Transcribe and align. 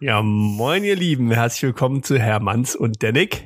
Ja, 0.00 0.22
moin 0.22 0.84
ihr 0.84 0.94
Lieben, 0.94 1.32
herzlich 1.32 1.64
willkommen 1.64 2.04
zu 2.04 2.18
Hermanns 2.18 2.76
und 2.76 3.02
Dennick. 3.02 3.44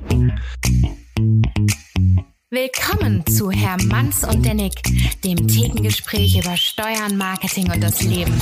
Willkommen 2.51 3.25
zu 3.25 3.49
Hermanns 3.49 4.23
und 4.23 4.45
Dennick, 4.45 4.83
dem 5.23 5.47
Thekengespräch 5.47 6.37
über 6.37 6.55
Steuern, 6.55 7.17
Marketing 7.17 7.71
und 7.71 7.83
das 7.83 8.03
Leben. 8.03 8.33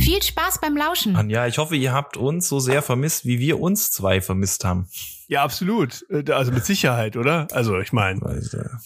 Viel 0.00 0.22
Spaß 0.22 0.62
beim 0.62 0.78
Lauschen. 0.78 1.14
Anja, 1.14 1.46
ich 1.46 1.58
hoffe, 1.58 1.76
ihr 1.76 1.92
habt 1.92 2.16
uns 2.16 2.48
so 2.48 2.58
sehr 2.58 2.80
vermisst, 2.80 3.26
wie 3.26 3.38
wir 3.38 3.60
uns 3.60 3.90
zwei 3.90 4.22
vermisst 4.22 4.64
haben. 4.64 4.88
Ja, 5.26 5.42
absolut. 5.42 6.06
Äh, 6.08 6.24
Also 6.32 6.52
mit 6.52 6.64
Sicherheit, 6.64 7.18
oder? 7.18 7.48
Also 7.52 7.78
ich 7.80 7.92
meine, 7.92 8.20
du. 8.20 8.78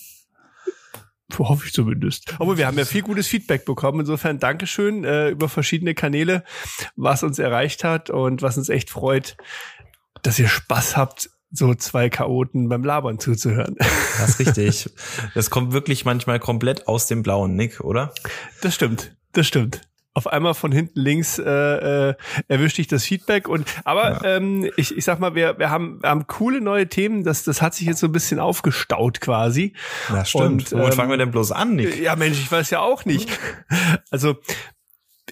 hoffe 1.38 1.66
ich 1.66 1.72
zumindest. 1.72 2.34
Aber 2.38 2.56
wir 2.56 2.66
haben 2.66 2.78
ja 2.78 2.84
viel 2.84 3.02
gutes 3.02 3.28
Feedback 3.28 3.64
bekommen. 3.64 4.00
Insofern 4.00 4.38
Dankeschön 4.38 5.04
äh, 5.04 5.30
über 5.30 5.48
verschiedene 5.48 5.94
Kanäle, 5.94 6.44
was 6.96 7.22
uns 7.22 7.38
erreicht 7.38 7.84
hat 7.84 8.10
und 8.10 8.42
was 8.42 8.58
uns 8.58 8.68
echt 8.68 8.90
freut, 8.90 9.36
dass 10.22 10.38
ihr 10.38 10.48
Spaß 10.48 10.96
habt, 10.96 11.30
so 11.50 11.74
zwei 11.74 12.08
Chaoten 12.08 12.68
beim 12.68 12.82
Labern 12.82 13.18
zuzuhören. 13.18 13.76
Das 14.18 14.38
ist 14.38 14.38
richtig. 14.40 14.90
Das 15.34 15.50
kommt 15.50 15.72
wirklich 15.72 16.04
manchmal 16.04 16.38
komplett 16.38 16.86
aus 16.86 17.06
dem 17.06 17.22
blauen 17.22 17.56
Nick, 17.56 17.80
oder? 17.80 18.12
Das 18.60 18.74
stimmt, 18.74 19.16
das 19.32 19.46
stimmt. 19.46 19.80
Auf 20.14 20.26
einmal 20.26 20.52
von 20.54 20.72
hinten 20.72 21.00
links 21.00 21.38
äh, 21.38 22.10
äh, 22.10 22.14
erwischt 22.48 22.78
dich 22.78 22.86
das 22.86 23.04
Feedback 23.04 23.48
und 23.48 23.66
aber 23.84 24.24
ähm, 24.24 24.70
ich, 24.76 24.96
ich 24.96 25.04
sag 25.04 25.20
mal, 25.20 25.34
wir, 25.34 25.58
wir, 25.58 25.70
haben, 25.70 26.02
wir 26.02 26.10
haben 26.10 26.26
coole 26.26 26.60
neue 26.60 26.86
Themen, 26.88 27.24
das, 27.24 27.44
das 27.44 27.62
hat 27.62 27.74
sich 27.74 27.86
jetzt 27.86 28.00
so 28.00 28.08
ein 28.08 28.12
bisschen 28.12 28.38
aufgestaut 28.38 29.20
quasi. 29.20 29.72
Das 30.10 30.30
stimmt. 30.30 30.44
Und, 30.44 30.72
Womit 30.72 30.86
ähm, 30.86 30.92
fangen 30.92 31.10
wir 31.10 31.16
denn 31.16 31.30
bloß 31.30 31.52
an, 31.52 31.76
Nick? 31.76 31.98
Ja, 31.98 32.14
Mensch, 32.16 32.38
ich 32.38 32.52
weiß 32.52 32.70
ja 32.70 32.80
auch 32.80 33.04
nicht. 33.04 33.30
Also, 34.10 34.36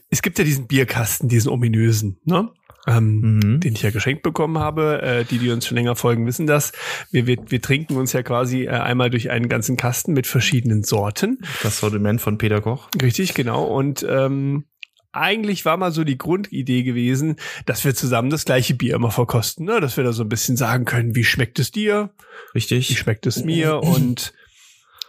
es 0.08 0.22
gibt 0.22 0.38
ja 0.38 0.44
diesen 0.44 0.66
Bierkasten, 0.66 1.28
diesen 1.28 1.50
ominösen, 1.50 2.18
ne? 2.24 2.50
Ähm, 2.96 3.20
Mhm. 3.20 3.60
den 3.60 3.74
ich 3.74 3.82
ja 3.82 3.90
geschenkt 3.90 4.22
bekommen 4.22 4.58
habe. 4.58 5.00
Äh, 5.02 5.24
die, 5.24 5.38
die 5.38 5.50
uns 5.50 5.66
schon 5.66 5.76
länger 5.76 5.96
folgen, 5.96 6.26
wissen 6.26 6.46
das. 6.46 6.72
Wir, 7.10 7.26
wir, 7.26 7.36
wir 7.48 7.60
trinken 7.62 7.96
uns 7.96 8.12
ja 8.12 8.22
quasi 8.22 8.64
äh, 8.64 8.70
einmal 8.70 9.10
durch 9.10 9.30
einen 9.30 9.48
ganzen 9.48 9.76
Kasten 9.76 10.12
mit 10.12 10.26
verschiedenen 10.26 10.82
Sorten. 10.82 11.38
Das 11.62 11.78
Sortiment 11.78 12.20
von 12.20 12.38
Peter 12.38 12.60
Koch. 12.60 12.88
Richtig, 13.00 13.34
genau. 13.34 13.64
Und 13.64 14.04
ähm, 14.08 14.64
eigentlich 15.12 15.64
war 15.64 15.76
mal 15.76 15.90
so 15.90 16.04
die 16.04 16.18
Grundidee 16.18 16.82
gewesen, 16.84 17.36
dass 17.66 17.84
wir 17.84 17.94
zusammen 17.94 18.30
das 18.30 18.44
gleiche 18.44 18.74
Bier 18.74 18.94
immer 18.94 19.10
verkosten, 19.10 19.66
ne? 19.66 19.80
dass 19.80 19.96
wir 19.96 20.04
da 20.04 20.12
so 20.12 20.22
ein 20.22 20.28
bisschen 20.28 20.56
sagen 20.56 20.84
können, 20.84 21.16
wie 21.16 21.24
schmeckt 21.24 21.58
es 21.58 21.72
dir, 21.72 22.10
wie 22.52 22.58
Richtig? 22.58 22.96
schmeckt 22.98 23.26
es 23.26 23.44
mir 23.44 23.82
und 23.82 24.32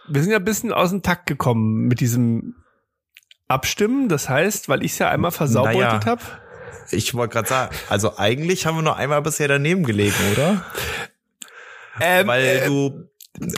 wir 0.08 0.20
sind 0.22 0.32
ja 0.32 0.38
ein 0.38 0.44
bisschen 0.44 0.72
aus 0.72 0.90
dem 0.90 1.02
Takt 1.02 1.26
gekommen 1.26 1.86
mit 1.86 2.00
diesem 2.00 2.56
Abstimmen. 3.46 4.08
Das 4.08 4.28
heißt, 4.28 4.68
weil 4.68 4.84
ich 4.84 4.92
es 4.92 4.98
ja 4.98 5.08
einmal 5.08 5.30
versaubeutet 5.30 5.80
Naja. 5.80 6.04
habe. 6.06 6.22
Ich 6.90 7.14
wollte 7.14 7.32
gerade 7.34 7.48
sagen, 7.48 7.76
also 7.88 8.16
eigentlich 8.18 8.66
haben 8.66 8.76
wir 8.76 8.82
nur 8.82 8.96
einmal 8.96 9.22
bisher 9.22 9.48
daneben 9.48 9.84
gelegen, 9.84 10.14
oder? 10.32 10.64
Ähm, 12.00 12.26
Weil 12.26 12.44
äh, 12.44 12.66
du 12.66 13.08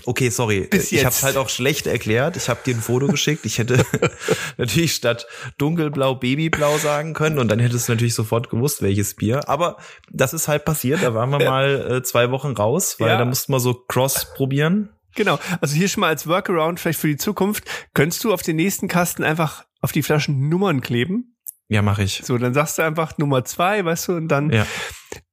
Okay, 0.07 0.29
sorry. 0.29 0.69
bis 0.70 0.93
ich 0.93 0.98
habe 1.01 1.09
jetzt. 1.09 1.19
es 1.19 1.23
halt 1.25 1.37
auch 1.37 1.48
schlecht 1.48 1.89
erklärt. 1.89 2.37
Ich 2.37 2.48
habe 2.48 2.61
dir 2.65 2.75
ein 2.77 2.81
Foto 2.81 3.09
geschickt. 3.09 3.45
Ich 3.45 3.59
hätte 3.59 3.85
natürlich 4.57 4.95
statt 4.95 5.27
dunkelblau 5.59 6.15
Babyblau 6.15 6.79
sagen 6.79 7.12
können 7.12 7.39
und 7.41 7.48
dann 7.48 7.59
hättest 7.59 7.89
du 7.89 7.92
natürlich 7.92 8.15
sofort 8.15 8.51
gewusst, 8.51 8.83
welches 8.83 9.15
Bier. 9.15 9.48
Aber 9.48 9.77
das 10.12 10.33
ist 10.33 10.47
halt 10.47 10.65
passiert. 10.65 11.03
Da 11.03 11.12
waren 11.15 11.31
wir 11.31 11.41
mal 11.45 11.91
äh, 11.97 12.03
zwei 12.05 12.31
Wochen 12.31 12.53
raus, 12.53 12.97
weil 13.01 13.09
Ja. 13.09 13.19
da 13.19 13.25
mussten 13.25 13.53
wir 13.53 13.59
so 13.61 13.75
Cross 13.75 14.33
probieren. 14.37 14.91
Genau. 15.17 15.39
Also 15.61 15.75
hier 15.75 15.89
schon 15.89 16.03
mal 16.03 16.09
als 16.09 16.27
Workaround 16.29 16.79
vielleicht 16.79 17.01
für 17.01 17.09
die 17.09 17.17
Zukunft. 17.17 17.65
Könntest 17.95 18.23
du 18.25 18.33
auf 18.33 18.42
den 18.42 18.57
nächsten 18.57 18.87
Kasten 18.89 19.25
einfach 19.25 19.65
auf 19.81 19.91
die 19.92 20.03
Flaschen 20.05 20.48
Nummern 20.48 20.83
kleben? 20.83 21.34
Ja, 21.69 21.83
mache 21.83 22.03
ich. 22.03 22.23
So, 22.25 22.37
dann 22.39 22.55
sagst 22.55 22.79
du 22.79 22.83
einfach 22.83 23.17
Nummer 23.19 23.45
zwei, 23.45 23.84
weißt 23.84 24.09
du, 24.09 24.12
und 24.17 24.29
dann 24.29 24.51
Ja. 24.51 24.67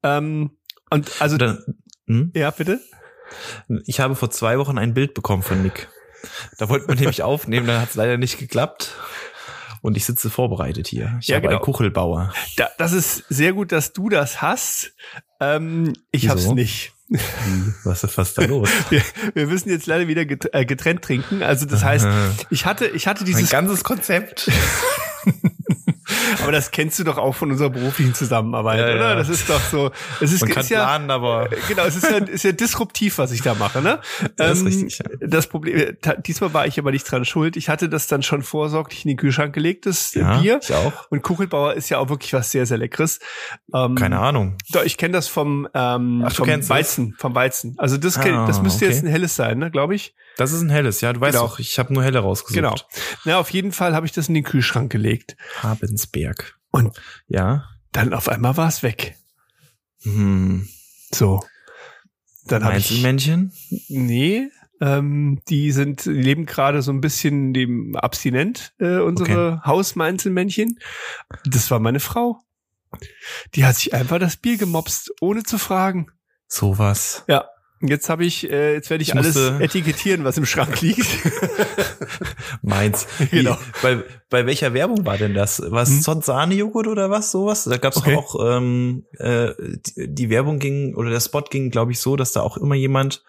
ähm, 0.04 0.52
und 0.90 1.22
also 1.22 1.38
dann, 1.38 1.64
hm? 2.08 2.32
ja, 2.36 2.52
bitte. 2.52 2.80
Ich 3.86 4.00
habe 4.00 4.16
vor 4.16 4.30
zwei 4.32 4.58
Wochen 4.60 4.78
ein 4.78 4.94
Bild 4.94 5.14
bekommen 5.14 5.44
von 5.44 5.62
Nick. 5.62 5.90
Da 6.58 6.70
wollten 6.70 6.88
wir 6.88 6.96
nämlich 6.96 7.24
aufnehmen, 7.24 7.68
dann 7.68 7.82
hat 7.82 7.90
es 7.90 7.96
leider 7.96 8.18
nicht 8.18 8.38
geklappt. 8.38 8.94
Und 9.82 9.98
ich 9.98 10.06
sitze 10.06 10.30
vorbereitet 10.30 10.88
hier. 10.88 11.18
Ich 11.22 11.30
Ja, 11.30 11.38
habe 11.38 11.48
genau. 11.48 11.58
einen 11.58 11.66
Kuchelbauer. 11.66 12.32
Da, 12.56 12.70
das 12.78 12.92
ist 12.94 13.24
sehr 13.30 13.54
gut, 13.54 13.72
dass 13.72 13.94
du 13.94 14.10
das 14.10 14.40
hast. 14.42 14.94
Ähm, 15.40 15.94
ich 16.12 16.30
hab's 16.30 16.44
Wieso? 16.44 16.54
nicht. 16.54 16.94
Was 17.84 18.04
ist 18.04 18.14
fast 18.14 18.38
da 18.38 18.44
los? 18.44 18.70
Wir, 18.90 19.02
wir 19.34 19.48
müssen 19.48 19.70
jetzt 19.70 19.86
leider 19.88 20.08
wieder 20.08 20.22
äh, 20.54 20.66
getrennt 20.66 21.02
trinken. 21.02 21.42
Also 21.44 21.66
das 21.66 21.84
heißt, 21.84 22.08
ich 22.52 22.66
hatte, 22.66 22.88
ich 22.88 23.08
hatte 23.08 23.24
dieses, 23.26 23.50
ganzes 23.50 23.84
Konzept. 23.84 24.50
aber 26.44 26.52
das 26.52 26.72
kennst 26.72 27.00
du 27.00 27.04
doch 27.04 27.18
auch 27.18 27.34
von 27.36 27.52
unserer 27.52 27.70
beruflichen 27.70 28.14
Zusammenarbeit, 28.14 28.80
Ja, 28.80 28.86
oder? 28.86 29.10
ja. 29.10 29.16
Das 29.16 29.30
ist 29.30 29.50
doch 29.50 29.60
so. 29.62 29.92
Es 30.20 30.32
ist, 30.32 30.42
Man 30.42 30.50
kann 30.52 30.64
ist 30.64 30.70
ja, 30.70 30.84
planen, 30.86 31.12
aber 31.12 31.50
Genau, 31.68 31.84
es 31.84 31.96
ist 31.96 32.10
ja, 32.10 32.18
ist 32.18 32.44
ja 32.44 32.52
disruptiv, 32.52 33.18
was 33.18 33.32
ich 33.32 33.42
da 33.42 33.54
mache, 33.56 33.82
ne? 33.82 34.00
Das 34.36 34.60
ist 34.60 34.66
richtig, 34.66 35.00
ja. 35.00 35.06
Das 35.28 35.48
Problem, 35.48 35.98
ta- 36.02 36.16
diesmal 36.16 36.54
war 36.54 36.68
ich 36.68 36.80
aber 36.80 36.92
nicht 36.92 37.10
dran 37.10 37.26
schuld. 37.26 37.58
Ich 37.58 37.70
hatte 37.70 37.90
das 37.90 38.08
dann 38.08 38.24
schon 38.24 38.42
vorsorglich 38.44 39.06
in 39.06 39.10
den 39.10 39.18
Kühlschrank 39.18 39.54
gelegt, 39.54 39.86
das 39.86 40.16
äh, 40.16 40.20
ja, 40.22 40.38
Bier. 40.40 40.60
ich 40.62 40.74
auch. 40.74 40.94
Und 41.10 41.22
Kuchelbauer 41.24 41.74
ist 41.74 41.90
ja 41.90 41.98
auch 42.00 42.10
wirklich 42.10 42.34
was 42.34 42.52
sehr, 42.52 42.66
sehr 42.66 42.78
Leckeres. 42.78 43.20
Ähm, 43.74 43.96
Keine 43.96 44.20
Ahnung. 44.20 44.58
Doch, 44.72 44.84
ich 44.84 44.98
kenne 44.98 45.14
das 45.14 45.28
vom, 45.28 45.68
ähm, 45.74 46.24
Ach, 46.26 46.34
vom 46.34 46.46
kennst 46.48 46.66
es? 46.66 46.70
Weizen, 46.70 47.16
vom 47.18 47.36
Weizen. 47.36 47.76
Also 47.78 47.98
das, 47.98 48.18
Ah, 48.18 48.46
das 48.46 48.62
müsste 48.62 48.86
okay. 48.86 48.94
jetzt 48.94 49.04
ein 49.04 49.10
helles 49.10 49.36
sein, 49.36 49.58
ne, 49.58 49.72
glaube 49.72 49.96
ich. 49.96 50.14
Das 50.38 50.52
ist 50.54 50.62
ein 50.62 50.70
helles, 50.70 51.02
ja. 51.02 51.12
Du 51.12 51.20
weißt 51.20 51.34
Genau. 51.34 51.46
auch, 51.46 51.60
ich 51.60 51.78
habe 51.80 51.94
nur 51.94 52.04
helle 52.04 52.20
rausgesucht. 52.20 52.56
Genau. 52.56 52.76
Na, 53.26 53.38
auf 53.40 53.50
jeden 53.50 53.72
Fall 53.72 53.96
habe 53.96 54.06
ich 54.06 54.12
das 54.12 54.28
in 54.30 54.34
den 54.34 54.44
Kühlschrank 54.44 54.92
gelegt. 54.92 55.36
Habensberg. 56.16 56.58
Und 56.72 57.00
Ja. 57.28 57.66
dann 57.92 58.14
auf 58.14 58.30
einmal 58.30 58.58
war 58.58 58.68
es 58.68 58.84
weg. 58.84 59.18
Hm. 60.04 60.68
So. 61.14 61.44
Dann 62.46 62.64
habe 62.64 62.78
ich. 62.78 62.90
Einzelmännchen? 62.90 63.54
Nee. 63.90 64.50
Ähm, 64.80 65.42
die 65.48 65.72
sind, 65.72 66.06
die 66.06 66.10
leben 66.10 66.46
gerade 66.48 66.82
so 66.82 66.92
ein 66.92 67.02
bisschen 67.02 67.54
dem 67.54 67.96
abstinent, 67.96 68.74
äh, 68.80 68.98
unsere 68.98 69.62
Hausmeinzelmännchen. 69.64 70.80
Das 71.46 71.70
war 71.70 71.80
meine 71.80 72.00
Frau. 72.00 72.40
Die 73.54 73.64
hat 73.64 73.76
sich 73.76 73.94
einfach 73.94 74.18
das 74.18 74.38
Bier 74.38 74.58
gemopst, 74.58 75.12
ohne 75.22 75.44
zu 75.44 75.60
fragen. 75.60 76.08
Sowas. 76.48 77.24
Ja. 77.28 77.46
Jetzt 77.82 78.10
habe 78.10 78.26
ich, 78.26 78.50
äh, 78.52 78.74
jetzt 78.74 78.90
werde 78.90 79.02
ich, 79.02 79.10
Ich 79.10 79.16
alles 79.16 79.36
etikettieren, 79.60 80.24
was 80.24 80.38
im 80.38 80.46
Schrank 80.46 80.82
liegt. 80.82 81.08
Meins. 82.62 83.08
Genau. 83.32 83.54
Wie, 83.54 83.82
bei, 83.82 84.04
bei 84.30 84.46
welcher 84.46 84.74
Werbung 84.74 85.06
war 85.06 85.18
denn 85.18 85.34
das? 85.34 85.62
Was 85.66 85.90
Hm? 85.90 86.02
sonst 86.02 86.26
Sahnejoghurt 86.28 86.88
oder 86.88 87.10
was? 87.10 87.32
Sowas? 87.32 87.64
Da 87.66 87.78
gab's 87.78 87.98
Okay. 87.98 88.16
auch, 88.16 88.36
ähm, 88.58 89.06
äh, 89.18 89.50
die, 89.96 90.14
die 90.14 90.30
Werbung 90.30 90.60
ging, 90.60 90.96
oder 90.96 91.10
der 91.10 91.20
Spot 91.20 91.42
ging, 91.50 91.72
glaube 91.72 91.92
ich, 91.92 92.00
so, 92.00 92.16
dass 92.16 92.32
da 92.32 92.42
auch 92.42 92.58
immer 92.58 92.76
jemand 92.76 93.24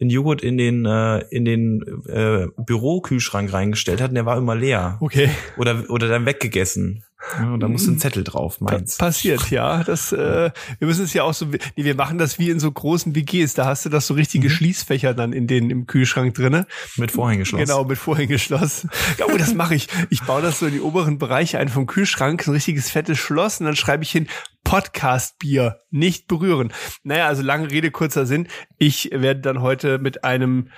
einen 0.00 0.10
Joghurt 0.10 0.42
in 0.42 0.58
den, 0.58 0.84
äh, 0.86 1.20
in 1.30 1.44
den 1.44 1.82
äh, 2.08 2.46
Bürokühlschrank 2.56 3.52
reingestellt 3.52 4.00
hat 4.00 4.10
und 4.10 4.16
der 4.16 4.26
war 4.26 4.36
immer 4.36 4.54
leer. 4.56 4.98
Okay. 5.00 5.30
Oder, 5.56 5.84
oder 5.88 6.08
dann 6.08 6.26
weggegessen. 6.26 7.04
Ja, 7.38 7.56
da 7.56 7.68
musste 7.68 7.90
ein 7.90 7.98
Zettel 7.98 8.24
drauf, 8.24 8.60
meins. 8.60 8.96
Passiert, 8.96 9.50
ja. 9.50 9.82
Das, 9.82 10.12
äh, 10.12 10.50
wir 10.78 10.86
müssen 10.86 11.04
es 11.04 11.12
ja 11.14 11.22
auch 11.24 11.34
so, 11.34 11.46
nee, 11.46 11.60
wir 11.76 11.94
machen 11.94 12.18
das 12.18 12.38
wie 12.38 12.50
in 12.50 12.60
so 12.60 12.70
großen 12.70 13.14
WGs. 13.14 13.54
Da 13.54 13.66
hast 13.66 13.84
du 13.84 13.88
das 13.88 14.06
so 14.06 14.14
richtige 14.14 14.48
Mhm. 14.48 14.52
Schließfächer 14.52 15.14
dann 15.14 15.32
in 15.32 15.46
den, 15.46 15.70
im 15.70 15.86
Kühlschrank 15.86 16.34
drinne. 16.34 16.66
Mit 16.96 17.12
Vorhängeschloss. 17.12 17.60
Genau, 17.60 17.84
mit 17.84 17.98
Vorhängeschloss. 17.98 18.86
Ja, 19.18 19.26
oh, 19.32 19.36
das 19.36 19.54
mache 19.54 19.74
ich. 19.74 19.88
Ich 20.10 20.22
baue 20.22 20.42
das 20.42 20.58
so 20.58 20.66
in 20.66 20.72
die 20.72 20.80
oberen 20.80 21.18
Bereiche 21.18 21.58
ein 21.58 21.68
vom 21.68 21.86
Kühlschrank, 21.86 22.42
so 22.42 22.50
ein 22.50 22.54
richtiges 22.54 22.90
fettes 22.90 23.18
Schloss 23.18 23.60
und 23.60 23.66
dann 23.66 23.76
schreibe 23.76 24.02
ich 24.02 24.10
hin 24.10 24.28
Podcast-Bier, 24.64 25.78
nicht 25.90 26.26
berühren. 26.26 26.72
Naja, 27.02 27.26
also 27.26 27.42
lange 27.42 27.70
Rede, 27.70 27.90
kurzer 27.90 28.26
Sinn. 28.26 28.48
Ich 28.78 29.10
werde 29.12 29.40
dann 29.40 29.60
heute 29.60 29.98
mit 29.98 30.24
einem, 30.24 30.68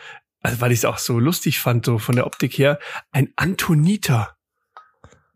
also 0.43 0.61
weil 0.61 0.73
ich 0.73 0.81
es 0.81 0.84
auch 0.84 0.99
so 0.99 1.19
lustig 1.19 1.61
fand, 1.61 1.87
so 1.87 1.99
von 1.99 2.15
der 2.17 2.27
Optik 2.27 2.59
her, 2.59 2.78
ein 3.13 3.33
Antoniter. 3.37 4.35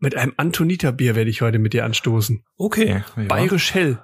Mit 0.03 0.17
einem 0.17 0.33
Antoniter-Bier 0.35 1.15
werde 1.15 1.29
ich 1.29 1.41
heute 1.41 1.59
mit 1.59 1.73
dir 1.73 1.85
anstoßen. 1.85 2.43
Okay. 2.57 3.03
Ja. 3.15 3.23
Bayerisch 3.27 3.75
hell. 3.75 3.99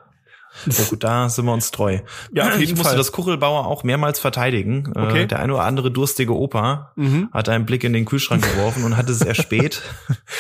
Ja, 0.66 0.84
gut, 0.90 1.04
da 1.04 1.30
sind 1.30 1.46
wir 1.46 1.54
uns 1.54 1.72
treu. 1.72 2.00
Ja, 2.32 2.48
auf 2.50 2.60
ich 2.60 2.72
musste 2.72 2.86
Fall. 2.90 2.98
das 2.98 3.12
Kuchelbauer 3.12 3.66
auch 3.68 3.84
mehrmals 3.84 4.20
verteidigen. 4.20 4.92
Okay. 4.96 5.24
Äh, 5.24 5.28
der 5.28 5.40
eine 5.40 5.54
oder 5.54 5.64
andere 5.64 5.92
durstige 5.92 6.36
Opa 6.36 6.92
Mhm. 6.96 7.30
hat 7.32 7.48
einen 7.50 7.66
Blick 7.66 7.84
in 7.84 7.94
den 7.94 8.06
Kühlschrank 8.06 8.42
geworfen 8.44 8.84
und 8.84 8.98
hatte 8.98 9.12
es 9.12 9.22
erspäht. 9.22 9.82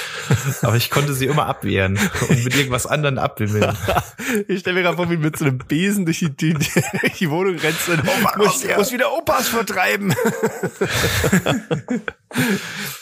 Aber 0.61 0.75
ich 0.75 0.89
konnte 0.89 1.13
sie 1.13 1.25
immer 1.27 1.45
abwehren 1.45 1.99
und 2.29 2.43
mit 2.43 2.55
irgendwas 2.55 2.85
anderem 2.87 3.17
abwimmeln. 3.17 3.75
Ich 4.49 4.59
stelle 4.59 4.75
mir 4.75 4.81
gerade 4.83 4.97
vor, 4.97 5.09
wie 5.09 5.15
mit 5.15 5.37
so 5.37 5.45
einem 5.45 5.57
Besen 5.57 6.05
durch 6.05 6.19
die, 6.19 6.29
die, 6.31 6.53
die 7.19 7.29
Wohnung 7.29 7.55
rennst 7.57 7.87
und 7.87 8.03
Mann, 8.03 8.33
muss, 8.37 8.65
muss 8.75 8.91
wieder 8.91 9.13
Opas 9.13 9.47
vertreiben. 9.47 10.13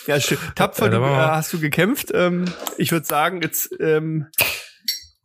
ja, 0.08 0.20
schön. 0.20 0.38
Tapfer, 0.56 0.86
Ja, 0.86 0.92
da 0.92 0.98
du, 1.00 1.04
äh, 1.06 1.18
hast 1.36 1.54
du 1.54 1.60
gekämpft. 1.60 2.12
Ähm, 2.14 2.46
ich 2.78 2.92
würde 2.92 3.06
sagen, 3.06 3.42
jetzt 3.42 3.72
ähm, 3.80 4.28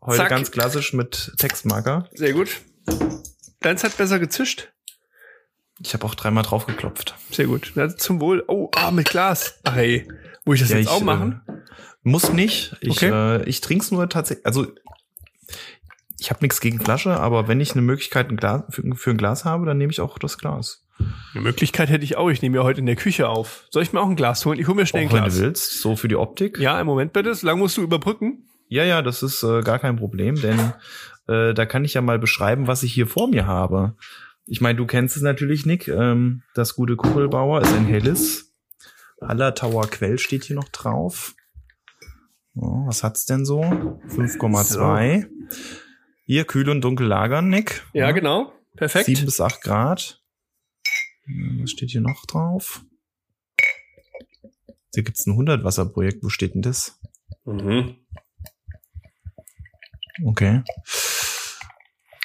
Heute 0.02 0.16
Zack. 0.18 0.28
ganz 0.30 0.50
klassisch 0.50 0.92
mit 0.92 1.32
Textmarker. 1.38 2.08
sehr 2.14 2.32
gut. 2.32 2.60
Deins 3.60 3.84
hat 3.84 3.96
besser 3.96 4.18
gezischt. 4.18 4.72
Ich 5.82 5.92
habe 5.94 6.04
auch 6.06 6.14
dreimal 6.14 6.42
draufgeklopft. 6.44 7.14
Sehr 7.30 7.46
gut. 7.46 7.72
Ja, 7.74 7.88
zum 7.94 8.20
Wohl. 8.20 8.44
Oh, 8.48 8.70
ah, 8.74 8.90
mit 8.90 9.08
Glas. 9.10 9.58
Ach 9.64 9.76
ey. 9.76 10.06
Muss 10.44 10.56
ich 10.56 10.62
das 10.62 10.70
Ja, 10.70 10.76
jetzt 10.78 10.86
ich, 10.86 10.92
auch 10.92 11.00
machen? 11.02 11.42
Äh, 11.46 11.52
muss 12.02 12.32
nicht. 12.32 12.76
Ich, 12.80 13.02
Okay. 13.02 13.10
äh, 13.40 13.44
ich 13.48 13.60
trink's 13.60 13.90
nur 13.90 14.08
tatsächlich. 14.08 14.46
Also 14.46 14.66
Ich 16.18 16.28
habe 16.30 16.40
nichts 16.42 16.60
gegen 16.60 16.80
Flasche, 16.80 17.18
aber 17.18 17.48
wenn 17.48 17.60
ich 17.60 17.72
eine 17.72 17.80
Möglichkeit 17.82 18.28
ein 18.30 18.36
Glas, 18.36 18.64
für, 18.70 18.82
für 18.94 19.10
ein 19.10 19.16
Glas 19.16 19.44
habe, 19.46 19.64
dann 19.64 19.78
nehme 19.78 19.90
ich 19.92 20.00
auch 20.02 20.18
das 20.18 20.36
Glas. 20.36 20.84
Eine 21.32 21.42
Möglichkeit 21.44 21.88
hätte 21.88 22.04
ich 22.04 22.16
auch. 22.18 22.28
Ich 22.28 22.42
nehme 22.42 22.58
ja 22.58 22.62
heute 22.62 22.80
in 22.80 22.86
der 22.86 22.96
Küche 22.96 23.28
auf. 23.30 23.64
Soll 23.70 23.82
ich 23.82 23.94
mir 23.94 24.00
auch 24.00 24.08
ein 24.08 24.16
Glas 24.16 24.44
holen? 24.44 24.58
Ich 24.58 24.66
hole 24.66 24.76
mir 24.76 24.84
schnell 24.84 25.04
ein 25.04 25.08
Auch 25.08 25.12
wenn 25.14 25.22
Glas. 25.24 25.36
du 25.36 25.40
willst, 25.42 25.80
so 25.80 25.96
für 25.96 26.08
die 26.08 26.16
Optik. 26.16 26.58
Ja, 26.58 26.76
einen 26.76 26.86
Moment 26.86 27.14
bitte. 27.14 27.34
So 27.34 27.46
lange 27.46 27.58
musst 27.60 27.78
du 27.78 27.82
überbrücken. 27.82 28.49
Ja, 28.70 28.84
ja, 28.84 29.02
das 29.02 29.24
ist 29.24 29.42
äh, 29.42 29.62
gar 29.62 29.80
kein 29.80 29.96
Problem, 29.96 30.40
denn 30.40 30.72
äh, 31.26 31.54
da 31.54 31.66
kann 31.66 31.84
ich 31.84 31.94
ja 31.94 32.02
mal 32.02 32.20
beschreiben, 32.20 32.68
was 32.68 32.84
ich 32.84 32.94
hier 32.94 33.08
vor 33.08 33.26
mir 33.26 33.48
habe. 33.48 33.96
Ich 34.46 34.60
meine, 34.60 34.76
du 34.76 34.86
kennst 34.86 35.16
es 35.16 35.22
natürlich, 35.22 35.66
Nick. 35.66 35.88
Ähm, 35.88 36.44
das 36.54 36.76
gute 36.76 36.94
Kugelbauer 36.94 37.62
ist 37.62 37.72
ein 37.72 37.84
helles. 37.84 38.54
Hallertauer 39.20 39.88
Quell 39.88 40.20
steht 40.20 40.44
hier 40.44 40.54
noch 40.54 40.68
drauf. 40.68 41.34
So, 42.54 42.84
was 42.86 43.02
hat's 43.02 43.26
denn 43.26 43.44
so? 43.44 43.60
5,2. 43.62 45.26
Hier 46.26 46.44
kühl 46.44 46.68
und 46.70 46.80
dunkel 46.82 47.08
lagern, 47.08 47.48
Nick. 47.48 47.84
Ja, 47.92 48.12
genau. 48.12 48.52
Perfekt. 48.76 49.06
7 49.06 49.24
bis 49.24 49.40
8 49.40 49.62
Grad. 49.62 50.22
Was 51.60 51.72
steht 51.72 51.90
hier 51.90 52.02
noch 52.02 52.24
drauf? 52.24 52.84
Hier 54.94 55.02
gibt's 55.02 55.26
ein 55.26 55.36
100-Wasser-Projekt. 55.36 56.22
Wo 56.22 56.28
steht 56.28 56.54
denn 56.54 56.62
das? 56.62 57.00
Mhm. 57.44 57.96
Okay. 60.24 60.62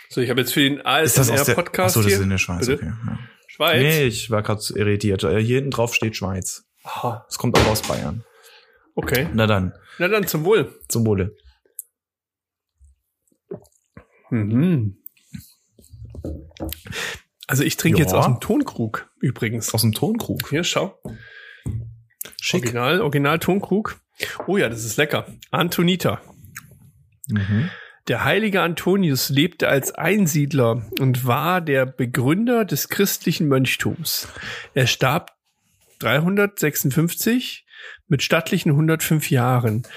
So, 0.09 0.21
ich 0.21 0.29
habe 0.29 0.41
jetzt 0.41 0.53
für 0.53 0.61
den 0.61 0.77
das 0.83 1.17
ASMR-Podcast 1.17 1.97
Achso, 1.97 2.01
das 2.03 2.13
ist 2.13 2.19
in 2.21 2.29
der 2.29 2.37
Schweiz, 2.37 2.67
Bitte? 2.67 2.83
okay. 2.83 2.93
Ja. 3.07 3.19
Schweiz. 3.47 3.81
Nee, 3.81 4.03
ich 4.03 4.29
war 4.31 4.43
gerade 4.43 4.61
irritiert. 4.75 5.23
Äh, 5.23 5.39
Hier 5.41 5.55
hinten 5.55 5.71
drauf 5.71 5.93
steht 5.93 6.15
Schweiz. 6.15 6.65
Aha. 6.83 7.25
Es 7.29 7.37
kommt 7.37 7.57
auch 7.57 7.65
aus 7.67 7.81
Bayern. 7.81 8.23
Okay. 8.95 9.27
Na 9.33 9.47
dann, 9.47 9.73
Na 9.97 10.07
dann 10.07 10.27
zum 10.27 10.45
Wohl. 10.45 10.73
zum 10.87 11.05
Wohle. 11.05 11.35
Mhm. 14.29 14.97
Also 17.47 17.63
ich 17.63 17.77
trinke 17.77 17.99
jetzt 17.99 18.13
aus 18.13 18.25
dem 18.25 18.39
Tonkrug 18.39 19.09
übrigens. 19.19 19.73
Aus 19.73 19.81
dem 19.81 19.93
Tonkrug. 19.93 20.49
Hier, 20.49 20.63
schau. 20.63 20.99
Schick. 22.41 22.63
Original, 22.63 23.01
Original 23.01 23.39
Tonkrug. 23.39 23.99
Oh 24.47 24.57
ja, 24.57 24.69
das 24.69 24.83
ist 24.83 24.97
lecker. 24.97 25.27
Antonita. 25.51 26.21
Mhm. 27.27 27.69
Der 28.07 28.23
heilige 28.23 28.61
Antonius 28.61 29.29
lebte 29.29 29.67
als 29.67 29.91
Einsiedler 29.93 30.85
und 30.99 31.25
war 31.25 31.59
der 31.59 31.87
Begründer 31.87 32.63
des 32.63 32.89
christlichen 32.89 33.47
Mönchtums. 33.47 34.27
Er 34.75 34.85
starb 34.85 35.35
356 35.99 37.65
mit 38.07 38.21
stattlichen 38.21 38.69
105 38.71 39.31
Jahren. 39.31 39.87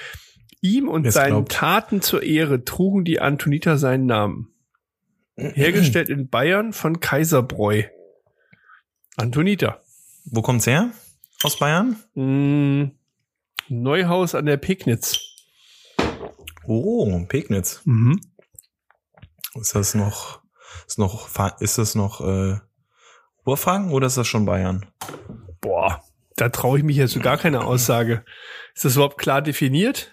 Ihm 0.62 0.88
und 0.88 1.04
Wer's 1.04 1.14
seinen 1.14 1.30
glaubt. 1.30 1.52
Taten 1.52 2.00
zur 2.00 2.22
Ehre 2.22 2.64
trugen 2.64 3.04
die 3.04 3.20
Antoniter 3.20 3.76
seinen 3.76 4.06
Namen. 4.06 4.54
Hergestellt 5.36 6.08
in 6.08 6.28
Bayern 6.28 6.72
von 6.72 7.00
Kaiserbräu. 7.00 7.84
Antonita. 9.16 9.80
Wo 10.24 10.42
kommt's 10.42 10.66
her? 10.66 10.90
Aus 11.42 11.58
Bayern? 11.58 11.96
Mm, 12.14 12.90
Neuhaus 13.68 14.34
an 14.34 14.46
der 14.46 14.56
Pegnitz. 14.56 15.27
Oh, 16.70 17.24
Pegnitz. 17.28 17.80
Mhm. 17.84 18.20
Ist 19.54 19.74
das 19.74 19.94
noch, 19.94 20.42
ist 20.86 20.98
noch, 20.98 21.28
ist 21.60 21.78
das 21.78 21.94
noch, 21.94 22.20
äh, 22.20 22.58
Urfranken 23.46 23.92
oder 23.92 24.06
ist 24.06 24.18
das 24.18 24.26
schon 24.28 24.44
Bayern? 24.44 24.84
Boah, 25.62 26.02
da 26.36 26.50
traue 26.50 26.78
ich 26.78 26.84
mich 26.84 26.96
jetzt 26.98 27.12
zu 27.14 27.20
gar 27.20 27.38
keine 27.38 27.64
Aussage. 27.64 28.24
Ist 28.74 28.84
das 28.84 28.94
überhaupt 28.96 29.16
klar 29.18 29.40
definiert? 29.40 30.12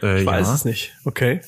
Äh, 0.00 0.20
Ich 0.20 0.26
weiß 0.26 0.46
ja. 0.46 0.54
es 0.54 0.64
nicht. 0.64 0.94
Okay. 1.04 1.40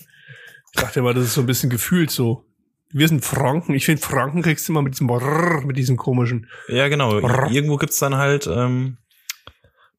Ich 0.75 0.81
dachte 0.81 1.03
mal, 1.03 1.15
das 1.15 1.25
ist 1.25 1.35
so 1.35 1.41
ein 1.43 1.47
bisschen 1.47 1.71
gefühlt 1.71 2.11
so. 2.11 2.45
Wir 2.93 3.07
sind 3.07 3.25
Franken. 3.25 3.75
Ich 3.75 3.85
finde, 3.87 4.03
Franken 4.03 4.43
kriegst 4.43 4.67
du 4.69 4.73
immer 4.73 4.83
mit 4.83 4.95
diesem 4.95 5.07
Brrr, 5.07 5.61
mit 5.65 5.77
diesem 5.77 5.97
komischen. 5.97 6.49
Ja, 6.69 6.89
genau. 6.89 7.21
Brrr. 7.21 7.49
Irgendwo 7.51 7.77
gibt's 7.77 8.01
dann 8.01 8.17
halt, 8.17 8.49
ähm, 8.49 8.99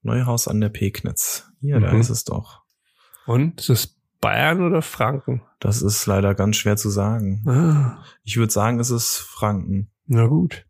Neuhaus 0.01 0.47
an 0.49 0.59
der 0.59 0.69
Pegnitz. 0.69 1.45
Hier, 1.61 1.79
da 1.79 1.93
Mhm. 1.93 2.01
ist 2.01 2.09
es 2.09 2.25
doch. 2.25 2.60
Und? 3.25 3.59
Ist 3.59 3.69
das 3.69 3.95
Bayern 4.19 4.61
oder 4.61 4.81
Franken? 4.81 5.41
Das 5.59 5.81
ist 5.81 6.05
leider 6.05 6.33
ganz 6.35 6.55
schwer 6.57 6.77
zu 6.77 6.89
sagen. 6.89 7.43
Ah, 7.47 8.03
Ich 8.23 8.37
würde 8.37 8.51
sagen, 8.51 8.79
es 8.79 8.89
ist 8.89 9.17
Franken. 9.17 9.91
na 10.07 10.27
gut. 10.27 10.65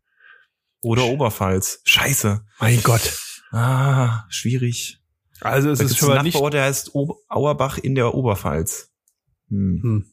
Oder 0.82 1.04
Oberpfalz. 1.04 1.80
Scheiße. 1.84 2.44
Mein 2.58 2.82
Gott. 2.82 3.16
Ah, 3.52 4.24
schwierig. 4.28 5.00
Also 5.40 5.70
es 5.70 5.78
Da 5.78 5.84
ist 5.84 5.96
schon 5.96 6.08
mal 6.08 6.22
nicht. 6.22 6.34
Nachbarort, 6.34 6.54
der 6.54 6.64
heißt 6.64 6.94
Ober 6.94 7.16
Auerbach 7.28 7.78
in 7.78 7.94
der 7.94 8.14
Oberpfalz. 8.14 8.90
Hm. 9.48 9.80
Hm. 9.82 10.06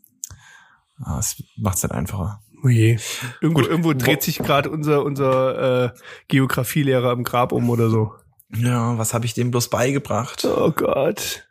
Ah, 1.01 1.17
das 1.17 1.41
macht's 1.57 1.81
nicht 1.83 1.91
einfacher. 1.93 2.41
Oh 2.63 2.67
je. 2.67 2.99
Irgendwo, 3.41 3.61
Gut. 3.61 3.69
irgendwo 3.69 3.93
dreht 3.93 4.21
sich 4.21 4.37
gerade 4.39 4.69
unser, 4.69 5.03
unser 5.03 5.85
äh, 5.85 5.91
Geografielehrer 6.27 7.13
im 7.13 7.23
Grab 7.23 7.51
um 7.53 7.69
oder 7.69 7.89
so. 7.89 8.13
Ja, 8.53 8.97
was 8.97 9.13
habe 9.13 9.25
ich 9.25 9.33
dem 9.33 9.49
bloß 9.51 9.69
beigebracht? 9.69 10.43
Oh 10.45 10.71
Gott. 10.71 11.47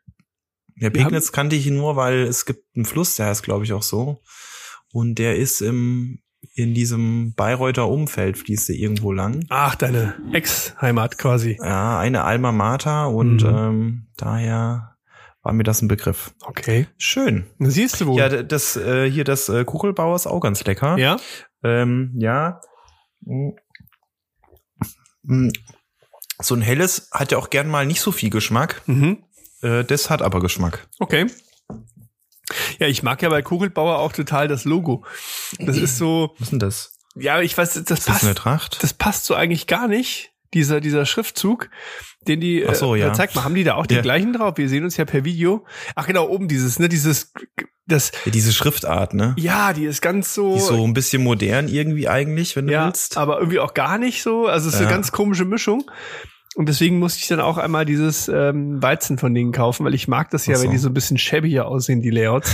Der 0.80 0.92
Wir 0.94 1.02
Pegnitz 1.02 1.32
kannte 1.32 1.56
ich 1.56 1.66
nur, 1.66 1.96
weil 1.96 2.22
es 2.22 2.44
gibt 2.46 2.64
einen 2.76 2.84
Fluss, 2.84 3.16
der 3.16 3.26
heißt, 3.26 3.42
glaube 3.42 3.64
ich, 3.64 3.72
auch 3.72 3.82
so. 3.82 4.20
Und 4.92 5.16
der 5.16 5.36
ist 5.36 5.60
im, 5.60 6.20
in 6.54 6.72
diesem 6.74 7.34
Bayreuther 7.34 7.88
Umfeld, 7.88 8.38
fließt 8.38 8.68
der 8.70 8.76
irgendwo 8.76 9.12
lang. 9.12 9.44
Ach, 9.48 9.74
deine 9.74 10.14
Ex-Heimat 10.32 11.18
quasi. 11.18 11.58
Ja, 11.62 11.98
eine 11.98 12.24
Alma 12.24 12.52
Mater 12.52 13.10
und 13.10 13.42
Mhm. 13.42 13.48
ähm, 13.48 14.06
daher 14.16 14.96
war 15.42 15.52
mir 15.52 15.64
das 15.64 15.82
ein 15.82 15.88
Begriff. 15.88 16.34
Okay. 16.42 16.86
Schön. 16.96 17.46
Siehst 17.58 18.00
du 18.00 18.06
wohl. 18.06 18.18
Ja, 18.18 18.28
das 18.42 18.76
äh, 18.76 19.10
hier 19.10 19.24
das 19.24 19.48
äh, 19.48 19.64
Kuchelbauer 19.64 20.16
ist 20.16 20.26
auch 20.26 20.40
ganz 20.40 20.64
lecker. 20.64 20.96
ja? 20.98 21.16
Ähm, 21.64 22.12
ja. 22.18 22.60
Mm. 23.20 23.50
Mm. 25.22 25.50
So 26.40 26.54
ein 26.54 26.60
helles 26.62 27.08
hat 27.12 27.32
ja 27.32 27.38
auch 27.38 27.50
gern 27.50 27.68
mal 27.68 27.84
nicht 27.84 28.00
so 28.00 28.12
viel 28.12 28.30
Geschmack. 28.30 28.82
Mhm. 28.86 29.24
Äh, 29.62 29.84
das 29.84 30.10
hat 30.10 30.22
aber 30.22 30.40
Geschmack. 30.40 30.88
Okay. 30.98 31.26
Ja, 32.78 32.86
ich 32.86 33.02
mag 33.02 33.20
ja 33.22 33.28
bei 33.28 33.42
Kugelbauer 33.42 33.98
auch 33.98 34.12
total 34.12 34.48
das 34.48 34.64
Logo. 34.64 35.04
Das 35.58 35.76
ist 35.76 35.98
so, 35.98 36.34
Was 36.38 36.46
ist 36.46 36.52
denn 36.52 36.58
das? 36.60 36.92
ja, 37.14 37.40
ich 37.40 37.56
weiß, 37.58 37.74
das 37.74 37.76
Ist 37.82 37.90
das 37.90 38.06
eine 38.22 38.32
passt, 38.34 38.38
Tracht? 38.38 38.82
das 38.82 38.94
passt 38.94 39.24
so 39.26 39.34
eigentlich 39.34 39.66
gar 39.66 39.88
nicht. 39.88 40.32
Dieser, 40.54 40.80
dieser 40.80 41.04
Schriftzug, 41.04 41.68
den 42.26 42.40
die, 42.40 42.64
Ach 42.66 42.74
so, 42.74 42.94
äh, 42.94 43.00
ja. 43.00 43.12
zeig 43.12 43.34
mal, 43.34 43.44
haben 43.44 43.54
die 43.54 43.64
da 43.64 43.74
auch 43.74 43.84
die 43.84 43.96
Ja. 43.96 44.00
gleichen 44.00 44.32
drauf? 44.32 44.54
Wir 44.56 44.70
sehen 44.70 44.82
uns 44.82 44.96
ja 44.96 45.04
per 45.04 45.22
Video. 45.26 45.66
Ach 45.94 46.06
genau, 46.06 46.26
oben 46.26 46.48
dieses, 46.48 46.78
ne, 46.78 46.88
dieses, 46.88 47.34
das, 47.86 48.12
Ja, 48.24 48.30
diese 48.32 48.54
Schriftart, 48.54 49.12
ne? 49.12 49.34
ja, 49.36 49.74
die 49.74 49.84
ist 49.84 50.00
ganz 50.00 50.32
so, 50.32 50.52
Die 50.54 50.58
ist 50.60 50.68
so 50.68 50.82
ein 50.86 50.94
bisschen 50.94 51.22
modern 51.22 51.68
irgendwie 51.68 52.08
eigentlich, 52.08 52.56
wenn 52.56 52.66
du 52.66 52.72
ja, 52.72 52.86
willst. 52.86 53.18
aber 53.18 53.40
irgendwie 53.40 53.58
auch 53.58 53.74
gar 53.74 53.98
nicht 53.98 54.22
so. 54.22 54.46
Also 54.46 54.68
es 54.70 54.76
ist 54.76 54.80
eine 54.80 54.88
ganz 54.88 55.12
komische 55.12 55.44
Mischung. 55.44 55.84
Und 56.58 56.68
deswegen 56.68 56.98
musste 56.98 57.20
ich 57.20 57.28
dann 57.28 57.38
auch 57.38 57.56
einmal 57.56 57.84
dieses 57.84 58.26
ähm, 58.26 58.82
Weizen 58.82 59.16
von 59.16 59.32
denen 59.32 59.52
kaufen, 59.52 59.86
weil 59.86 59.94
ich 59.94 60.08
mag 60.08 60.28
das 60.30 60.46
ja, 60.46 60.56
so. 60.56 60.64
wenn 60.64 60.72
die 60.72 60.78
so 60.78 60.88
ein 60.88 60.92
bisschen 60.92 61.16
shabbier 61.16 61.68
aussehen, 61.68 62.02
die 62.02 62.10
Layouts. 62.10 62.52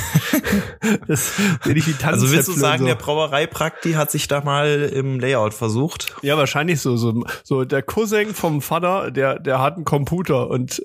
das 1.08 1.32
wenn 1.64 1.74
ich 1.74 1.86
wie 1.88 2.04
Also 2.04 2.30
willst 2.30 2.48
du 2.48 2.52
sagen, 2.52 2.82
und 2.82 2.88
der 2.88 2.98
so. 2.98 3.02
Brauereiprakti 3.06 3.92
hat 3.92 4.10
sich 4.10 4.28
da 4.28 4.42
mal 4.42 4.90
im 4.92 5.20
Layout 5.20 5.54
versucht? 5.54 6.14
Ja, 6.20 6.36
wahrscheinlich 6.36 6.82
so, 6.82 6.98
so. 6.98 7.24
So 7.44 7.64
der 7.64 7.80
Cousin 7.80 8.34
vom 8.34 8.60
Vater, 8.60 9.10
der, 9.10 9.38
der 9.38 9.62
hat 9.62 9.76
einen 9.76 9.86
Computer 9.86 10.50
und 10.50 10.84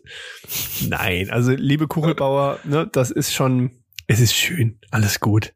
nein, 0.87 1.29
also 1.29 1.51
liebe 1.51 1.89
Kugelbauer, 1.89 2.59
ne, 2.63 2.87
das 2.89 3.11
ist 3.11 3.33
schon, 3.33 3.71
es 4.07 4.21
ist 4.21 4.33
schön, 4.33 4.79
alles 4.91 5.19
gut. 5.19 5.53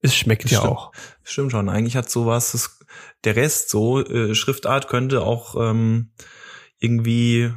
Es 0.00 0.16
schmeckt 0.16 0.42
Das 0.42 0.50
ja 0.50 0.58
stimmt. 0.58 0.72
auch. 0.72 0.92
Stimmt 1.22 1.52
schon, 1.52 1.68
eigentlich 1.68 1.96
hat 1.96 2.10
sowas, 2.10 2.50
das, 2.50 2.80
der 3.22 3.36
Rest 3.36 3.70
so, 3.70 4.04
äh, 4.04 4.34
Schriftart 4.34 4.88
könnte 4.88 5.22
auch 5.22 5.54
ähm, 5.54 6.10
irgendwie 6.84 7.52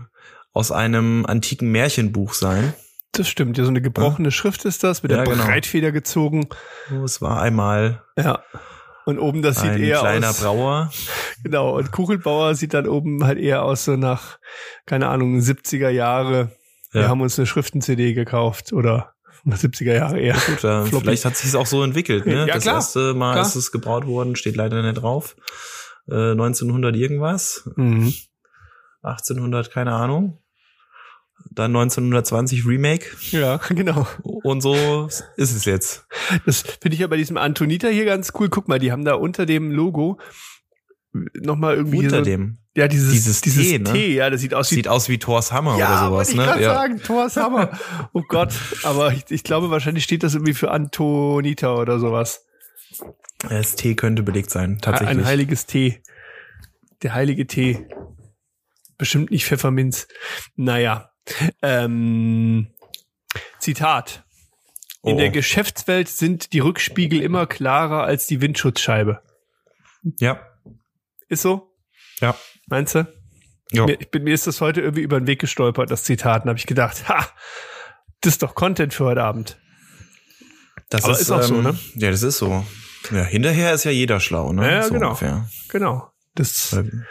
aus 0.53 0.71
einem 0.71 1.25
antiken 1.25 1.71
Märchenbuch 1.71 2.33
sein. 2.33 2.73
Das 3.11 3.27
stimmt, 3.27 3.57
ja, 3.57 3.63
so 3.63 3.69
eine 3.69 3.81
gebrochene 3.81 4.31
Schrift 4.31 4.65
ist 4.65 4.83
das, 4.83 5.01
mit 5.03 5.11
der 5.11 5.19
Ja, 5.19 5.23
genau. 5.25 5.43
Breitfeder 5.45 5.91
gezogen. 5.91 6.47
So, 6.89 7.03
Es 7.03 7.21
war 7.21 7.41
einmal 7.41 8.03
Ja. 8.17 8.43
Und 9.05 9.19
oben, 9.19 9.41
das 9.41 9.61
sieht 9.61 9.71
ein 9.71 9.81
eher 9.81 9.99
kleiner 9.99 10.29
aus. 10.31 10.41
Brauer. 10.41 10.91
Genau. 11.43 11.77
Und 11.77 11.91
Kugelbauer 11.91 12.55
sieht 12.55 12.73
dann 12.73 12.87
oben 12.87 13.23
halt 13.23 13.37
eher 13.37 13.63
aus 13.63 13.85
so 13.85 13.95
nach, 13.95 14.39
keine 14.87 15.07
Ahnung, 15.07 15.37
70er 15.39 15.89
Jahre. 15.89 16.51
Wir 16.91 17.03
Ja. 17.03 17.07
haben 17.09 17.21
uns 17.21 17.37
eine 17.37 17.45
Schriften-CD 17.45 18.13
gekauft 18.15 18.73
oder 18.73 19.13
70er 19.45 19.93
Jahre 19.93 20.19
eher. 20.19 20.33
Gut, 20.33 20.59
Floppy. 20.59 20.89
vielleicht 20.99 21.25
hat 21.25 21.37
sich 21.37 21.55
auch 21.55 21.67
so 21.67 21.83
entwickelt. 21.83 22.25
Ne? 22.25 22.47
Ja, 22.47 22.53
das 22.55 22.63
klar, 22.63 22.75
erste 22.75 23.13
Mal 23.13 23.33
klar. 23.33 23.45
ist 23.45 23.55
es 23.55 23.71
gebraut 23.71 24.07
worden, 24.07 24.35
steht 24.35 24.55
leider 24.57 24.81
nicht 24.81 24.95
drauf. 25.01 25.35
Äh, 26.09 26.31
1900 26.31 26.95
irgendwas, 26.95 27.69
Mhm. 27.75 28.13
1800 29.01 29.71
keine 29.71 29.93
Ahnung. 29.93 30.39
Dann 31.51 31.75
1920 31.75 32.65
Remake 32.65 33.05
Ja, 33.31 33.57
genau. 33.69 34.07
und 34.23 34.61
so 34.61 35.07
ist 35.37 35.55
es 35.55 35.65
jetzt. 35.65 36.07
Das 36.45 36.61
finde 36.61 36.95
ich 36.95 36.99
ja 36.99 37.07
bei 37.07 37.17
diesem 37.17 37.37
Antonita 37.37 37.87
hier 37.87 38.05
ganz 38.05 38.33
cool. 38.39 38.49
Guck 38.49 38.67
mal, 38.67 38.79
die 38.79 38.91
haben 38.91 39.05
da 39.05 39.13
unter 39.13 39.45
dem 39.45 39.71
Logo 39.71 40.19
nochmal 41.33 41.75
irgendwie 41.75 41.99
Unter 41.99 42.19
so, 42.19 42.23
dem. 42.23 42.57
Ja, 42.75 42.87
dieses, 42.87 43.11
Dieses 43.11 43.41
dieses 43.41 43.63
T, 43.63 43.79
T, 43.79 43.91
ne? 43.91 44.07
ja, 44.07 44.29
das 44.29 44.41
sieht 44.41 44.53
aus 44.53 44.69
wie 44.69 44.75
Sieht 44.75 44.87
aus 44.87 45.09
wie 45.09 45.17
Thors 45.17 45.51
Hammer 45.51 45.79
ja, 45.79 45.87
oder 45.87 46.09
sowas, 46.09 46.29
ich 46.29 46.35
ne? 46.35 46.43
Ja. 46.61 46.75
sagen, 46.75 47.01
Thors 47.01 47.35
Hammer. 47.35 47.71
Oh 48.13 48.21
Gott, 48.27 48.53
aber 48.83 49.13
ich, 49.13 49.25
ich 49.29 49.43
glaube, 49.43 49.71
wahrscheinlich 49.71 50.03
steht 50.03 50.21
das 50.21 50.35
irgendwie 50.35 50.53
für 50.53 50.69
Antonita 50.69 51.75
oder 51.75 51.99
sowas. 51.99 52.45
Das 53.49 53.75
T 53.75 53.95
könnte 53.95 54.21
belegt 54.21 54.51
sein, 54.51 54.77
tatsächlich. 54.79 55.17
Ein 55.17 55.25
heiliges 55.25 55.65
Tee. 55.65 56.01
Der 57.01 57.15
heilige 57.15 57.47
Tee. 57.47 57.87
Bestimmt 58.97 59.31
nicht 59.31 59.45
Pfefferminz. 59.45 60.07
Naja. 60.55 61.11
Ähm, 61.61 62.67
Zitat. 63.59 64.23
In 65.03 65.15
Oh. 65.15 65.17
der 65.17 65.29
Geschäftswelt 65.29 66.09
sind 66.09 66.53
die 66.53 66.59
Rückspiegel 66.59 67.21
immer 67.21 67.45
klarer 67.45 68.03
als 68.03 68.27
die 68.27 68.41
Windschutzscheibe. 68.41 69.21
ja, 70.19 70.39
Ist 71.29 71.41
so? 71.43 71.73
ja. 72.21 72.35
Meinst 72.67 72.95
du? 72.95 73.07
ja. 73.71 73.85
Mir, 73.85 73.99
ich 74.01 74.09
bin, 74.09 74.23
mir 74.23 74.33
ist 74.33 74.47
das 74.47 74.59
heute 74.61 74.81
irgendwie 74.81 75.01
über 75.03 75.19
den 75.19 75.27
Weg 75.27 75.39
gestolpert, 75.39 75.91
das 75.91 76.03
Zitat. 76.03 76.43
Und 76.43 76.49
habe 76.49 76.59
ich 76.59 76.65
gedacht, 76.65 77.07
ha, 77.07 77.27
das 78.21 78.33
ist 78.33 78.43
doch 78.43 78.55
Content 78.55 78.93
für 78.93 79.05
heute 79.05 79.23
Abend. 79.23 79.57
Das 80.89 81.03
Aber 81.03 81.19
ist 81.19 81.29
auch 81.31 81.41
so, 81.43 81.61
ne? 81.61 81.77
Ja, 81.95 82.09
das 82.11 82.23
ist 82.23 82.37
so. 82.37 82.65
Ja, 83.11 83.23
hinterher 83.23 83.73
ist 83.73 83.83
ja 83.83 83.91
jeder 83.91 84.19
schlau, 84.19 84.51
ne? 84.53 84.69
Ja, 84.69 84.83
so 84.83 84.93
genau. 84.93 85.07
Ungefähr. 85.09 85.47
Genau. 85.69 86.11
Das, 86.35 86.73
Ähm, 86.73 87.05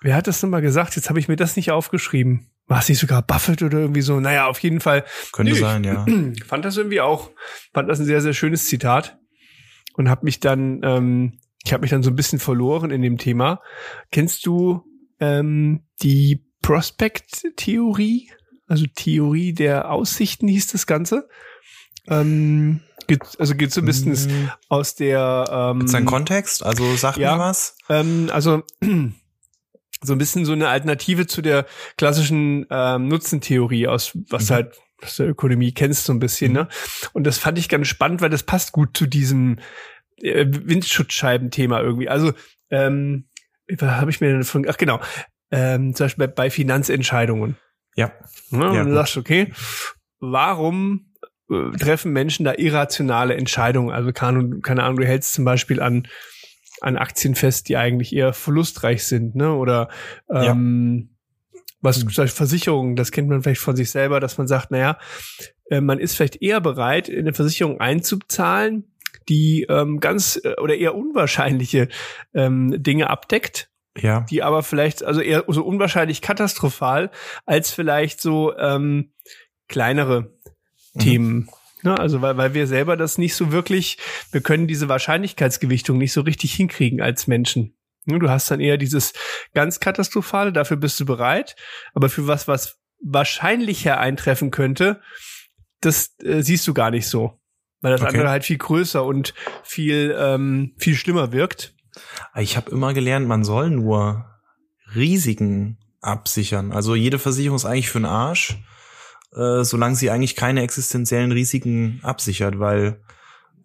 wer 0.00 0.14
hat 0.14 0.26
das 0.26 0.42
nochmal 0.42 0.62
gesagt? 0.62 0.96
Jetzt 0.96 1.08
habe 1.08 1.18
ich 1.18 1.28
mir 1.28 1.36
das 1.36 1.56
nicht 1.56 1.70
aufgeschrieben. 1.70 2.50
War 2.66 2.80
es 2.80 2.88
nicht 2.88 2.98
sogar 2.98 3.22
Buffett 3.22 3.62
oder 3.62 3.78
irgendwie 3.78 4.02
so? 4.02 4.20
Naja, 4.20 4.46
auf 4.46 4.58
jeden 4.60 4.80
Fall. 4.80 5.04
Könnte 5.32 5.52
Nö, 5.52 5.58
sein, 5.58 5.84
ja. 5.84 6.04
Fand 6.46 6.64
das 6.64 6.76
irgendwie 6.76 7.00
auch, 7.00 7.30
fand 7.72 7.88
das 7.88 7.98
ein 7.98 8.04
sehr, 8.04 8.20
sehr 8.20 8.34
schönes 8.34 8.66
Zitat 8.66 9.18
und 9.94 10.08
habe 10.10 10.24
mich 10.26 10.40
dann, 10.40 10.80
ähm, 10.84 11.38
ich 11.64 11.72
habe 11.72 11.80
mich 11.80 11.90
dann 11.90 12.02
so 12.02 12.10
ein 12.10 12.16
bisschen 12.16 12.38
verloren 12.38 12.90
in 12.90 13.00
dem 13.02 13.16
Thema. 13.16 13.60
Kennst 14.10 14.44
du 14.44 14.82
ähm, 15.18 15.84
die 16.02 16.44
Prospect-Theorie? 16.62 18.30
Also 18.66 18.84
Theorie 18.94 19.54
der 19.54 19.90
Aussichten 19.90 20.46
hieß 20.48 20.66
das 20.68 20.86
Ganze. 20.86 21.28
Ähm, 22.06 22.80
geht, 23.06 23.22
also 23.38 23.54
geht 23.54 23.72
so 23.72 23.80
ein 23.80 23.86
bisschen 23.86 24.12
Mhm. 24.12 24.50
aus 24.68 24.94
der 24.94 25.72
ähm, 25.74 25.88
Sein 25.88 26.04
Kontext, 26.04 26.62
also 26.64 26.94
sag 26.96 27.16
ja. 27.16 27.34
mir 27.34 27.40
was. 27.42 27.76
ähm, 27.88 28.28
also 28.32 28.62
so 30.02 30.12
ein 30.12 30.18
bisschen 30.18 30.44
so 30.44 30.52
eine 30.52 30.68
Alternative 30.68 31.26
zu 31.26 31.42
der 31.42 31.66
klassischen 31.96 32.66
ähm, 32.70 33.08
Nutzentheorie 33.08 33.88
aus, 33.88 34.12
was 34.30 34.50
Mhm. 34.50 34.54
halt 34.54 34.76
aus 35.02 35.16
der 35.16 35.28
Ökonomie 35.28 35.72
kennst 35.72 36.04
so 36.04 36.12
ein 36.12 36.18
bisschen, 36.18 36.52
ne? 36.52 36.68
Und 37.12 37.24
das 37.24 37.38
fand 37.38 37.58
ich 37.58 37.68
ganz 37.68 37.86
spannend, 37.86 38.20
weil 38.20 38.30
das 38.30 38.42
passt 38.42 38.72
gut 38.72 38.96
zu 38.96 39.06
diesem 39.06 39.58
äh, 40.22 40.44
Windschutzscheiben-Thema 40.48 41.80
irgendwie. 41.80 42.08
Also, 42.08 42.32
ähm, 42.70 43.28
was 43.68 43.90
habe 43.90 44.10
ich 44.10 44.20
mir 44.20 44.32
denn 44.32 44.44
von, 44.44 44.66
ach 44.68 44.76
genau, 44.76 45.00
ähm, 45.50 45.94
zum 45.94 46.04
Beispiel 46.06 46.26
bei, 46.26 46.32
bei 46.32 46.50
Finanzentscheidungen. 46.50 47.56
Ja. 47.96 48.12
Ne? 48.50 48.64
Ja, 48.64 48.70
und 48.70 48.76
du 48.78 48.84
gut. 48.86 48.94
sagst, 48.94 49.16
okay, 49.16 49.52
warum 50.20 51.12
äh, 51.50 51.76
treffen 51.76 52.12
Menschen 52.12 52.44
da 52.44 52.54
irrationale 52.54 53.34
Entscheidungen? 53.34 53.90
Also 53.90 54.12
keine, 54.12 54.60
keine 54.60 54.82
Ahnung, 54.82 54.98
du 54.98 55.06
hältst 55.06 55.32
zum 55.32 55.44
Beispiel 55.44 55.80
an, 55.80 56.06
an 56.80 56.96
Aktien 56.96 57.34
fest, 57.34 57.68
die 57.68 57.76
eigentlich 57.76 58.14
eher 58.14 58.32
verlustreich 58.32 59.04
sind, 59.04 59.34
ne? 59.34 59.54
Oder 59.54 59.88
ähm, 60.30 61.10
was 61.80 61.98
zum 62.00 62.06
Beispiel 62.08 62.26
Versicherungen, 62.28 62.96
das 62.96 63.12
kennt 63.12 63.28
man 63.28 63.42
vielleicht 63.42 63.60
von 63.60 63.76
sich 63.76 63.90
selber, 63.90 64.18
dass 64.20 64.36
man 64.38 64.48
sagt, 64.48 64.70
naja, 64.70 64.98
äh, 65.70 65.80
man 65.80 65.98
ist 66.00 66.16
vielleicht 66.16 66.42
eher 66.42 66.60
bereit, 66.60 67.08
in 67.08 67.20
eine 67.20 67.32
Versicherung 67.34 67.80
einzuzahlen, 67.80 68.92
die 69.28 69.66
ähm, 69.68 70.00
ganz 70.00 70.40
äh, 70.42 70.54
oder 70.60 70.76
eher 70.76 70.94
unwahrscheinliche 70.94 71.88
ähm, 72.34 72.82
Dinge 72.82 73.10
abdeckt 73.10 73.70
Ja. 73.96 74.26
die 74.30 74.42
aber 74.42 74.62
vielleicht, 74.62 75.04
also 75.04 75.20
eher 75.20 75.44
so 75.48 75.64
unwahrscheinlich 75.64 76.20
katastrophal, 76.22 77.10
als 77.46 77.70
vielleicht 77.70 78.20
so 78.20 78.56
ähm, 78.56 79.12
kleinere 79.68 80.32
Mhm. 80.94 81.00
Themen. 81.00 81.48
Ne? 81.82 81.98
Also 81.98 82.22
weil, 82.22 82.36
weil 82.36 82.54
wir 82.54 82.66
selber 82.66 82.96
das 82.96 83.18
nicht 83.18 83.34
so 83.34 83.52
wirklich, 83.52 83.98
wir 84.32 84.40
können 84.40 84.66
diese 84.66 84.88
Wahrscheinlichkeitsgewichtung 84.88 85.98
nicht 85.98 86.12
so 86.12 86.22
richtig 86.22 86.54
hinkriegen 86.54 87.00
als 87.00 87.26
Menschen. 87.26 87.76
Ne, 88.04 88.18
Du 88.18 88.30
hast 88.30 88.50
dann 88.50 88.60
eher 88.60 88.76
dieses 88.78 89.12
ganz 89.54 89.80
katastrophale, 89.80 90.52
dafür 90.52 90.76
bist 90.76 90.98
du 91.00 91.06
bereit, 91.06 91.56
aber 91.94 92.08
für 92.08 92.26
was, 92.26 92.48
was 92.48 92.78
wahrscheinlicher 93.00 93.98
eintreffen 93.98 94.50
könnte, 94.50 95.00
das 95.80 96.14
äh, 96.22 96.42
siehst 96.42 96.66
du 96.66 96.74
gar 96.74 96.90
nicht 96.90 97.06
so. 97.08 97.38
Weil 97.80 97.92
das 97.92 98.00
Okay. 98.00 98.10
andere 98.10 98.30
halt 98.30 98.44
viel 98.44 98.58
größer 98.58 99.04
und 99.04 99.34
viel, 99.62 100.16
ähm, 100.18 100.74
viel 100.78 100.96
schlimmer 100.96 101.30
wirkt. 101.32 101.74
Ich 102.36 102.56
habe 102.56 102.70
immer 102.70 102.92
gelernt, 102.92 103.28
man 103.28 103.44
soll 103.44 103.70
nur 103.70 104.26
Risiken 104.94 105.78
absichern. 106.00 106.72
Also 106.72 106.94
jede 106.94 107.18
Versicherung 107.18 107.56
ist 107.56 107.64
eigentlich 107.64 107.90
für 107.90 108.00
den 108.00 108.06
Arsch, 108.06 108.56
äh, 109.34 109.64
solange 109.64 109.96
sie 109.96 110.10
eigentlich 110.10 110.36
keine 110.36 110.62
existenziellen 110.62 111.32
Risiken 111.32 112.00
absichert, 112.02 112.58
weil, 112.58 113.00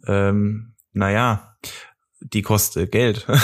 ähm, 0.07 0.73
naja, 0.93 1.55
die 2.21 2.41
kostet 2.41 2.91
Geld. 2.91 3.27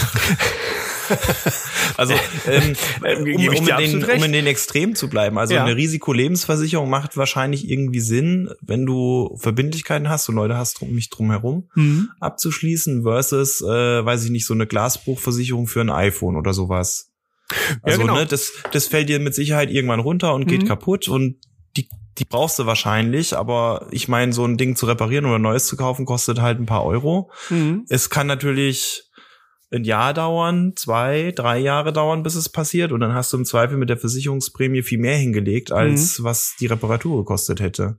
also 1.98 2.14
ähm, 2.48 2.76
um, 3.02 3.36
um, 3.36 3.54
in 3.54 3.66
den, 3.66 4.04
um 4.04 4.24
in 4.24 4.32
den 4.32 4.48
Extremen 4.48 4.96
zu 4.96 5.10
bleiben. 5.10 5.38
Also 5.38 5.56
Ja. 5.56 5.64
eine 5.64 5.76
Risikolebensversicherung 5.76 6.90
macht 6.90 7.18
wahrscheinlich 7.18 7.70
irgendwie 7.70 8.00
Sinn, 8.00 8.50
wenn 8.62 8.86
du 8.86 9.36
Verbindlichkeiten 9.38 10.10
hast 10.10 10.30
und 10.30 10.36
Leute 10.36 10.58
hast 10.58 10.82
um 10.82 10.92
mich 10.92 11.10
drum 11.10 11.32
herum 11.32 11.70
Mhm. 11.76 12.10
abzuschließen 12.20 13.04
versus, 13.04 13.62
äh, 13.62 14.06
weiß 14.06 14.26
ich 14.26 14.32
nicht, 14.32 14.46
so 14.46 14.54
eine 14.54 14.68
Glasbruchversicherung 14.68 15.68
für 15.68 15.82
ein 15.82 15.90
iPhone 15.90 16.36
oder 16.36 16.54
sowas. 16.54 17.10
Also, 17.82 18.02
genau. 18.02 18.16
ne, 18.16 18.26
das, 18.28 18.52
das 18.72 18.86
fällt 18.86 19.10
dir 19.10 19.20
mit 19.20 19.34
Sicherheit 19.34 19.72
irgendwann 19.72 20.00
runter 20.00 20.34
und 20.36 20.48
geht 20.48 20.64
Mhm. 20.64 20.68
kaputt 20.68 21.08
und 21.08 21.38
die, 21.78 21.90
die 22.20 22.26
brauchst 22.26 22.60
du 22.60 22.66
wahrscheinlich, 22.66 23.36
aber 23.36 23.88
ich 23.92 24.08
meine, 24.08 24.34
so 24.34 24.46
ein 24.46 24.58
Ding 24.58 24.76
zu 24.76 24.86
reparieren 24.86 25.26
oder 25.26 25.40
Neues 25.40 25.66
zu 25.68 25.78
kaufen, 25.78 26.06
kostet 26.06 26.42
halt 26.42 26.60
ein 26.60 26.66
paar 26.66 26.86
Euro. 26.86 27.32
Mhm. 27.50 27.86
Es 27.90 28.10
kann 28.10 28.28
natürlich 28.28 29.10
ein 29.72 29.84
Jahr 29.84 30.14
dauern, 30.14 30.74
zwei, 30.76 31.32
drei 31.36 31.60
Jahre 31.60 31.94
dauern, 31.94 32.24
bis 32.24 32.36
es 32.36 32.50
passiert 32.50 32.92
und 32.92 33.00
dann 33.00 33.14
hast 33.14 33.32
du 33.32 33.38
im 33.38 33.46
Zweifel 33.46 33.78
mit 33.78 33.90
der 33.90 33.98
Versicherungsprämie 33.98 34.84
viel 34.84 35.00
mehr 35.00 35.18
hingelegt, 35.18 35.72
als 35.72 36.24
was 36.24 36.56
die 36.60 36.66
Reparatur 36.66 37.18
gekostet 37.20 37.60
hätte. 37.60 37.98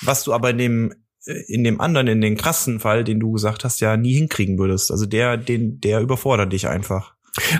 Was 0.00 0.24
du 0.24 0.32
aber 0.32 0.50
in 0.50 0.58
dem 0.58 0.94
äh, 1.26 1.42
in 1.46 1.64
dem 1.64 1.80
anderen, 1.80 2.08
in 2.08 2.20
den 2.20 2.36
krassen 2.36 2.80
Fall, 2.80 3.04
den 3.04 3.20
du 3.20 3.32
gesagt 3.32 3.64
hast, 3.64 3.80
ja 3.80 3.96
nie 3.96 4.14
hinkriegen 4.14 4.58
würdest. 4.58 4.90
Also 4.90 5.06
der, 5.06 5.36
den, 5.36 5.80
der 5.80 6.00
überfordert 6.00 6.52
dich 6.52 6.68
einfach. 6.68 7.14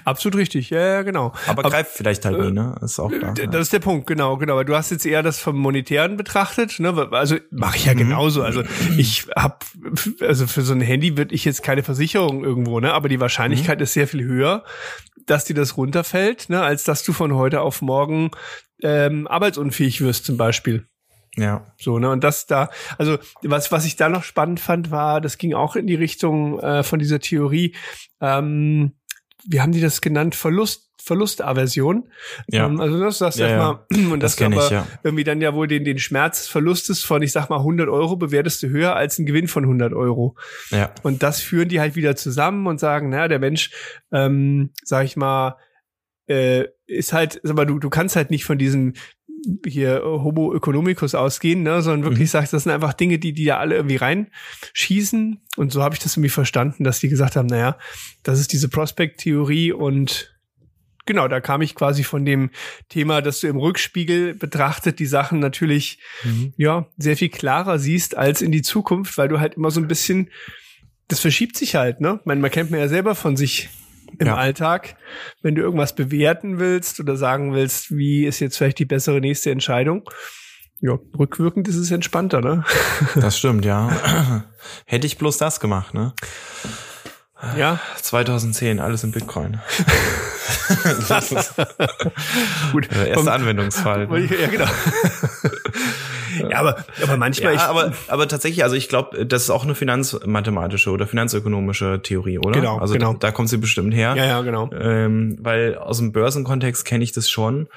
Absolut 0.04 0.36
richtig, 0.36 0.68
ja, 0.70 0.80
ja 0.80 1.02
genau. 1.02 1.32
Aber, 1.46 1.62
greift 1.62 1.92
vielleicht 1.92 2.24
halt 2.26 2.36
äh, 2.38 2.42
nie, 2.44 2.52
ne? 2.52 2.74
Ist 2.82 2.98
auch 3.00 3.10
klar. 3.10 3.32
D- 3.32 3.42
ja. 3.44 3.46
Das 3.48 3.62
ist 3.62 3.72
der 3.72 3.78
Punkt, 3.78 4.06
genau, 4.06 4.36
genau. 4.36 4.56
Weil 4.56 4.66
du 4.66 4.76
hast 4.76 4.90
jetzt 4.90 5.06
eher 5.06 5.22
das 5.22 5.38
vom 5.38 5.56
Monetären 5.56 6.16
betrachtet, 6.18 6.78
ne? 6.78 7.08
Also 7.12 7.36
mache 7.50 7.76
ich 7.78 7.86
ja 7.86 7.94
Mhm. 7.94 7.98
genauso. 7.98 8.42
Also 8.42 8.62
ich 8.98 9.26
habe, 9.34 9.56
also 10.20 10.46
für 10.46 10.60
so 10.62 10.74
ein 10.74 10.82
Handy 10.82 11.16
würde 11.16 11.34
ich 11.34 11.44
jetzt 11.46 11.62
keine 11.62 11.82
Versicherung 11.82 12.44
irgendwo, 12.44 12.80
ne? 12.80 12.92
Aber 12.92 13.08
die 13.08 13.20
Wahrscheinlichkeit 13.20 13.78
Mhm. 13.78 13.84
ist 13.84 13.94
sehr 13.94 14.06
viel 14.08 14.24
höher, 14.24 14.62
dass 15.26 15.46
dir 15.46 15.54
das 15.54 15.76
runterfällt, 15.78 16.50
ne? 16.50 16.62
Als 16.62 16.84
dass 16.84 17.02
du 17.02 17.14
von 17.14 17.34
heute 17.34 17.62
auf 17.62 17.80
morgen 17.80 18.30
ähm, 18.82 19.26
arbeitsunfähig 19.26 20.00
wirst 20.02 20.26
zum 20.26 20.36
Beispiel. 20.36 20.86
ja. 21.36 21.64
So, 21.78 21.98
ne? 21.98 22.10
Und 22.10 22.22
das 22.24 22.46
da, 22.46 22.68
also 22.98 23.16
was, 23.42 23.72
was 23.72 23.86
ich 23.86 23.96
da 23.96 24.10
noch 24.10 24.22
spannend 24.24 24.60
fand, 24.60 24.90
war, 24.90 25.22
das 25.22 25.38
ging 25.38 25.54
auch 25.54 25.76
in 25.76 25.86
die 25.86 25.94
Richtung 25.94 26.60
äh, 26.60 26.82
von 26.82 26.98
dieser 26.98 27.20
Theorie, 27.20 27.74
ähm, 28.20 28.92
wie 29.46 29.60
haben 29.60 29.72
die 29.72 29.80
das 29.80 30.00
genannt? 30.00 30.34
Verlust, 30.34 30.90
Verlustaversion. 31.02 32.08
Ja. 32.48 32.66
Ähm, 32.66 32.80
also 32.80 33.00
das, 33.00 33.18
das 33.18 33.36
Ja, 33.36 33.48
sag 33.48 33.56
ja. 33.56 33.58
mal, 33.58 33.86
und 34.12 34.22
Das 34.22 34.36
du 34.36 34.44
kenn 34.44 34.52
ich, 34.52 34.58
aber 34.58 34.72
ja. 34.72 34.86
irgendwie 35.02 35.24
dann 35.24 35.40
ja 35.40 35.54
wohl 35.54 35.66
den, 35.66 35.84
den 35.84 35.98
Schmerz 35.98 36.42
des 36.42 36.48
Verlustes 36.48 37.02
von, 37.02 37.22
ich 37.22 37.32
sag 37.32 37.50
mal, 37.50 37.58
100 37.58 37.88
Euro 37.88 38.16
bewertest 38.16 38.62
du 38.62 38.68
höher 38.68 38.94
als 38.94 39.18
ein 39.18 39.26
Gewinn 39.26 39.48
von 39.48 39.64
100 39.64 39.92
Euro. 39.92 40.36
Ja. 40.70 40.94
Und 41.02 41.22
das 41.22 41.40
führen 41.40 41.68
die 41.68 41.80
halt 41.80 41.96
wieder 41.96 42.16
zusammen 42.16 42.66
und 42.66 42.78
sagen, 42.78 43.08
na, 43.10 43.28
der 43.28 43.38
Mensch, 43.38 43.70
ähm, 44.12 44.70
sag 44.84 45.04
ich 45.04 45.16
mal, 45.16 45.56
äh, 46.26 46.66
ist 46.86 47.12
halt, 47.12 47.40
sag 47.42 47.56
mal, 47.56 47.66
du, 47.66 47.78
du 47.78 47.90
kannst 47.90 48.16
halt 48.16 48.30
nicht 48.30 48.44
von 48.44 48.58
diesem 48.58 48.94
hier 49.66 49.96
äh, 49.98 50.02
Homo 50.02 50.54
economicus 50.54 51.14
ausgehen, 51.14 51.62
ne, 51.62 51.82
sondern 51.82 52.04
wirklich 52.04 52.28
Mhm. 52.28 52.32
sagst, 52.32 52.52
das 52.52 52.62
sind 52.64 52.72
einfach 52.72 52.92
Dinge, 52.92 53.18
die 53.18 53.32
die 53.32 53.44
da 53.44 53.58
alle 53.58 53.74
irgendwie 53.76 53.96
reinschießen. 53.96 55.40
Und 55.56 55.72
so 55.72 55.82
habe 55.82 55.94
ich 55.94 56.00
das 56.00 56.16
irgendwie 56.16 56.28
verstanden, 56.30 56.84
dass 56.84 57.00
die 57.00 57.08
gesagt 57.08 57.36
haben, 57.36 57.46
naja, 57.46 57.76
das 58.22 58.38
ist 58.40 58.52
diese 58.52 58.68
Prospect-Theorie 58.68 59.72
und 59.72 60.34
genau, 61.04 61.26
da 61.26 61.40
kam 61.40 61.62
ich 61.62 61.74
quasi 61.74 62.04
von 62.04 62.24
dem 62.24 62.50
Thema, 62.88 63.20
dass 63.22 63.40
du 63.40 63.48
im 63.48 63.56
Rückspiegel 63.56 64.34
betrachtet 64.34 64.98
die 65.00 65.06
Sachen 65.06 65.40
natürlich 65.40 65.98
Mhm. 66.24 66.52
ja, 66.56 66.86
sehr 66.96 67.16
viel 67.16 67.28
klarer 67.28 67.78
siehst 67.78 68.16
als 68.16 68.42
in 68.42 68.52
die 68.52 68.62
Zukunft, 68.62 69.18
weil 69.18 69.28
du 69.28 69.40
halt 69.40 69.54
immer 69.54 69.70
so 69.72 69.80
ein 69.80 69.88
bisschen, 69.88 70.30
das 71.08 71.18
verschiebt 71.20 71.56
sich 71.56 71.74
halt, 71.74 72.00
ne? 72.00 72.20
Meine, 72.24 72.40
man 72.40 72.50
kennt 72.50 72.70
man 72.70 72.78
ja 72.80 72.88
selber 72.88 73.14
von 73.16 73.36
sich 73.36 73.68
im 74.18 74.26
Ja. 74.26 74.36
Alltag. 74.36 74.96
Wenn 75.42 75.54
du 75.54 75.62
irgendwas 75.62 75.94
bewerten 75.94 76.58
willst 76.58 77.00
oder 77.00 77.16
sagen 77.16 77.54
willst, 77.54 77.96
wie 77.96 78.26
ist 78.26 78.40
jetzt 78.40 78.56
vielleicht 78.58 78.78
die 78.78 78.84
bessere 78.84 79.20
nächste 79.20 79.50
Entscheidung, 79.50 80.08
ja, 80.80 80.98
rückwirkend 81.18 81.68
ist 81.68 81.76
es 81.76 81.90
entspannter, 81.90 82.40
ne? 82.40 82.64
Das 83.14 83.38
stimmt, 83.38 83.64
ja. 83.64 84.44
Hätte 84.86 85.06
ich 85.06 85.18
bloß 85.18 85.38
das 85.38 85.60
gemacht, 85.60 85.94
ne? 85.94 86.12
Ja. 87.56 87.80
2010, 88.00 88.80
alles 88.80 89.04
in 89.04 89.12
Bitcoin. 89.12 89.60
Gut. 92.72 92.88
Der 92.94 93.08
erste 93.08 93.32
Anwendungsfall. 93.32 94.08
Ich- 94.18 94.30
Ja, 94.30 94.46
genau. 94.48 94.66
Ja, 96.50 96.58
aber, 96.58 96.84
aber 97.02 97.16
manchmal, 97.16 97.54
Ja, 97.54 97.58
ich, 97.60 97.62
aber, 97.66 97.92
aber 98.08 98.28
tatsächlich, 98.28 98.62
also 98.64 98.76
ich 98.76 98.88
glaube, 98.88 99.26
das 99.26 99.42
ist 99.44 99.50
auch 99.50 99.64
eine 99.64 99.74
finanzmathematische 99.74 100.90
oder 100.90 101.06
finanzökonomische 101.06 102.00
Theorie, 102.02 102.38
oder? 102.38 102.52
Genau, 102.60 102.78
also 102.78 102.94
genau. 102.94 103.12
Da, 103.14 103.18
da 103.28 103.30
kommt 103.32 103.48
sie 103.48 103.58
bestimmt 103.58 103.94
her. 103.94 104.14
ja, 104.16 104.24
ja, 104.24 104.40
genau. 104.42 104.70
Ähm, 104.72 105.36
weil 105.40 105.76
aus 105.76 105.98
dem 105.98 106.12
Börsenkontext 106.12 106.84
kenne 106.84 107.04
ich 107.04 107.12
das 107.12 107.28
schon. 107.30 107.68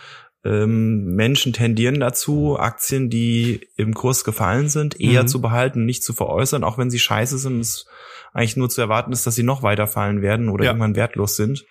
Ähm, 0.43 1.15
Menschen 1.15 1.53
tendieren 1.53 1.99
dazu, 1.99 2.57
Aktien, 2.59 3.09
die 3.09 3.67
im 3.77 3.93
Kurs 3.95 4.23
gefallen 4.23 4.69
sind, 4.69 4.99
eher 4.99 5.23
Mhm. 5.23 5.27
zu 5.27 5.41
behalten, 5.41 5.85
nicht 5.85 6.03
zu 6.03 6.13
veräußern, 6.13 6.63
auch 6.63 6.77
wenn 6.77 6.91
sie 6.91 6.99
scheiße 6.99 7.37
sind. 7.39 7.59
Es 7.61 7.87
eigentlich 8.33 8.57
nur 8.57 8.69
zu 8.69 8.81
erwarten 8.81 9.11
ist, 9.11 9.25
dass 9.25 9.33
sie 9.35 9.43
noch 9.43 9.63
weiter 9.63 9.87
fallen 9.87 10.21
werden 10.21 10.49
oder 10.49 10.65
Ja. 10.65 10.71
irgendwann 10.71 10.95
wertlos 10.95 11.35
sind. 11.35 11.65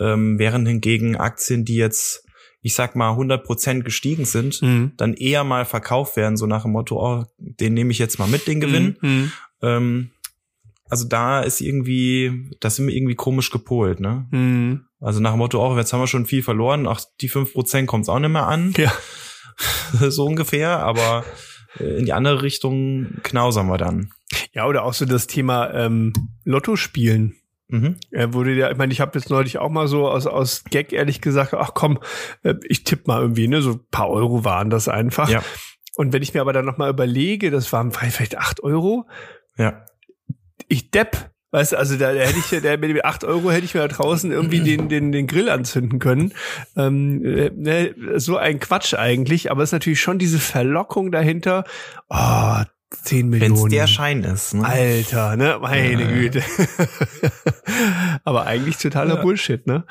Ähm, 0.00 0.38
während 0.38 0.66
hingegen 0.66 1.16
Aktien, 1.16 1.64
die 1.64 1.76
jetzt, 1.76 2.24
ich 2.60 2.74
sag 2.74 2.96
mal, 2.96 3.10
100 3.12 3.44
Prozent 3.44 3.84
gestiegen 3.84 4.24
sind, 4.24 4.60
Mhm. 4.62 4.92
dann 4.96 5.14
eher 5.14 5.44
mal 5.44 5.64
verkauft 5.64 6.16
werden, 6.16 6.36
so 6.36 6.46
nach 6.46 6.62
dem 6.62 6.72
Motto, 6.72 6.96
oh, 7.00 7.24
den 7.38 7.74
nehme 7.74 7.90
ich 7.92 7.98
jetzt 7.98 8.18
mal 8.18 8.28
mit, 8.28 8.46
den 8.46 8.60
Gewinn. 8.60 8.96
Mhm. 9.00 9.32
Ähm, 9.62 10.10
also 10.90 11.06
da 11.06 11.40
ist 11.42 11.60
irgendwie, 11.60 12.50
da 12.60 12.70
sind 12.70 12.86
wir 12.88 12.94
irgendwie 12.96 13.14
komisch 13.14 13.50
gepolt, 13.50 14.00
ne? 14.00 14.26
Mhm. 14.30 14.84
Also 15.00 15.20
nach 15.20 15.32
dem 15.32 15.38
Motto, 15.38 15.62
auch 15.62 15.76
jetzt 15.76 15.92
haben 15.92 16.00
wir 16.00 16.06
schon 16.08 16.26
viel 16.26 16.42
verloren, 16.42 16.86
ach, 16.88 17.00
die 17.20 17.28
5% 17.30 17.86
kommt 17.86 18.04
es 18.04 18.08
auch 18.08 18.18
nicht 18.18 18.30
mehr 18.30 18.46
an, 18.46 18.74
Ja. 18.76 18.92
so 20.10 20.24
ungefähr, 20.24 20.78
aber 20.80 21.24
äh, 21.78 21.98
in 21.98 22.04
die 22.06 22.12
andere 22.12 22.42
Richtung 22.42 23.18
knausern 23.22 23.66
wir 23.68 23.78
dann. 23.78 24.10
ja, 24.52 24.66
oder 24.66 24.84
auch 24.84 24.94
so 24.94 25.04
das 25.04 25.26
Thema 25.26 25.72
ähm, 25.74 26.12
Lotto 26.44 26.74
spielen. 26.76 27.34
Mhm. 27.68 27.96
Er 28.10 28.32
wurde 28.32 28.52
ja, 28.54 28.70
ich 28.70 28.76
meine, 28.78 28.92
ich 28.92 29.00
habe 29.00 29.18
jetzt 29.18 29.28
neulich 29.30 29.58
auch 29.58 29.68
mal 29.68 29.88
so 29.88 30.08
aus, 30.08 30.26
aus 30.26 30.64
Gag 30.70 30.92
ehrlich 30.92 31.20
gesagt, 31.20 31.52
ach 31.54 31.72
komm, 31.74 31.98
äh, 32.42 32.54
ich 32.66 32.84
tipp 32.84 33.06
mal 33.06 33.20
irgendwie, 33.20 33.46
ne, 33.48 33.60
so 33.62 33.72
ein 33.72 33.80
paar 33.90 34.08
Euro 34.08 34.44
waren 34.44 34.70
das 34.70 34.88
einfach. 34.88 35.28
Ja, 35.28 35.42
Und 35.96 36.12
wenn 36.12 36.22
ich 36.22 36.32
mir 36.34 36.40
aber 36.40 36.52
dann 36.52 36.64
noch 36.64 36.78
mal 36.78 36.88
überlege, 36.90 37.50
das 37.50 37.72
waren 37.72 37.92
vielleicht 37.92 38.38
acht 38.38 38.62
Euro, 38.62 39.06
ja. 39.58 39.84
ich 40.68 40.90
depp. 40.90 41.30
Weißt 41.50 41.72
du, 41.72 41.78
also 41.78 41.96
da, 41.96 42.12
da 42.12 42.20
hätte 42.20 42.38
ich, 42.38 42.50
ja- 42.50 42.76
mit 42.76 42.90
den 42.90 43.02
8 43.02 43.24
Euro 43.24 43.50
hätte 43.50 43.64
ich 43.64 43.72
mir 43.74 43.80
da 43.80 43.88
draußen 43.88 44.30
irgendwie 44.30 44.60
den, 44.60 44.90
den, 44.90 45.12
den 45.12 45.26
Grill 45.26 45.48
anzünden 45.48 45.98
können. 45.98 46.34
Ähm, 46.76 47.24
äh, 47.24 47.50
ne, 47.54 47.94
so 48.16 48.36
ein 48.36 48.60
Quatsch 48.60 48.92
eigentlich, 48.92 49.50
aber 49.50 49.62
es 49.62 49.70
ist 49.70 49.72
natürlich 49.72 49.98
schon 50.00 50.18
diese 50.18 50.38
Verlockung 50.40 51.10
dahinter. 51.10 51.64
Oh, 52.10 52.60
10 52.90 53.30
Wenn 53.32 53.38
Millionen. 53.40 53.66
es 53.66 53.70
der 53.70 53.86
Schein 53.86 54.24
ist. 54.24 54.54
Ne? 54.54 54.64
Alter, 54.64 55.36
ne? 55.36 55.58
Meine 55.60 55.92
Ja, 56.02 56.08
ja. 56.08 56.14
Güte. 56.14 56.42
aber 58.24 58.46
eigentlich 58.46 58.76
totaler 58.78 59.16
Ja. 59.16 59.22
Bullshit, 59.22 59.66
ne? 59.66 59.84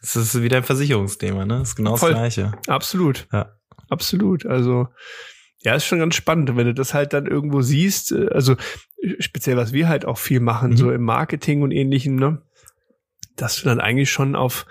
Das 0.00 0.16
ist 0.16 0.42
wieder 0.42 0.58
ein 0.58 0.64
Versicherungsthema, 0.64 1.46
ne? 1.46 1.60
Das 1.60 1.70
ist 1.70 1.76
genau 1.76 1.96
Voll. 1.96 2.10
das 2.10 2.18
Gleiche. 2.18 2.52
Absolut. 2.66 3.26
Ja. 3.32 3.52
Absolut. 3.88 4.44
Also, 4.46 4.88
ja, 5.62 5.74
ist 5.74 5.86
schon 5.86 5.98
ganz 5.98 6.14
spannend, 6.14 6.54
wenn 6.56 6.66
du 6.66 6.74
das 6.74 6.92
halt 6.94 7.12
dann 7.14 7.26
irgendwo 7.26 7.62
siehst. 7.62 8.12
Also, 8.12 8.56
speziell, 9.18 9.56
was 9.56 9.72
wir 9.72 9.88
halt 9.88 10.04
auch 10.04 10.18
viel 10.18 10.40
machen, 10.40 10.70
Mhm. 10.72 10.76
so 10.76 10.90
im 10.92 11.02
Marketing 11.02 11.62
und 11.62 11.70
ähnlichem, 11.70 12.16
ne? 12.16 12.42
Dass 13.36 13.56
du 13.56 13.64
dann 13.64 13.80
eigentlich 13.80 14.10
schon 14.10 14.36
auf, 14.36 14.66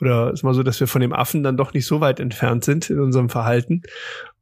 oder 0.00 0.32
ist 0.32 0.42
mal 0.44 0.54
so, 0.54 0.62
dass 0.62 0.78
wir 0.80 0.86
von 0.86 1.00
dem 1.00 1.12
Affen 1.12 1.42
dann 1.42 1.56
doch 1.56 1.72
nicht 1.72 1.86
so 1.86 2.00
weit 2.00 2.20
entfernt 2.20 2.64
sind 2.64 2.90
in 2.90 3.00
unserem 3.00 3.28
Verhalten. 3.30 3.82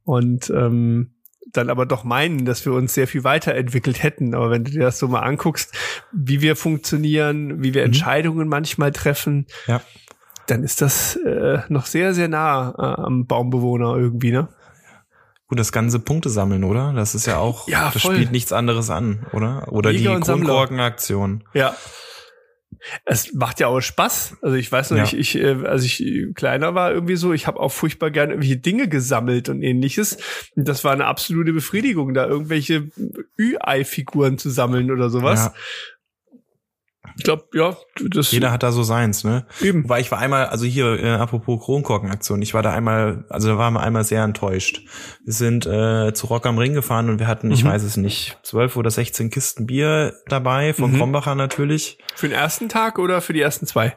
Und, 0.03 0.49
ähm, 0.49 1.12
dann 1.53 1.69
aber 1.69 1.85
doch 1.85 2.03
meinen, 2.03 2.45
dass 2.45 2.65
wir 2.65 2.73
uns 2.73 2.93
sehr 2.93 3.07
viel 3.07 3.23
weiterentwickelt 3.23 4.03
hätten. 4.03 4.33
Aber 4.35 4.49
wenn 4.51 4.63
du 4.63 4.71
dir 4.71 4.81
das 4.81 4.99
so 4.99 5.07
mal 5.07 5.21
anguckst, 5.21 5.73
wie 6.11 6.41
wir 6.41 6.55
funktionieren, 6.55 7.63
wie 7.63 7.73
wir 7.73 7.81
Mhm. 7.83 7.87
Entscheidungen 7.87 8.47
manchmal 8.47 8.91
treffen, 8.91 9.45
Ja. 9.67 9.81
dann 10.47 10.63
ist 10.63 10.81
das 10.81 11.15
äh, 11.15 11.59
noch 11.69 11.85
sehr, 11.85 12.13
sehr 12.13 12.27
nah 12.27 12.73
äh, 12.77 13.01
am 13.01 13.25
Baumbewohner 13.27 13.95
irgendwie, 13.95 14.31
ne? 14.31 14.49
Gut, 15.47 15.59
das 15.59 15.71
ganze 15.71 15.99
Punkte 15.99 16.29
sammeln, 16.29 16.63
oder? 16.63 16.93
Das 16.93 17.13
ist 17.15 17.27
ja 17.27 17.37
auch, 17.37 17.67
Ja, 17.67 17.91
das 17.93 18.01
voll. 18.01 18.15
spielt 18.15 18.31
nichts 18.31 18.51
anderes 18.51 18.89
an, 18.89 19.25
oder? 19.33 19.67
Oder 19.71 19.91
Jäger 19.91 20.15
die. 20.15 20.21
Kronkorkenaktion. 20.21 21.43
Ja. 21.53 21.75
Es 23.05 23.33
macht 23.33 23.59
ja 23.59 23.67
auch 23.67 23.81
Spaß. 23.81 24.37
Also 24.41 24.55
ich 24.55 24.71
weiß 24.71 24.91
noch, 24.91 24.97
Ja. 24.97 25.03
ich, 25.05 25.13
ich, 25.13 25.35
äh, 25.35 25.65
als 25.65 25.83
ich 25.83 26.03
kleiner 26.35 26.75
war, 26.75 26.91
irgendwie 26.93 27.15
so, 27.15 27.33
ich 27.33 27.47
habe 27.47 27.59
auch 27.59 27.71
furchtbar 27.71 28.11
gerne 28.11 28.33
irgendwelche 28.33 28.57
Dinge 28.57 28.87
gesammelt 28.87 29.49
und 29.49 29.61
ähnliches. 29.61 30.17
Und 30.55 30.67
das 30.67 30.83
war 30.83 30.91
eine 30.93 31.05
absolute 31.05 31.53
Befriedigung, 31.53 32.13
da 32.13 32.27
irgendwelche 32.27 32.89
Ü-Ei-Figuren 33.39 34.37
zu 34.37 34.49
sammeln 34.49 34.91
oder 34.91 35.09
sowas. 35.09 35.45
Ja. 35.45 35.53
Ich 37.17 37.23
glaube, 37.23 37.45
ja, 37.53 37.77
das 38.09 38.31
Jeder 38.31 38.51
hat 38.51 38.63
da 38.63 38.71
so 38.71 38.81
seins, 38.83 39.23
ne? 39.23 39.45
eben. 39.61 39.83
Wobei 39.83 39.99
ich 39.99 40.09
war 40.11 40.17
einmal, 40.19 40.47
also 40.47 40.65
hier, 40.65 40.99
äh, 41.03 41.09
apropos 41.11 41.63
Kronkorkenaktion, 41.63 42.41
ich 42.41 42.53
war 42.53 42.63
da 42.63 42.71
einmal, 42.73 43.25
also 43.29 43.49
da 43.49 43.57
waren 43.57 43.73
wir 43.73 43.81
einmal 43.81 44.03
sehr 44.03 44.23
enttäuscht. 44.23 44.81
Wir 45.23 45.33
sind 45.33 45.65
äh, 45.67 46.13
zu 46.13 46.27
Rock 46.27 46.45
am 46.47 46.57
Ring 46.57 46.73
gefahren 46.73 47.09
und 47.09 47.19
wir 47.19 47.27
hatten, 47.27 47.51
ich 47.51 47.63
Mhm. 47.63 47.69
weiß 47.69 47.83
es 47.83 47.97
nicht, 47.97 48.37
zwölf 48.43 48.75
oder 48.77 48.89
16 48.89 49.29
Kisten 49.29 49.67
Bier 49.67 50.15
dabei, 50.27 50.73
von 50.73 50.91
Mhm. 50.91 50.97
Krombacher 50.97 51.35
natürlich. 51.35 51.97
Für 52.15 52.27
den 52.29 52.35
ersten 52.37 52.67
Tag 52.69 52.97
oder 52.97 53.21
für 53.21 53.33
die 53.33 53.41
ersten 53.41 53.67
zwei? 53.67 53.95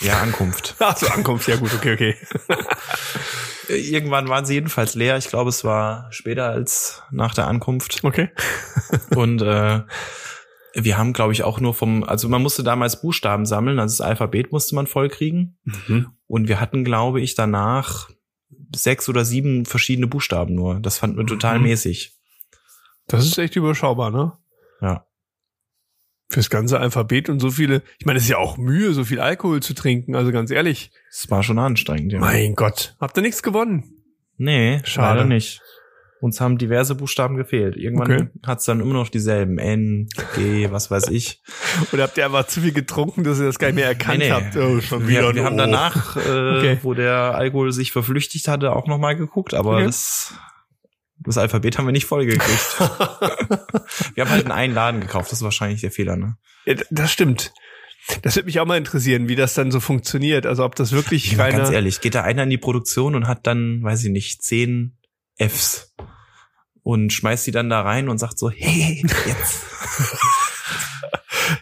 Ja, 0.00 0.18
Ankunft. 0.18 0.74
Ach 0.80 0.96
so, 0.96 1.06
Ankunft, 1.06 1.48
ja 1.48 1.56
gut, 1.56 1.72
okay, 1.72 1.94
okay. 1.94 2.16
Irgendwann 3.68 4.28
waren 4.28 4.44
sie 4.44 4.54
jedenfalls 4.54 4.94
leer. 4.94 5.16
Ich 5.16 5.28
glaube, 5.28 5.50
es 5.50 5.64
war 5.64 6.06
später 6.12 6.46
als 6.50 7.02
nach 7.10 7.34
der 7.34 7.46
Ankunft. 7.48 8.00
Okay. 8.04 8.30
Und 9.16 9.42
äh, 9.42 9.80
wir 10.78 10.98
haben, 10.98 11.12
glaube 11.12 11.32
ich, 11.32 11.42
auch 11.42 11.58
nur 11.60 11.74
vom, 11.74 12.04
also 12.04 12.28
man 12.28 12.42
musste 12.42 12.62
damals 12.62 13.00
Buchstaben 13.00 13.46
sammeln, 13.46 13.78
also 13.78 13.94
das 13.94 14.06
Alphabet 14.06 14.52
musste 14.52 14.74
man 14.74 14.86
voll 14.86 15.08
kriegen. 15.08 15.58
Mhm. 15.64 16.08
Und 16.26 16.48
wir 16.48 16.60
hatten, 16.60 16.84
glaube 16.84 17.20
ich, 17.20 17.34
danach 17.34 18.10
sechs 18.74 19.08
oder 19.08 19.24
sieben 19.24 19.64
verschiedene 19.64 20.06
Buchstaben 20.06 20.54
nur. 20.54 20.80
Das 20.80 20.98
fanden 20.98 21.16
wir 21.16 21.26
total 21.26 21.58
Mhm. 21.58 21.64
mäßig. 21.64 22.14
Das 23.06 23.24
ist 23.24 23.38
echt 23.38 23.56
überschaubar, 23.56 24.10
ne? 24.10 24.32
Ja. 24.80 25.06
Fürs 26.28 26.50
ganze 26.50 26.80
Alphabet 26.80 27.28
und 27.28 27.38
so 27.38 27.50
viele. 27.50 27.82
Ich 27.98 28.06
meine, 28.06 28.18
es 28.18 28.24
ist 28.24 28.30
ja 28.30 28.38
auch 28.38 28.56
Mühe, 28.56 28.92
so 28.92 29.04
viel 29.04 29.20
Alkohol 29.20 29.62
zu 29.62 29.74
trinken. 29.74 30.16
Also 30.16 30.32
ganz 30.32 30.50
ehrlich. 30.50 30.90
Es 31.08 31.30
war 31.30 31.42
schon 31.44 31.58
anstrengend, 31.58 32.12
ja. 32.12 32.18
Mein 32.18 32.56
Gott. 32.56 32.96
Habt 33.00 33.16
ihr 33.16 33.22
nichts 33.22 33.42
gewonnen? 33.44 34.02
Nee, 34.36 34.80
schade 34.84 35.24
nicht. 35.24 35.62
Uns 36.18 36.40
haben 36.40 36.56
diverse 36.56 36.94
Buchstaben 36.94 37.36
gefehlt. 37.36 37.76
Irgendwann 37.76 38.10
Okay. 38.12 38.28
hat's 38.46 38.64
dann 38.64 38.80
immer 38.80 38.94
noch 38.94 39.10
dieselben. 39.10 39.58
N, 39.58 40.08
G, 40.34 40.70
was 40.70 40.90
weiß 40.90 41.08
ich. 41.08 41.42
Oder 41.92 42.04
habt 42.04 42.16
ihr 42.16 42.24
einfach 42.24 42.46
zu 42.46 42.62
viel 42.62 42.72
getrunken, 42.72 43.22
dass 43.22 43.38
ihr 43.38 43.44
das 43.44 43.58
gar 43.58 43.66
nicht 43.68 43.76
mehr 43.76 43.86
erkannt 43.86 44.18
Nee, 44.20 44.28
nee. 44.28 44.30
habt? 44.32 44.56
Oh, 44.56 44.80
schon 44.80 45.02
Wir, 45.06 45.18
wieder 45.20 45.34
wir 45.34 45.44
haben 45.44 45.58
danach, 45.58 46.16
äh, 46.16 46.20
Okay. 46.58 46.78
wo 46.82 46.94
der 46.94 47.34
Alkohol 47.34 47.70
sich 47.72 47.92
verflüchtigt 47.92 48.48
hatte, 48.48 48.74
auch 48.74 48.86
nochmal 48.86 49.14
geguckt, 49.16 49.52
aber 49.52 49.74
Okay. 49.76 49.84
das, 49.84 50.32
das 51.18 51.36
Alphabet 51.36 51.76
haben 51.76 51.84
wir 51.86 51.92
nicht 51.92 52.06
vollgekriegt. 52.06 52.80
wir 54.14 54.24
haben 54.24 54.30
halt 54.30 54.44
einen 54.46 54.52
einen 54.52 54.74
Laden 54.74 55.00
gekauft, 55.02 55.30
das 55.30 55.40
ist 55.40 55.44
wahrscheinlich 55.44 55.82
der 55.82 55.90
Fehler, 55.90 56.16
ne? 56.16 56.36
Ja, 56.64 56.74
das 56.90 57.12
stimmt. 57.12 57.52
Das 58.22 58.36
würde 58.36 58.46
mich 58.46 58.60
auch 58.60 58.66
mal 58.66 58.78
interessieren, 58.78 59.28
wie 59.28 59.34
das 59.34 59.54
dann 59.54 59.72
so 59.72 59.80
funktioniert. 59.80 60.46
Also 60.46 60.64
ob 60.64 60.76
das 60.76 60.92
wirklich 60.92 61.26
Ich 61.32 61.38
war 61.38 61.46
reine... 61.46 61.58
ganz 61.58 61.70
ehrlich, 61.70 62.00
geht 62.00 62.14
da 62.14 62.22
einer 62.22 62.44
in 62.44 62.50
die 62.50 62.56
Produktion 62.58 63.14
und 63.16 63.26
hat 63.26 63.46
dann, 63.48 63.82
weiß 63.82 64.04
ich 64.04 64.10
nicht, 64.10 64.42
zehn 64.42 64.95
Fs 65.38 65.94
und 66.82 67.12
schmeißt 67.12 67.46
die 67.46 67.52
dann 67.52 67.70
da 67.70 67.82
rein 67.82 68.08
und 68.08 68.18
sagt 68.18 68.38
so, 68.38 68.50
hey, 68.50 69.04
jetzt. 69.26 69.64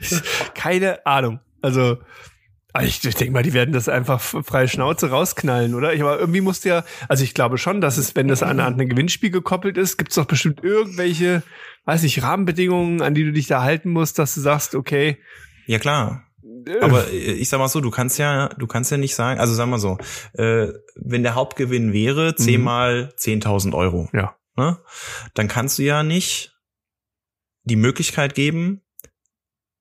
Keine 0.55 1.05
Ahnung. 1.07 1.41
Also 1.63 1.99
aber 2.75 2.87
ich, 2.87 3.05
ich 3.05 3.15
denke 3.15 3.33
mal, 3.33 3.45
die 3.45 3.53
werden 3.53 3.73
das 3.73 3.89
einfach 3.89 4.21
freie 4.21 4.67
Schnauze 4.67 5.09
rausknallen, 5.09 5.75
oder? 5.75 5.95
Ich, 5.95 6.03
aber 6.03 6.19
irgendwie 6.19 6.41
musst 6.41 6.65
du 6.65 6.71
ja, 6.71 6.85
also 7.09 7.23
ich 7.23 7.33
glaube 7.33 7.57
schon, 7.57 7.81
dass 7.81 7.99
es, 7.99 8.17
wenn 8.17 8.27
das 8.27 8.43
an, 8.43 8.59
an 8.59 8.81
ein 8.81 8.89
Gewinnspiel 8.89 9.31
gekoppelt 9.31 9.79
ist, 9.79 9.97
gibt 9.97 10.11
es 10.11 10.17
doch 10.17 10.25
bestimmt 10.25 10.65
irgendwelche, 10.65 11.45
weiß 11.85 12.03
ich, 12.03 12.25
Rahmenbedingungen, 12.25 13.01
an 13.01 13.15
die 13.15 13.23
du 13.23 13.31
dich 13.31 13.47
da 13.47 13.63
halten 13.63 13.91
musst, 13.91 14.19
dass 14.19 14.35
du 14.35 14.41
sagst, 14.41 14.75
okay, 14.75 15.19
Ja 15.67 15.79
klar, 15.79 16.24
Aber 16.81 17.09
äh, 17.11 17.33
ich 17.33 17.49
sag 17.49 17.59
mal 17.59 17.69
so, 17.69 17.81
du 17.81 17.91
kannst 17.91 18.19
ja, 18.19 18.49
du 18.51 18.67
kannst 18.67 18.91
ja 18.91 18.97
nicht 18.97 19.15
sagen, 19.15 19.41
also 19.41 19.55
sag 19.55 19.67
mal 19.67 19.79
so, 19.79 19.99
äh, 20.35 20.69
wenn 20.97 21.23
der 21.23 21.35
Hauptgewinn 21.35 21.93
wäre, 21.93 22.35
zehnmal 22.37 23.13
10.000 23.19 23.75
Euro, 23.75 24.09
Ja. 24.13 24.37
ne, 24.57 24.79
dann 25.35 25.49
kannst 25.49 25.79
du 25.79 25.83
ja 25.83 26.03
nicht 26.03 26.57
die 27.65 27.77
Möglichkeit 27.77 28.35
geben, 28.35 28.83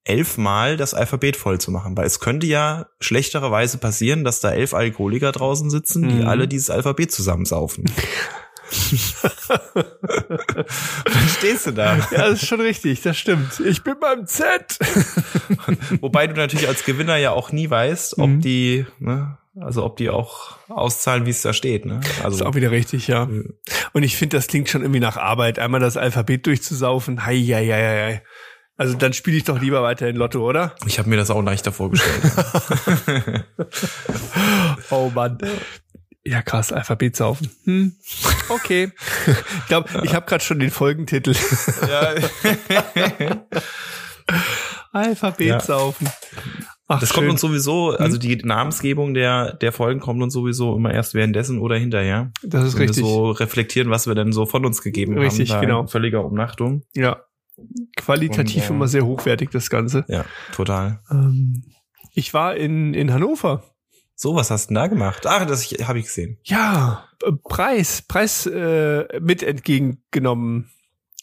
elfmal 0.05 0.75
das 0.77 0.93
Alphabet 0.93 1.37
voll 1.37 1.59
zu 1.61 1.71
machen, 1.71 1.95
weil 1.95 2.05
es 2.05 2.19
könnte 2.19 2.45
ja 2.45 2.87
schlechtererweise 2.99 3.77
passieren, 3.77 4.23
dass 4.25 4.41
da 4.41 4.51
elf 4.51 4.73
Alkoholiker 4.73 5.31
draußen 5.31 5.69
sitzen, 5.69 6.09
die 6.09 6.15
Mhm. 6.15 6.27
alle 6.27 6.47
dieses 6.47 6.69
Alphabet 6.69 7.11
zusammensaufen. 7.11 7.85
dann 9.83 11.27
stehst 11.37 11.67
du 11.67 11.71
da. 11.71 11.95
ja, 11.97 12.29
das 12.29 12.41
ist 12.41 12.47
schon 12.47 12.61
richtig, 12.61 13.01
das 13.01 13.17
stimmt. 13.17 13.59
Ich 13.65 13.83
bin 13.83 13.95
beim 13.99 14.25
Z. 14.25 14.77
Wobei 16.01 16.27
du 16.27 16.33
natürlich 16.35 16.67
als 16.67 16.83
Gewinner 16.83 17.17
ja 17.17 17.31
auch 17.31 17.51
nie 17.51 17.69
weißt, 17.69 18.17
ob 18.19 18.29
Mhm. 18.29 18.41
die, 18.41 18.85
ne, 18.99 19.37
also 19.59 19.83
ob 19.83 19.97
die 19.97 20.09
auch 20.09 20.57
auszahlen, 20.69 21.25
wie 21.25 21.29
es 21.31 21.41
da 21.43 21.53
steht, 21.53 21.85
ne? 21.85 21.99
Das 22.01 22.09
ist 22.17 22.23
Also 22.25 22.45
auch 22.45 22.55
wieder 22.55 22.71
richtig, 22.71 23.07
ja. 23.07 23.23
Und 23.93 24.03
ich 24.03 24.15
finde, 24.17 24.37
das 24.37 24.47
klingt 24.47 24.69
schon 24.69 24.81
irgendwie 24.81 24.99
nach 24.99 25.17
Arbeit, 25.17 25.59
einmal 25.59 25.79
das 25.79 25.97
Alphabet 25.97 26.45
durchzusaufen. 26.47 27.25
Hei, 27.25 27.37
hei, 27.37 27.67
hei, 27.67 28.03
hei. 28.05 28.23
Also 28.75 28.95
dann 28.95 29.13
spiele 29.13 29.37
ich 29.37 29.43
doch 29.43 29.61
lieber 29.61 29.83
weiterhin 29.83 30.15
Lotto, 30.15 30.39
oder? 30.47 30.75
Ich 30.87 30.97
habe 30.97 31.07
mir 31.07 31.15
das 31.17 31.29
auch 31.29 31.43
leichter 31.43 31.71
vorgestellt. 31.71 32.23
oh 34.89 35.11
Mann. 35.13 35.37
Ja, 36.25 36.41
krass, 36.41 36.71
Alphabetsaufen. 36.71 37.49
Hm. 37.65 37.95
Okay. 38.49 38.91
Ich 39.59 39.67
glaube, 39.67 39.89
ich 40.03 40.13
habe 40.15 40.25
gerade 40.25 40.43
schon 40.43 40.59
den 40.59 40.71
Folgentitel. 40.71 41.35
ja. 41.87 42.15
Alphabetsaufen. 44.93 46.07
Ach, 46.87 46.99
das 46.99 47.09
schön. 47.09 47.15
kommt 47.15 47.29
uns 47.31 47.41
sowieso, 47.41 47.91
also 47.91 48.17
die 48.17 48.35
Namensgebung 48.37 49.13
der, 49.13 49.53
der 49.53 49.71
Folgen 49.71 49.99
kommt 49.99 50.21
uns 50.21 50.33
sowieso 50.33 50.75
immer 50.75 50.93
erst 50.93 51.13
währenddessen 51.13 51.59
oder 51.59 51.77
hinterher. 51.77 52.31
Das 52.43 52.63
ist 52.65 52.75
Wenn 52.75 52.83
richtig. 52.83 53.03
Wir 53.03 53.09
so 53.09 53.31
reflektieren, 53.31 53.89
was 53.89 54.07
wir 54.07 54.15
denn 54.15 54.31
so 54.31 54.45
von 54.45 54.65
uns 54.65 54.81
gegeben 54.81 55.17
richtig, 55.17 55.49
haben. 55.49 55.59
Richtig, 55.59 55.61
genau. 55.61 55.87
Völliger 55.87 56.23
Umnachtung. 56.23 56.83
Ja. 56.93 57.21
Qualitativ 57.97 58.63
Und, 58.63 58.69
äh, 58.69 58.73
immer 58.73 58.87
sehr 58.87 59.05
hochwertig, 59.05 59.49
das 59.49 59.69
Ganze. 59.69 60.05
Ja, 60.07 60.25
total. 60.53 60.99
Ähm, 61.09 61.63
ich 62.13 62.33
war 62.33 62.55
in, 62.55 62.93
in 62.93 63.13
Hannover. 63.13 63.63
So, 64.15 64.35
was 64.35 64.51
hast 64.51 64.65
du 64.65 64.67
denn 64.69 64.75
da 64.75 64.87
gemacht? 64.87 65.25
Ach, 65.25 65.45
das 65.45 65.65
habe 65.65 65.99
ich 65.99 66.05
gesehen. 66.05 66.37
Ja, 66.43 67.07
Preis, 67.43 68.01
Preis 68.01 68.45
äh, 68.45 69.19
mit 69.19 69.43
entgegengenommen 69.43 70.69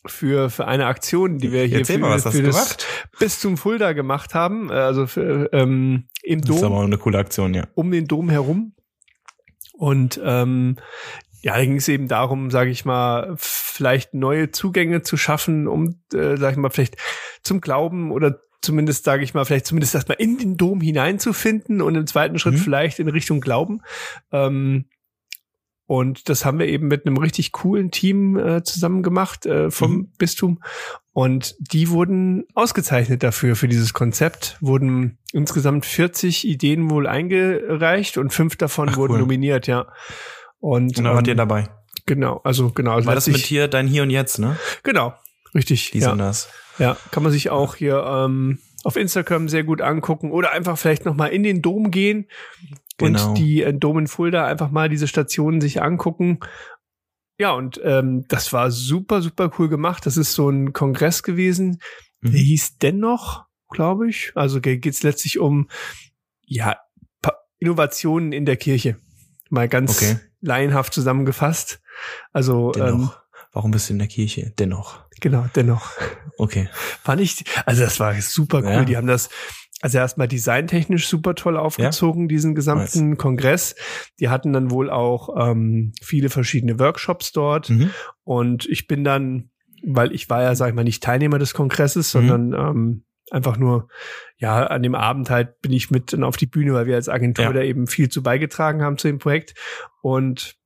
für 0.07 0.51
für 0.51 0.67
eine 0.67 0.87
Aktion, 0.87 1.39
die 1.39 1.53
wir 1.53 1.65
hier 1.65 1.79
Erzähl 1.79 1.97
für, 1.97 2.01
mal, 2.01 2.11
was 2.11 2.35
für 2.35 2.43
das 2.43 2.55
gemacht? 2.55 2.87
bis 3.19 3.41
zum 3.41 3.57
Fulda 3.57 3.93
gemacht 3.93 4.35
haben, 4.35 4.71
also 4.71 5.07
für, 5.07 5.53
ähm, 5.53 6.09
im 6.23 6.41
Dom. 6.41 6.49
Das 6.49 6.57
ist 6.57 6.65
aber 6.65 6.77
auch 6.77 6.85
eine 6.85 6.99
coole 6.99 7.19
Aktion, 7.19 7.55
ja. 7.55 7.67
Um 7.75 7.91
den 7.91 8.07
Dom 8.07 8.31
herum. 8.31 8.75
Und 9.73 10.21
ähm, 10.25 10.77
ja, 11.43 11.57
da 11.57 11.65
ging 11.65 11.77
es 11.77 11.89
eben 11.89 12.09
darum, 12.09 12.51
sage 12.51 12.71
ich 12.71 12.85
mal, 12.85 13.35
vielleicht 13.37 14.15
neue 14.15 14.51
Zugänge 14.51 15.03
zu 15.03 15.17
schaffen, 15.17 15.69
um, 15.69 16.01
äh, 16.13 16.37
sage 16.37 16.53
ich 16.53 16.57
mal, 16.57 16.71
vielleicht 16.71 16.97
zum 17.43 17.61
Glauben 17.61 18.11
oder 18.13 18.41
zumindest, 18.63 19.05
sage 19.05 19.25
ich 19.25 19.35
mal, 19.35 19.45
vielleicht 19.45 19.67
zumindest 19.67 19.95
erstmal 19.95 20.19
in 20.21 20.39
den 20.39 20.57
Dom 20.57 20.81
hineinzufinden 20.81 21.81
und 21.83 21.95
im 21.95 22.07
zweiten 22.07 22.39
Schritt 22.39 22.55
Mhm. 22.55 22.59
vielleicht 22.59 22.99
in 22.99 23.09
Richtung 23.09 23.41
Glauben. 23.41 23.81
Ähm, 24.33 24.87
und 25.87 26.29
das 26.29 26.45
haben 26.45 26.61
wir 26.61 26.69
eben 26.69 26.87
mit 26.87 27.05
einem 27.05 27.17
richtig 27.17 27.51
coolen 27.51 27.91
Team 27.91 28.39
äh, 28.39 28.63
zusammen 28.63 29.03
gemacht 29.03 29.45
äh, 29.47 29.71
vom 29.73 29.93
Mhm. 29.93 30.13
Bistum. 30.19 30.63
Und 31.13 31.57
die 31.59 31.89
wurden 31.91 32.45
ausgezeichnet 32.55 33.25
dafür, 33.25 33.57
für 33.57 33.67
dieses 33.67 33.93
Konzept. 33.93 34.57
Wurden 34.61 35.19
insgesamt 35.33 35.85
40 35.85 36.47
Ideen 36.47 36.89
wohl 36.91 37.09
eingereicht 37.09 38.19
und 38.19 38.33
fünf 38.33 38.55
davon 38.57 38.91
Ach, 38.91 38.97
wurden 38.99 39.15
cool. 39.15 39.19
nominiert, 39.21 39.67
ja. 39.67 39.89
Und, 40.61 40.97
Und 40.99 41.05
da 41.05 41.15
wart 41.15 41.27
ihr 41.27 41.33
ähm, 41.33 41.39
dabei. 41.39 41.69
Genau, 42.07 42.41
also 42.45 42.71
genau. 42.71 42.93
Also 42.95 43.07
War 43.09 43.15
das 43.17 43.27
mit 43.27 43.39
hier 43.39 43.67
dein 43.67 43.89
Hier 43.89 44.05
und 44.05 44.11
Jetzt, 44.11 44.39
ne? 44.39 44.57
Genau, 44.85 45.15
richtig. 45.55 45.91
Dies 45.91 46.05
ja. 46.05 46.13
und 46.13 46.19
das. 46.19 46.49
Ja, 46.81 46.97
kann 47.13 47.23
man 47.23 47.31
sich 47.31 47.51
auch 47.51 47.77
hier 47.77 48.03
ähm, 48.05 48.59
auf 48.83 48.97
Instagram 48.97 49.49
sehr 49.49 49.63
gut 49.63 49.81
angucken 49.83 50.33
oder 50.33 50.51
einfach 50.53 50.77
vielleicht 50.79 51.05
noch 51.05 51.15
mal 51.15 51.27
in 51.29 51.43
den 51.45 51.63
Dom 51.63 51.91
gehen 51.93 52.27
Genau. 52.97 53.29
und 53.31 53.35
die 53.39 53.63
äh, 53.63 53.73
Dom 53.73 53.99
in 53.99 54.07
Fulda 54.09 54.45
einfach 54.47 54.71
mal 54.71 54.89
diese 54.89 55.07
Stationen 55.09 55.61
sich 55.61 55.81
angucken. 55.83 56.41
Ja, 57.39 57.53
und 57.53 57.81
ähm, 57.85 58.25
das 58.29 58.53
war 58.53 58.71
super, 58.71 59.23
super 59.23 59.51
cool 59.59 59.69
gemacht. 59.71 60.05
Das 60.05 60.17
ist 60.19 60.35
so 60.35 60.51
ein 60.51 60.73
Kongress 60.75 61.23
gewesen. 61.23 61.81
Mhm. 62.21 62.33
Der 62.33 62.41
hieß 62.41 62.77
dennoch, 62.79 63.45
glaube 63.71 64.09
ich. 64.11 64.33
Also 64.35 64.61
ge- 64.61 64.77
geht's 64.79 65.03
letztlich 65.03 65.39
um 65.39 65.69
ja 66.45 66.77
Innovationen 67.59 68.33
in 68.33 68.45
der 68.47 68.57
Kirche. 68.57 68.97
Mal 69.51 69.69
ganz 69.69 69.97
Okay. 70.03 70.17
laienhaft 70.41 70.93
zusammengefasst. 70.95 71.81
Also 72.33 72.73
ähm. 72.77 73.11
Warum 73.53 73.71
bist 73.73 73.89
du 73.89 73.95
in 73.95 73.99
der 73.99 74.09
Kirche? 74.09 74.53
Dennoch. 74.59 75.01
genau, 75.21 75.47
dennoch. 75.57 75.91
Okay. 76.39 76.69
Fand 76.73 77.21
ich, 77.21 77.45
also 77.67 77.83
das 77.83 77.99
war 78.01 78.15
super 78.21 78.59
cool. 78.59 78.71
Ja. 78.71 78.85
Die 78.85 78.97
haben 78.97 79.07
das 79.09 79.29
also 79.83 79.97
erstmal 79.99 80.29
designtechnisch 80.29 81.09
super 81.09 81.35
toll 81.35 81.57
aufgezogen, 81.57 82.29
diesen 82.29 82.55
gesamten 82.55 83.17
Kongress. 83.17 83.75
Die 84.21 84.29
hatten 84.29 84.53
dann 84.53 84.71
wohl 84.71 84.91
auch 84.91 85.31
ähm, 85.51 85.93
viele 86.03 86.29
verschiedene 86.29 86.79
Workshops 86.79 87.33
dort. 87.33 87.71
Mhm. 87.71 87.91
Und 88.23 88.67
ich 88.67 88.87
bin 88.87 89.05
dann, 89.05 89.51
weil 89.83 90.13
ich 90.13 90.29
war 90.29 90.43
ja, 90.43 90.55
sag 90.55 90.69
ich 90.69 90.75
mal, 90.75 90.85
nicht 90.85 91.03
Teilnehmer 91.03 91.39
des 91.39 91.55
Kongresses, 91.55 92.13
Mhm. 92.15 92.29
sondern 92.29 92.53
ähm, 92.53 93.05
einfach 93.31 93.57
nur, 93.57 93.89
ja, 94.37 94.67
an 94.67 94.83
dem 94.83 94.95
Abend 94.95 95.31
halt 95.31 95.61
bin 95.63 95.73
ich 95.73 95.91
mit 95.91 96.13
dann 96.13 96.25
auf 96.25 96.37
die 96.37 96.47
Bühne, 96.47 96.75
weil 96.75 96.87
wir 96.87 96.97
als 96.97 97.09
Agentur 97.09 97.47
Ja. 97.47 97.53
da 97.53 97.63
eben 97.63 97.87
viel 97.87 98.11
zu 98.11 98.23
beigetragen 98.23 98.83
haben 98.83 98.99
zu 98.99 99.09
dem 99.09 99.19
Projekt. 99.19 99.55
Und 100.03 100.57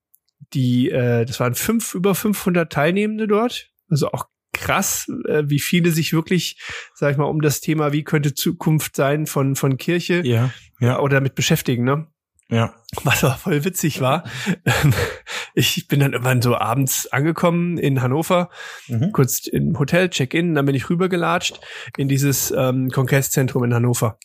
die, 0.54 0.90
äh, 0.90 1.24
das 1.24 1.40
waren 1.40 1.54
fünf, 1.54 1.94
über 1.94 2.14
500 2.14 2.72
Teilnehmende 2.72 3.26
dort. 3.26 3.70
Also 3.88 4.08
auch 4.12 4.26
krass, 4.52 5.06
äh, 5.26 5.42
wie 5.46 5.58
viele 5.60 5.90
sich 5.90 6.12
wirklich, 6.12 6.60
sag 6.94 7.10
ich 7.12 7.16
mal, 7.16 7.24
um 7.24 7.40
das 7.42 7.60
Thema, 7.60 7.92
wie 7.92 8.04
könnte 8.04 8.34
Zukunft 8.34 8.94
sein 8.96 9.26
von, 9.26 9.56
von 9.56 9.76
Kirche 9.76 10.22
Ja. 10.24 10.50
Ja. 10.80 11.00
oder 11.00 11.16
damit 11.16 11.34
beschäftigen, 11.34 11.84
ne? 11.84 12.06
Ja. 12.50 12.74
Was 13.04 13.24
aber 13.24 13.34
voll 13.36 13.64
witzig 13.64 14.00
war, 14.00 14.22
ich 15.54 15.88
bin 15.88 16.00
dann 16.00 16.12
irgendwann 16.12 16.42
so 16.42 16.56
abends 16.56 17.06
angekommen 17.10 17.78
in 17.78 18.02
Hannover, 18.02 18.50
Mhm. 18.88 19.12
kurz 19.12 19.46
im 19.46 19.78
Hotel, 19.78 20.08
Check-in, 20.10 20.54
dann 20.54 20.66
bin 20.66 20.74
ich 20.74 20.88
rübergelatscht 20.90 21.58
in 21.96 22.08
dieses 22.08 22.52
ähm, 22.56 22.90
Kongresszentrum 22.90 23.64
in 23.64 23.74
Hannover. 23.74 24.18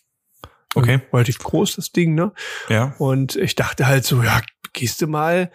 Okay. 0.76 1.02
Relativ 1.14 1.40
groß, 1.40 1.78
das 1.78 1.92
Ding, 1.92 2.14
ne? 2.14 2.32
Ja. 2.68 2.94
Und 3.00 3.36
ich 3.36 3.56
dachte 3.56 3.88
halt 3.88 4.06
so, 4.06 4.22
ja, 4.22 4.42
gehst 4.74 5.02
du 5.02 5.08
mal 5.08 5.52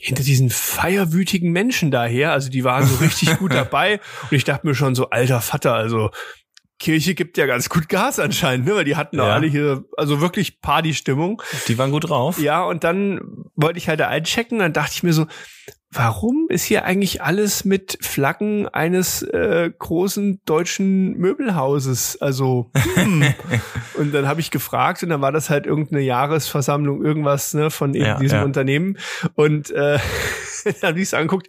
hinter 0.00 0.22
diesen 0.22 0.50
feierwütigen 0.50 1.50
Menschen 1.52 1.90
daher. 1.90 2.32
Also 2.32 2.50
die 2.50 2.64
waren 2.64 2.86
so 2.86 2.96
richtig 3.04 3.36
gut 3.38 3.52
dabei. 3.52 4.00
Und 4.30 4.36
ich 4.36 4.44
dachte 4.44 4.66
mir 4.66 4.74
schon 4.74 4.94
so, 4.94 5.10
alter 5.10 5.40
Vater, 5.40 5.74
also 5.74 6.10
Kirche 6.78 7.14
gibt 7.16 7.36
ja 7.38 7.46
ganz 7.46 7.68
gut 7.68 7.88
Gas 7.88 8.20
anscheinend, 8.20 8.66
ne? 8.66 8.76
Weil 8.76 8.84
die 8.84 8.94
hatten 8.94 9.16
Ja. 9.16 9.24
alle 9.34 9.48
hier, 9.48 9.84
also 9.96 10.20
wirklich 10.20 10.60
Partystimmung. 10.60 11.42
Die 11.66 11.76
waren 11.76 11.90
gut 11.90 12.08
drauf. 12.08 12.38
Ja, 12.38 12.62
und 12.62 12.84
dann 12.84 13.20
wollte 13.56 13.78
ich 13.78 13.88
halt 13.88 13.98
da 13.98 14.06
einchecken, 14.08 14.60
dann 14.60 14.72
dachte 14.72 14.92
ich 14.94 15.02
mir 15.02 15.12
so, 15.12 15.26
warum 15.90 16.46
ist 16.50 16.64
hier 16.64 16.84
eigentlich 16.84 17.22
alles 17.22 17.64
mit 17.64 17.98
Flaggen 18.02 18.68
eines 18.68 19.22
äh, 19.22 19.70
großen 19.78 20.40
deutschen 20.44 21.16
Möbelhauses? 21.16 22.20
Also, 22.20 22.70
hm. 22.94 23.34
und 23.94 24.12
dann 24.12 24.28
habe 24.28 24.40
ich 24.40 24.50
gefragt 24.50 25.02
und 25.02 25.08
dann 25.08 25.20
war 25.20 25.32
das 25.32 25.48
halt 25.50 25.66
irgendeine 25.66 26.02
Jahresversammlung, 26.02 27.04
irgendwas 27.04 27.54
ne, 27.54 27.70
von 27.70 27.94
eben 27.94 28.04
Ja, 28.04 28.18
diesem 28.18 28.38
ja. 28.40 28.44
Unternehmen. 28.44 28.98
Und 29.34 29.70
äh, 29.70 29.98
dann 30.64 30.74
habe 30.82 30.98
ich 30.98 31.04
es 31.04 31.14
angeguckt. 31.14 31.48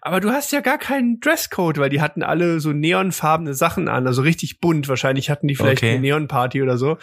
Aber 0.00 0.20
du 0.20 0.30
hast 0.30 0.52
ja 0.52 0.60
gar 0.60 0.78
keinen 0.78 1.18
Dresscode, 1.20 1.78
weil 1.78 1.90
die 1.90 2.00
hatten 2.00 2.22
alle 2.22 2.60
so 2.60 2.72
neonfarbene 2.72 3.54
Sachen 3.54 3.88
an, 3.88 4.06
also 4.06 4.22
richtig 4.22 4.60
bunt. 4.60 4.88
Wahrscheinlich 4.88 5.28
hatten 5.30 5.48
die 5.48 5.56
vielleicht 5.56 5.82
Okay. 5.82 5.92
eine 5.92 6.00
Neonparty 6.00 6.62
oder 6.62 6.76
so. 6.78 6.98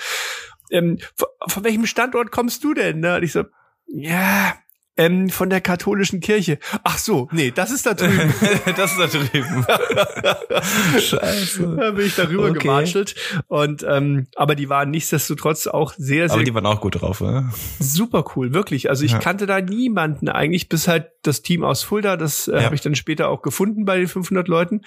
Ähm, 0.72 1.00
von, 1.16 1.28
von 1.48 1.64
welchem 1.64 1.86
Standort 1.86 2.32
kommst 2.32 2.64
du 2.64 2.74
denn? 2.74 3.00
Ne? 3.00 3.18
Und 3.18 3.24
ich 3.24 3.32
so, 3.34 3.44
ja, 3.88 4.54
ähm, 5.00 5.30
von 5.30 5.50
der 5.50 5.62
katholischen 5.62 6.20
Kirche. 6.20 6.60
Ach 6.84 6.98
so, 6.98 7.30
nee, 7.32 7.52
das 7.56 7.72
ist 7.72 7.86
da 7.86 7.94
drüben. 7.94 8.34
das 8.78 8.92
ist 8.92 9.00
da 9.00 9.08
drüben. 9.08 9.66
Scheiße. 11.00 11.76
da 11.80 11.92
bin 11.92 12.06
ich 12.06 12.16
darüber 12.16 12.50
Okay. 12.50 12.60
gematschelt. 12.60 13.16
Und 13.48 13.86
ähm, 13.88 14.28
aber 14.36 14.56
die 14.56 14.70
waren 14.70 14.92
nichtsdestotrotz 14.92 15.68
auch 15.68 15.94
sehr, 15.98 16.28
sehr 16.28 16.36
Aber 16.36 16.44
die 16.44 16.54
waren 16.54 16.66
auch 16.66 16.82
gut 16.82 17.02
drauf, 17.02 17.22
ne? 17.22 17.50
super 17.80 18.26
cool, 18.36 18.54
wirklich. 18.54 18.90
Also 18.90 19.06
ich 19.06 19.12
Ja. 19.14 19.20
kannte 19.20 19.46
da 19.46 19.62
niemanden 19.62 20.30
eigentlich, 20.30 20.70
bis 20.70 20.88
halt 20.88 21.08
das 21.24 21.42
Team 21.42 21.64
aus 21.64 21.84
Fulda, 21.84 22.18
das 22.18 22.48
äh, 22.48 22.56
Ja. 22.58 22.64
habe 22.64 22.76
ich 22.76 22.82
dann 22.82 22.96
später 22.96 23.30
auch 23.30 23.42
gefunden 23.42 23.86
bei 23.86 23.98
den 23.98 24.08
500 24.08 24.48
Leuten. 24.48 24.82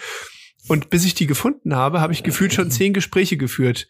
Und 0.68 0.90
bis 0.90 1.05
ich 1.05 1.14
die 1.14 1.27
gefunden 1.27 1.75
habe, 1.75 2.01
habe 2.01 2.12
ich 2.12 2.22
gefühlt 2.22 2.53
schon 2.55 2.70
zehn 2.70 2.92
Gespräche 2.92 3.37
geführt. 3.37 3.88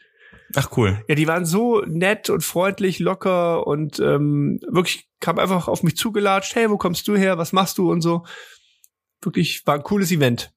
Ach 0.54 0.70
cool. 0.76 1.02
Ja, 1.08 1.14
die 1.14 1.26
waren 1.26 1.46
so 1.46 1.80
nett 1.86 2.30
und 2.30 2.42
freundlich, 2.42 2.98
locker 2.98 3.66
und 3.66 3.98
ähm, 4.00 4.60
wirklich 4.68 5.08
kam 5.20 5.38
einfach 5.38 5.68
auf 5.68 5.82
mich 5.82 5.96
zugelatscht. 5.96 6.54
Hey, 6.54 6.68
wo 6.70 6.76
kommst 6.76 7.08
du 7.08 7.16
her? 7.16 7.38
Was 7.38 7.52
machst 7.52 7.78
du 7.78 7.90
und 7.90 8.00
so. 8.00 8.24
Wirklich 9.22 9.66
war 9.66 9.76
ein 9.76 9.82
cooles 9.82 10.10
Event. 10.10 10.52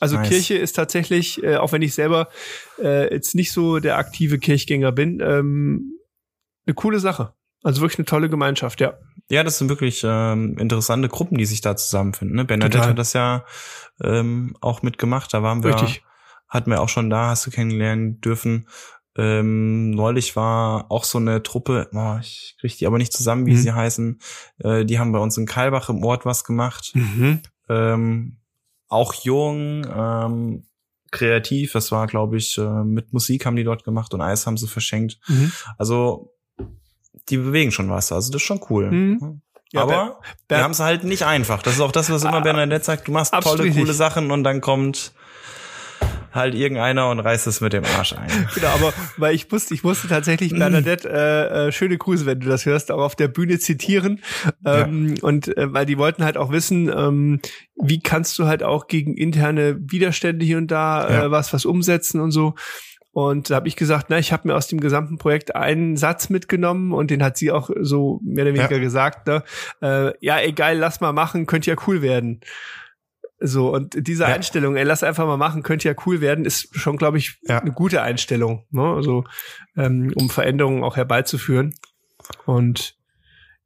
Also 0.00 0.16
Nice. 0.16 0.28
Kirche 0.28 0.56
ist 0.56 0.72
tatsächlich, 0.72 1.42
äh, 1.42 1.56
auch 1.56 1.72
wenn 1.72 1.82
ich 1.82 1.94
selber 1.94 2.28
äh, 2.78 3.12
jetzt 3.12 3.34
nicht 3.34 3.52
so 3.52 3.78
der 3.78 3.98
aktive 3.98 4.38
Kirchgänger 4.38 4.92
bin, 4.92 5.20
ähm, 5.20 5.98
eine 6.66 6.74
coole 6.74 6.98
Sache. 6.98 7.34
Also 7.62 7.82
wirklich 7.82 7.98
eine 7.98 8.06
tolle 8.06 8.30
Gemeinschaft, 8.30 8.80
ja. 8.80 8.94
Ja, 9.28 9.44
das 9.44 9.58
sind 9.58 9.68
wirklich 9.68 10.02
ähm, 10.04 10.56
interessante 10.58 11.08
Gruppen, 11.08 11.36
die 11.36 11.44
sich 11.44 11.60
da 11.60 11.76
zusammenfinden. 11.76 12.36
Ne? 12.36 12.44
Bernadette 12.44 12.86
hat 12.86 12.98
das 12.98 13.12
ja 13.12 13.44
ähm, 14.02 14.56
auch 14.60 14.82
mitgemacht. 14.82 15.32
Da 15.34 15.42
waren 15.42 15.62
wir, 15.62 15.74
Richtig. 15.74 16.02
hatten 16.48 16.70
wir 16.70 16.80
auch 16.80 16.88
schon 16.88 17.10
da, 17.10 17.28
hast 17.28 17.46
du 17.46 17.50
kennenlernen 17.50 18.20
dürfen. 18.22 18.66
Ähm, 19.16 19.90
neulich 19.90 20.36
war 20.36 20.90
auch 20.90 21.04
so 21.04 21.18
eine 21.18 21.42
Truppe, 21.42 21.88
boah, 21.92 22.18
ich 22.22 22.56
krieg 22.60 22.76
die 22.78 22.86
aber 22.86 22.98
nicht 22.98 23.12
zusammen, 23.12 23.46
wie 23.46 23.52
Mhm. 23.52 23.56
sie 23.58 23.72
heißen. 23.72 24.18
Äh, 24.58 24.84
die 24.84 24.98
haben 24.98 25.12
bei 25.12 25.18
uns 25.18 25.36
in 25.36 25.46
Kalbach 25.46 25.88
im 25.88 26.04
Ort 26.04 26.24
was 26.24 26.44
gemacht. 26.44 26.92
Mhm. 26.94 27.40
Ähm, 27.68 28.36
auch 28.88 29.14
jung, 29.14 29.84
ähm, 29.92 30.64
kreativ. 31.10 31.72
Das 31.72 31.90
war, 31.90 32.06
glaube 32.06 32.36
ich, 32.36 32.56
äh, 32.56 32.84
mit 32.84 33.12
Musik 33.12 33.46
haben 33.46 33.56
die 33.56 33.64
dort 33.64 33.82
gemacht 33.84 34.14
und 34.14 34.20
Eis 34.20 34.46
haben 34.46 34.56
sie 34.56 34.68
verschenkt. 34.68 35.18
Mhm. 35.26 35.50
Also 35.76 36.32
die 37.28 37.36
bewegen 37.36 37.72
schon 37.72 37.90
was. 37.90 38.12
Also 38.12 38.30
das 38.30 38.40
ist 38.42 38.46
schon 38.46 38.60
cool. 38.70 38.90
Mhm. 38.90 39.40
Ja, 39.72 39.82
aber 39.82 40.20
Ber- 40.48 40.56
wir 40.58 40.64
haben 40.64 40.70
es 40.72 40.80
halt 40.80 41.04
nicht 41.04 41.24
einfach. 41.24 41.62
Das 41.62 41.74
ist 41.74 41.80
auch 41.80 41.92
das, 41.92 42.10
was 42.10 42.22
immer 42.22 42.38
Ah, 42.38 42.40
Bernadette 42.40 42.84
sagt. 42.84 43.06
Du 43.08 43.12
machst 43.12 43.32
tolle, 43.42 43.70
coole. 43.72 43.92
Sachen 43.92 44.30
und 44.30 44.42
dann 44.44 44.60
kommt 44.60 45.12
halt 46.32 46.54
irgendeiner 46.54 47.10
und 47.10 47.20
reißt 47.20 47.46
es 47.46 47.60
mit 47.60 47.72
dem 47.72 47.84
Arsch 47.84 48.14
ein. 48.14 48.28
Genau, 48.54 48.68
aber 48.68 48.92
weil 49.16 49.34
ich 49.34 49.50
musste, 49.50 49.74
ich 49.74 49.82
musste 49.82 50.08
tatsächlich 50.08 50.52
Bernadette 50.52 51.08
äh, 51.08 51.68
äh, 51.68 51.72
schöne 51.72 51.96
Grüße, 51.96 52.26
wenn 52.26 52.40
du 52.40 52.48
das 52.48 52.66
hörst, 52.66 52.90
auch 52.90 53.00
auf 53.00 53.16
der 53.16 53.28
Bühne 53.28 53.58
zitieren. 53.58 54.20
Ähm, 54.64 55.14
ja. 55.16 55.22
Und 55.22 55.56
äh, 55.56 55.72
weil 55.72 55.86
die 55.86 55.98
wollten 55.98 56.24
halt 56.24 56.36
auch 56.36 56.50
wissen, 56.50 56.88
ähm, 56.88 57.40
wie 57.76 58.00
kannst 58.00 58.38
du 58.38 58.46
halt 58.46 58.62
auch 58.62 58.86
gegen 58.86 59.16
interne 59.16 59.78
Widerstände 59.80 60.44
hier 60.44 60.58
und 60.58 60.70
da 60.70 61.06
äh, 61.06 61.14
ja. 61.14 61.30
was 61.30 61.52
was 61.52 61.64
umsetzen 61.64 62.20
und 62.20 62.30
so. 62.30 62.54
Und 63.12 63.50
da 63.50 63.56
habe 63.56 63.66
ich 63.66 63.74
gesagt, 63.74 64.06
na, 64.08 64.18
ich 64.18 64.32
habe 64.32 64.46
mir 64.46 64.54
aus 64.54 64.68
dem 64.68 64.80
gesamten 64.80 65.18
Projekt 65.18 65.56
einen 65.56 65.96
Satz 65.96 66.28
mitgenommen 66.28 66.92
und 66.92 67.10
den 67.10 67.24
hat 67.24 67.36
sie 67.36 67.50
auch 67.50 67.70
so 67.80 68.20
mehr 68.22 68.44
oder 68.44 68.54
weniger 68.54 68.76
ja. 68.76 68.82
gesagt, 68.82 69.26
ne? 69.26 69.42
Äh, 69.82 70.12
ja, 70.20 70.40
egal, 70.40 70.78
lass 70.78 71.00
mal 71.00 71.12
machen, 71.12 71.46
könnte 71.46 71.70
ja 71.70 71.76
cool 71.86 72.02
werden. 72.02 72.40
So, 73.40 73.72
und 73.72 74.06
diese 74.06 74.24
ja. 74.24 74.28
Einstellung, 74.28 74.76
ey, 74.76 74.84
lass 74.84 75.02
einfach 75.02 75.26
mal 75.26 75.38
machen, 75.38 75.62
könnte 75.62 75.88
ja 75.88 75.94
cool 76.04 76.20
werden, 76.20 76.44
ist 76.44 76.76
schon, 76.76 76.98
glaube 76.98 77.16
ich, 77.16 77.38
ja. 77.42 77.58
eine 77.58 77.72
gute 77.72 78.02
Einstellung, 78.02 78.66
ne? 78.70 78.82
Also, 78.82 79.24
ähm, 79.76 80.12
um 80.14 80.28
Veränderungen 80.28 80.84
auch 80.84 80.96
herbeizuführen. 80.96 81.74
Und 82.44 82.99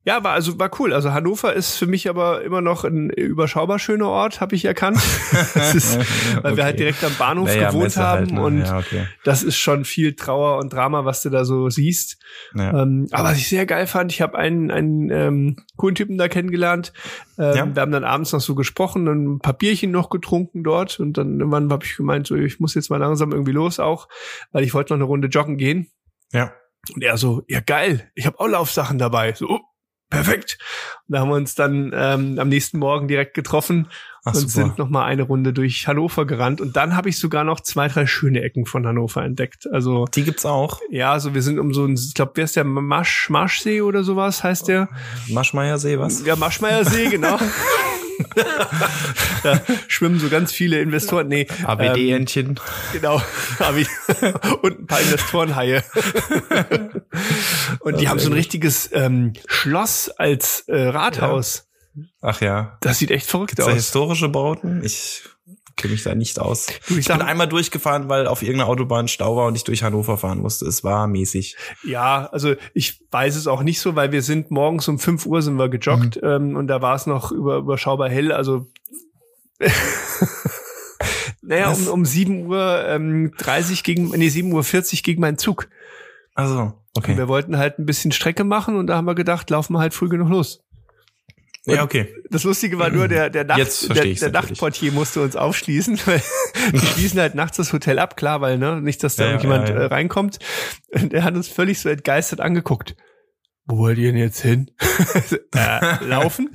ja, 0.07 0.23
war 0.23 0.33
also 0.33 0.59
war 0.59 0.71
cool. 0.79 0.93
Also 0.93 1.13
Hannover 1.13 1.55
ist 1.55 1.77
für 1.77 1.87
mich 1.87 2.11
aber 2.11 2.43
immer 2.43 2.61
noch 2.61 2.85
ein 2.85 3.09
überschaubar 3.09 3.79
schöner 3.79 4.09
Ort, 4.09 4.43
habe 4.43 4.55
ich 4.55 4.67
erkannt. 4.67 4.99
ist, 5.75 5.99
weil 6.43 6.53
okay. 6.53 6.57
wir 6.57 6.65
halt 6.65 6.79
direkt 6.79 7.03
am 7.03 7.15
Bahnhof 7.19 7.49
naja, 7.49 7.71
gewohnt 7.71 7.97
haben 7.97 8.19
halt, 8.19 8.33
ne? 8.33 8.43
und 8.43 8.59
ja, 8.59 8.79
okay. 8.79 9.07
das 9.25 9.43
ist 9.43 9.57
schon 9.57 9.87
viel 9.87 10.15
Trauer 10.15 10.59
und 10.59 10.75
Drama, 10.75 11.07
was 11.07 11.23
du 11.23 11.31
da 11.31 11.47
so 11.47 11.71
siehst. 11.71 12.19
Ja. 12.55 12.83
Ähm, 12.83 13.09
aber 13.13 13.31
was 13.31 13.39
ich 13.39 13.49
sehr 13.49 13.65
geil 13.65 13.87
fand, 13.87 14.13
ich 14.13 14.21
habe 14.21 14.37
einen 14.37 14.71
einen 14.71 15.11
ähm, 15.11 15.57
coolen 15.77 15.95
Typen 15.95 16.19
da 16.19 16.29
kennengelernt. 16.29 16.93
Ähm, 17.39 17.45
ja. 17.45 17.75
Wir 17.75 17.83
haben 17.83 17.93
dann 17.93 18.05
abends 18.05 18.33
noch 18.33 18.41
so 18.41 18.55
gesprochen, 18.55 19.09
ein 19.09 19.39
Papierchen 19.39 19.91
noch 19.91 20.11
getrunken 20.11 20.65
dort 20.65 21.01
und 21.01 21.17
dann 21.17 21.41
irgendwann 21.41 21.73
habe 21.73 21.87
ich 21.87 21.97
gemeint, 21.97 22.27
so 22.27 22.35
ich 22.37 22.61
muss 22.61 22.75
jetzt 22.75 22.91
mal 22.91 22.99
langsam 22.99 23.33
irgendwie 23.33 23.53
los 23.53 23.81
auch, 23.81 24.09
weil 24.53 24.65
ich 24.65 24.75
wollte 24.75 24.93
noch 24.93 24.99
eine 24.99 25.05
Runde 25.05 25.29
joggen 25.29 25.57
gehen. 25.57 25.91
Ja. 26.31 26.53
Und 26.95 27.03
er 27.03 27.17
so, 27.17 27.43
ja 27.49 27.61
geil, 27.61 28.11
ich 28.15 28.27
habe 28.27 28.39
auch 28.39 28.49
Laufsachen 28.49 28.99
dabei. 28.99 29.33
So, 29.33 29.49
oh, 29.49 29.61
perfekt. 30.15 30.59
Und 31.07 31.15
da 31.15 31.21
haben 31.21 31.29
wir 31.29 31.37
uns 31.37 31.55
dann 31.55 31.93
ähm, 31.95 32.39
am 32.39 32.49
nächsten 32.49 32.79
Morgen 32.79 33.09
direkt 33.09 33.35
getroffen 33.35 33.89
Ach, 34.25 34.35
und 34.35 34.41
super. 34.41 34.53
sind 34.53 34.79
noch 34.79 34.89
mal 34.89 35.05
eine 35.05 35.23
Runde 35.23 35.53
durch 35.53 35.87
Hannover 35.87 36.27
gerannt. 36.27 36.61
Und 36.61 36.77
dann 36.77 36.97
habe 36.97 37.09
ich 37.09 37.19
sogar 37.19 37.45
noch 37.45 37.61
zwei, 37.61 37.89
drei 37.89 38.07
schöne 38.07 38.43
Ecken 38.43 38.65
von 38.65 38.87
Hannover 38.87 39.23
entdeckt. 39.23 39.69
Also 39.71 40.07
die 40.07 40.25
gibt's 40.25 40.47
auch. 40.47 40.81
Ja, 40.91 41.13
also 41.13 41.35
wir 41.35 41.43
sind 41.43 41.59
um 41.59 41.75
so 41.75 41.85
ein, 41.85 41.95
ich 41.95 42.15
glaube, 42.15 42.33
wer 42.37 42.45
ist 42.45 42.57
der 42.57 42.65
Masch 42.65 43.29
Marschsee 43.29 43.83
oder 43.83 44.03
sowas 44.03 44.43
heißt 44.43 44.69
der? 44.69 44.89
Maschmeiersee, 45.29 45.99
was? 45.99 46.25
Ja, 46.25 46.37
Maschmeiersee, 46.37 47.09
genau. 47.11 47.39
da 49.43 49.61
schwimmen 49.89 50.19
so 50.19 50.29
ganz 50.29 50.53
viele 50.53 50.81
Investoren. 50.81 51.29
Nee, 51.29 51.47
ABD-Entchen. 51.65 52.47
Ähm, 52.49 52.55
genau. 52.93 53.23
Und 54.63 54.81
ein 54.81 54.87
paar 54.87 55.01
Investorenhaie. 55.01 55.83
Und 57.81 58.01
die 58.01 58.09
haben 58.09 58.19
so 58.19 58.29
ein 58.29 58.35
richtiges 58.35 58.91
ähm, 58.93 59.33
Schloss 59.47 60.09
als 60.09 60.65
äh, 60.69 60.89
Rathaus. 60.89 61.69
Ach 62.21 62.41
ja. 62.41 62.77
Das 62.81 62.99
sieht 62.99 63.11
echt 63.11 63.27
verrückt 63.27 63.51
Gibt's 63.51 63.65
aus. 63.65 63.71
Da 63.71 63.75
historische 63.75 64.29
Bauten? 64.29 64.83
Ich 64.85 65.23
kenne 65.77 65.93
mich 65.93 66.03
da 66.03 66.15
nicht 66.15 66.39
aus. 66.39 66.67
Du, 66.89 66.95
ich, 66.95 67.01
ich 67.01 67.09
bin 67.09 67.23
einmal 67.23 67.49
durchgefahren, 67.49 68.09
weil 68.09 68.27
auf 68.27 68.43
irgendeiner 68.43 68.69
Autobahn 68.69 69.09
Stau 69.09 69.37
war 69.37 69.47
und 69.47 69.57
ich 69.57 69.65
durch 69.65 69.83
Hannover 69.83 70.17
fahren 70.19 70.41
musste. 70.41 70.67
Es 70.67 70.85
war 70.85 71.07
mäßig. 71.07 71.57
Ja, 71.83 72.29
also 72.33 72.55
ich 72.73 73.01
weiß 73.11 73.37
es 73.37 73.47
auch 73.47 73.63
nicht 73.63 73.81
so, 73.81 73.97
weil 73.97 74.13
wir 74.13 74.23
sind 74.23 74.51
morgens 74.51 74.89
um 74.89 74.99
5 74.99 75.27
Uhr 75.27 75.43
sind 75.43 75.57
wir 75.57 75.69
gejoggt 75.69 76.17
mhm. 76.23 76.29
ähm, 76.29 76.57
und 76.57 76.67
da 76.69 76.83
war 76.83 76.95
es 76.95 77.07
noch 77.07 77.33
über, 77.33 77.59
überschaubar 77.59 78.09
hell. 78.09 78.33
Also 78.33 78.67
naja, 81.43 81.71
um, 81.71 81.89
um 81.89 82.05
7 82.05 82.47
Uhr 82.47 82.85
ähm, 82.87 83.33
30 83.39 83.83
gegen, 83.83 84.11
nee, 84.11 84.29
7 84.29 84.53
Uhr 84.53 84.65
40 84.65 85.03
gegen 85.03 85.21
meinen 85.21 85.39
Zug. 85.39 85.69
Also, 86.35 86.73
okay. 86.97 87.13
Und 87.13 87.19
wir 87.19 87.29
wollten 87.29 87.59
halt 87.59 87.79
ein 87.79 87.87
bisschen 87.87 88.13
Strecke 88.13 88.45
machen 88.45 88.77
und 88.77 88.89
da 88.89 88.97
haben 88.97 89.07
wir 89.07 89.15
gedacht, 89.15 89.51
laufen 89.51 89.75
wir 89.75 89.81
halt 89.81 89.95
früh 89.95 90.09
genug 90.09 90.29
los. 90.31 90.64
Und 91.67 91.75
ja, 91.75 91.83
okay. 91.83 92.15
Das 92.29 92.45
Lustige 92.45 92.79
war 92.79 92.91
nur, 92.91 93.09
der, 93.09 93.31
der, 93.31 93.45
Nacht, 93.45 93.97
der, 93.97 94.05
der 94.05 94.31
Nachtportier 94.31 94.93
musste 94.93 95.23
uns 95.23 95.35
aufschließen, 95.35 95.99
weil 96.07 96.23
die 96.73 96.79
schließen 96.79 97.21
halt 97.21 97.35
nachts 97.35 97.57
das 97.57 97.73
Hotel 97.73 97.99
ab, 97.99 98.17
klar, 98.17 98.41
weil, 98.41 98.59
ne, 98.59 98.83
nicht, 98.83 99.03
dass 99.03 99.17
da 99.17 99.25
ja, 99.25 99.31
irgendjemand 99.31 99.69
ja, 99.71 99.75
ja. 99.75 99.81
Äh, 99.83 99.87
reinkommt. 99.87 100.39
Und 100.93 101.15
er 101.15 101.25
hat 101.25 101.35
uns 101.35 101.49
völlig 101.49 101.81
so 101.81 101.89
entgeistert 101.89 102.41
angeguckt. 102.41 102.97
Wo 103.67 103.79
wollt 103.79 103.97
ihr 103.97 104.13
denn 104.13 104.21
jetzt 104.21 104.43
hin? 104.43 104.71
äh, 105.55 106.05
laufen. 106.05 106.51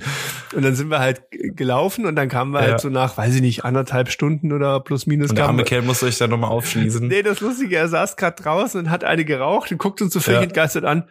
Und 0.54 0.64
dann 0.64 0.76
sind 0.76 0.90
wir 0.90 1.00
halt 1.00 1.22
gelaufen 1.30 2.06
und 2.06 2.14
dann 2.14 2.28
kamen 2.28 2.52
wir 2.52 2.60
halt 2.60 2.80
so 2.80 2.88
nach, 2.88 3.16
weiß 3.16 3.34
ich 3.34 3.40
nicht, 3.40 3.64
anderthalb 3.64 4.10
Stunden 4.10 4.52
oder 4.52 4.78
plus 4.78 5.08
minus. 5.08 5.30
Und 5.30 5.36
der 5.36 5.46
arme 5.46 5.64
Kerl 5.64 5.82
musste 5.82 6.06
euch 6.06 6.18
dann 6.18 6.30
nochmal 6.30 6.50
aufschließen. 6.50 7.08
nee, 7.08 7.22
das 7.22 7.40
Lustige, 7.40 7.76
er 7.76 7.88
saß 7.88 8.16
gerade 8.16 8.40
draußen 8.40 8.78
und 8.78 8.90
hat 8.90 9.02
eine 9.02 9.24
geraucht 9.24 9.72
und 9.72 9.78
guckt 9.78 10.00
uns 10.02 10.12
so 10.12 10.20
völlig 10.20 10.42
entgeistert 10.42 10.84
an 10.84 11.08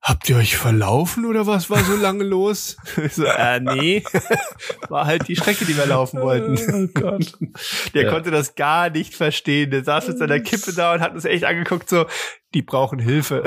habt 0.00 0.28
ihr 0.28 0.36
euch 0.36 0.56
verlaufen 0.56 1.26
oder 1.26 1.46
was 1.46 1.70
war 1.70 1.82
so 1.84 1.96
lange 1.96 2.24
los? 2.24 2.76
so, 3.10 3.24
äh, 3.24 3.60
nee, 3.60 4.02
war 4.88 5.06
halt 5.06 5.28
die 5.28 5.36
Strecke, 5.36 5.64
die 5.64 5.76
wir 5.76 5.86
laufen 5.86 6.20
wollten. 6.20 6.58
Oh 6.72 7.00
Gott. 7.00 7.32
Der 7.94 8.04
ja. 8.04 8.10
konnte 8.10 8.30
das 8.30 8.54
gar 8.54 8.90
nicht 8.90 9.14
verstehen. 9.14 9.70
Der 9.70 9.84
saß 9.84 10.08
mit 10.08 10.18
seiner 10.18 10.40
Kippe 10.40 10.72
da 10.72 10.94
und 10.94 11.00
hat 11.00 11.14
uns 11.14 11.24
echt 11.24 11.44
angeguckt, 11.44 11.88
so, 11.88 12.06
die 12.54 12.62
brauchen 12.62 12.98
Hilfe. 12.98 13.44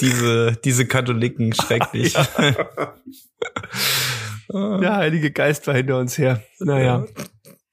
diese, 0.00 0.56
diese 0.64 0.86
Katholiken, 0.86 1.54
schrecklich. 1.54 2.14
Ja. 2.14 2.94
Der 4.52 4.96
Heilige 4.96 5.30
Geist 5.30 5.66
war 5.66 5.74
hinter 5.74 5.98
uns 5.98 6.18
her. 6.18 6.42
Naja. 6.58 7.06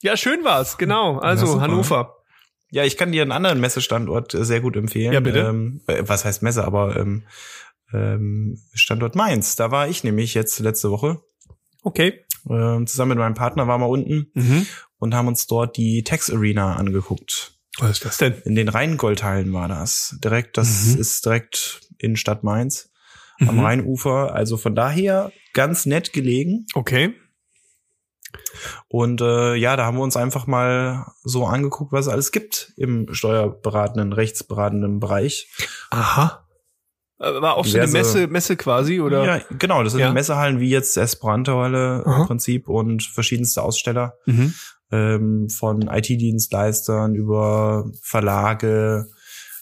Ja, 0.01 0.15
schön 0.15 0.43
war's, 0.43 0.77
genau. 0.77 1.17
Also, 1.17 1.59
Hannover. 1.59 2.17
Ja, 2.69 2.83
ich 2.83 2.97
kann 2.97 3.11
dir 3.11 3.21
einen 3.21 3.31
anderen 3.31 3.59
Messestandort 3.59 4.33
sehr 4.33 4.59
gut 4.59 4.75
empfehlen. 4.75 5.13
Ja, 5.13 5.19
bitte. 5.19 5.39
Ähm, 5.39 5.81
was 5.87 6.25
heißt 6.25 6.43
Messe, 6.43 6.65
aber 6.65 6.97
ähm, 6.97 7.23
ähm, 7.93 8.57
Standort 8.73 9.15
Mainz. 9.15 9.55
Da 9.55 9.71
war 9.71 9.87
ich 9.87 10.03
nämlich 10.03 10.33
jetzt 10.33 10.59
letzte 10.59 10.91
Woche. 10.91 11.21
Okay. 11.83 12.25
Ähm, 12.49 12.87
zusammen 12.87 13.09
mit 13.09 13.17
meinem 13.19 13.33
Partner 13.33 13.67
waren 13.67 13.81
wir 13.81 13.89
unten 13.89 14.31
mhm. 14.33 14.65
und 14.99 15.15
haben 15.15 15.27
uns 15.27 15.47
dort 15.47 15.77
die 15.77 16.03
Tex 16.03 16.29
Arena 16.29 16.75
angeguckt. 16.75 17.57
Was 17.79 17.91
ist 17.91 18.05
das 18.05 18.17
denn? 18.17 18.33
In 18.45 18.55
den 18.55 18.69
Rheingoldhallen 18.69 19.53
war 19.53 19.67
das. 19.67 20.17
Direkt, 20.23 20.57
das 20.57 20.87
mhm. 20.87 21.01
ist 21.01 21.25
direkt 21.25 21.81
in 21.97 22.15
Stadt 22.15 22.43
Mainz 22.43 22.89
mhm. 23.39 23.49
am 23.49 23.59
Rheinufer. 23.59 24.33
Also 24.33 24.57
von 24.57 24.75
daher 24.75 25.31
ganz 25.53 25.85
nett 25.85 26.13
gelegen. 26.13 26.65
Okay. 26.73 27.13
Und 28.87 29.21
äh, 29.21 29.55
ja, 29.55 29.75
da 29.75 29.85
haben 29.85 29.97
wir 29.97 30.03
uns 30.03 30.17
einfach 30.17 30.47
mal 30.47 31.05
so 31.23 31.45
angeguckt, 31.45 31.91
was 31.91 32.07
es 32.07 32.11
alles 32.11 32.31
gibt 32.31 32.73
im 32.77 33.13
steuerberatenden, 33.13 34.13
rechtsberatenden 34.13 34.99
Bereich. 34.99 35.49
Aha. 35.91 36.46
Äh, 37.19 37.41
war 37.41 37.55
auch 37.55 37.65
so 37.65 37.77
eine 37.77 37.87
Messe, 37.87 38.27
Messe 38.27 38.55
quasi, 38.55 38.99
oder? 38.99 39.25
Ja, 39.25 39.41
genau. 39.57 39.83
Das 39.83 39.93
sind 39.93 40.01
ja. 40.01 40.11
Messehallen 40.11 40.59
wie 40.59 40.69
jetzt 40.69 40.97
Esperanto-Halle 40.97 42.03
im 42.05 42.27
Prinzip 42.27 42.69
und 42.69 43.03
verschiedenste 43.03 43.63
Aussteller 43.63 44.13
mhm. 44.25 44.53
ähm, 44.91 45.49
von 45.49 45.83
IT-Dienstleistern 45.83 47.15
über 47.15 47.89
Verlage, 48.01 49.07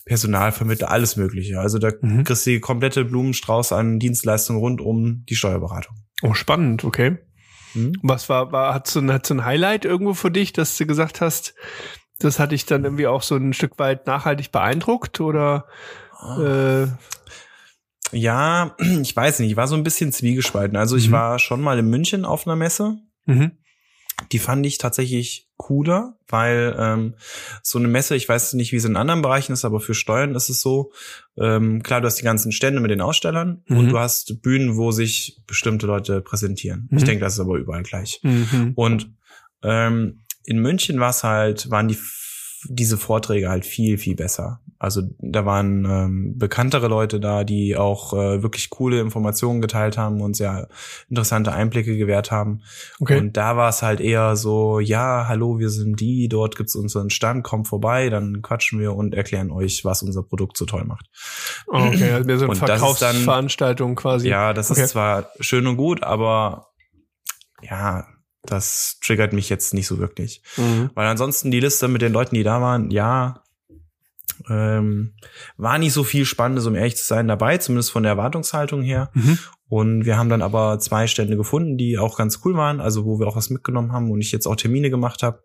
Personalvermittler, 0.06 0.92
alles 0.92 1.16
Mögliche. 1.16 1.60
Also 1.60 1.80
da 1.80 1.92
mhm. 2.00 2.24
kriegst 2.26 2.46
du 2.46 2.52
die 2.52 2.60
komplette 2.60 3.06
Blumenstrauß 3.06 3.72
an 3.72 4.00
Dienstleistungen 4.00 4.60
rund 4.60 4.82
um 4.82 5.24
die 5.28 5.36
Steuerberatung. 5.36 5.96
Oh, 6.22 6.34
spannend, 6.34 6.84
okay. 6.84 7.18
Mhm. 7.74 7.94
Was 8.04 8.30
war, 8.30 8.52
war, 8.52 8.74
hat 8.74 8.88
so, 8.88 9.00
ein, 9.00 9.12
hat 9.12 9.26
so 9.26 9.34
ein 9.34 9.46
Highlight 9.46 9.86
irgendwo 9.86 10.14
für 10.14 10.32
dich, 10.32 10.54
dass 10.54 10.78
du 10.78 10.86
gesagt 10.86 11.22
hast, 11.22 11.56
das 12.20 12.40
hat 12.40 12.52
dich 12.52 12.66
dann 12.66 12.84
irgendwie 12.84 13.08
auch 13.08 13.22
so 13.22 13.36
ein 13.36 13.54
Stück 13.54 13.80
weit 13.80 14.08
nachhaltig 14.08 14.52
beeindruckt 14.52 15.20
oder? 15.22 15.66
Oh. 16.22 16.42
Äh, 16.42 16.88
ja, 18.16 18.76
ich 19.02 19.16
weiß 19.16 19.40
nicht, 19.40 19.52
ich 19.52 19.58
war 19.58 19.68
so 19.68 19.76
ein 19.76 19.84
bisschen 19.84 20.12
zwiegespalten. 20.12 20.78
Also 20.78 20.96
ich 20.96 21.10
mhm. 21.10 21.14
war 21.14 21.40
schon 21.40 21.62
mal 21.62 21.78
in 21.78 21.90
München 21.90 22.26
auf 22.26 22.48
einer 22.48 22.56
Messe. 22.56 22.98
Mhm. 23.26 23.52
Die 24.32 24.40
fand 24.40 24.66
ich 24.66 24.78
tatsächlich 24.78 25.50
cooler, 25.58 26.18
weil 26.30 26.74
ähm, 26.80 27.16
so 27.62 27.80
eine 27.80 27.90
Messe, 27.90 28.16
ich 28.16 28.30
weiß 28.30 28.54
nicht, 28.54 28.72
wie 28.72 28.78
es 28.78 28.86
in 28.86 28.96
anderen 28.96 29.22
Bereichen 29.22 29.52
ist, 29.52 29.66
aber 29.66 29.82
für 29.82 29.94
Steuern 29.94 30.36
ist 30.36 30.48
es 30.48 30.62
so, 30.62 30.94
ähm, 31.38 31.84
klar, 31.84 32.00
du 32.00 32.08
hast 32.08 32.16
die 32.16 32.24
ganzen 32.24 32.54
Stände 32.54 32.80
mit 32.80 32.92
den 32.92 33.02
Ausstellern 33.02 33.64
mhm. 33.68 33.78
und 33.78 33.90
du 33.90 34.00
hast 34.00 34.42
Bühnen, 34.42 34.78
wo 34.78 34.92
sich 34.92 35.42
bestimmte 35.48 35.86
Leute 35.86 36.22
präsentieren. 36.22 36.88
Ich 36.92 37.02
mhm. 37.02 37.06
denke, 37.06 37.26
das 37.26 37.34
ist 37.34 37.42
aber 37.42 37.56
überall 37.56 37.84
gleich. 37.84 38.22
Mhm. 38.24 38.72
Und 38.76 39.12
ähm, 39.64 40.22
in 40.46 40.60
München 40.60 41.00
war 41.02 41.10
es 41.10 41.24
halt, 41.24 41.70
waren 41.70 41.90
die 41.90 41.98
diese 42.68 42.98
Vorträge 42.98 43.50
halt 43.50 43.66
viel, 43.66 43.98
viel 43.98 44.16
besser. 44.16 44.60
Also 44.78 45.04
da 45.20 45.46
waren 45.46 45.86
ähm, 45.86 46.38
bekanntere 46.38 46.88
Leute 46.88 47.20
da, 47.20 47.44
die 47.44 47.78
auch 47.78 48.14
äh, 48.14 48.44
wirklich 48.44 48.70
coole 48.70 49.00
Informationen 49.00 49.62
geteilt 49.62 49.98
haben 49.98 50.22
und 50.22 50.36
sehr 50.36 50.68
interessante 51.10 51.54
Einblicke 51.54 51.98
gewährt 51.98 52.30
haben. 52.30 52.62
Okay. 53.00 53.18
Und 53.18 53.38
da 53.38 53.56
war 53.56 53.70
es 53.70 53.82
halt 53.82 54.02
eher 54.02 54.36
so, 54.36 54.80
ja, 54.80 55.26
hallo, 55.28 55.60
wir 55.60 55.70
sind 55.70 56.00
die, 56.00 56.28
dort 56.28 56.58
gibt's 56.58 56.76
unseren 56.76 57.10
Stand, 57.10 57.44
kommt 57.44 57.68
vorbei, 57.68 58.10
dann 58.10 58.42
quatschen 58.42 58.80
wir 58.80 58.94
und 58.94 59.16
erklären 59.16 59.50
euch, 59.50 59.86
was 59.86 60.04
unser 60.04 60.24
Produkt 60.24 60.58
so 60.58 60.66
toll 60.66 60.84
macht. 60.84 61.10
Okay, 61.68 62.12
also 62.12 62.38
so 62.38 62.46
eine 62.46 62.56
Verkaufsveranstaltung 62.56 63.96
quasi. 63.96 64.28
Ja, 64.28 64.54
das 64.54 64.72
okay. 64.72 64.84
ist 64.84 64.90
zwar 64.90 65.30
schön 65.40 65.68
und 65.68 65.78
gut, 65.78 66.04
aber 66.04 66.68
ja, 67.62 68.06
das 68.46 69.00
triggert 69.04 69.34
mich 69.34 69.50
jetzt 69.50 69.74
nicht 69.74 69.88
so 69.88 70.00
wirklich. 70.00 70.42
Mhm. 70.58 70.90
Weil 70.94 71.08
ansonsten 71.08 71.52
die 71.52 71.60
Liste 71.60 71.88
mit 71.88 72.02
den 72.02 72.14
Leuten, 72.14 72.36
die 72.36 72.44
da 72.44 72.62
waren, 72.62 72.92
ja, 72.92 73.44
ähm, 74.50 75.14
war 75.58 75.78
nicht 75.78 75.94
so 75.94 76.04
viel 76.04 76.26
Spannendes, 76.26 76.66
um 76.66 76.76
ehrlich 76.76 76.98
zu 76.98 77.06
sein, 77.06 77.28
dabei, 77.28 77.58
zumindest 77.58 77.92
von 77.92 78.04
der 78.04 78.14
Erwartungshaltung 78.14 78.82
her. 78.82 79.12
Mhm. 79.14 79.40
Und 79.68 80.06
wir 80.06 80.18
haben 80.18 80.30
dann 80.30 80.42
aber 80.42 80.80
zwei 80.80 81.08
Stände 81.08 81.38
gefunden, 81.38 81.78
die 81.78 81.98
auch 81.98 82.18
ganz 82.18 82.42
cool 82.46 82.56
waren, 82.56 82.82
also 82.82 83.06
wo 83.06 83.20
wir 83.20 83.28
auch 83.28 83.36
was 83.36 83.50
mitgenommen 83.50 83.92
haben 83.92 84.12
und 84.12 84.22
ich 84.22 84.32
jetzt 84.32 84.46
auch 84.46 84.56
Termine 84.56 84.90
gemacht 84.90 85.24
habe, 85.24 85.44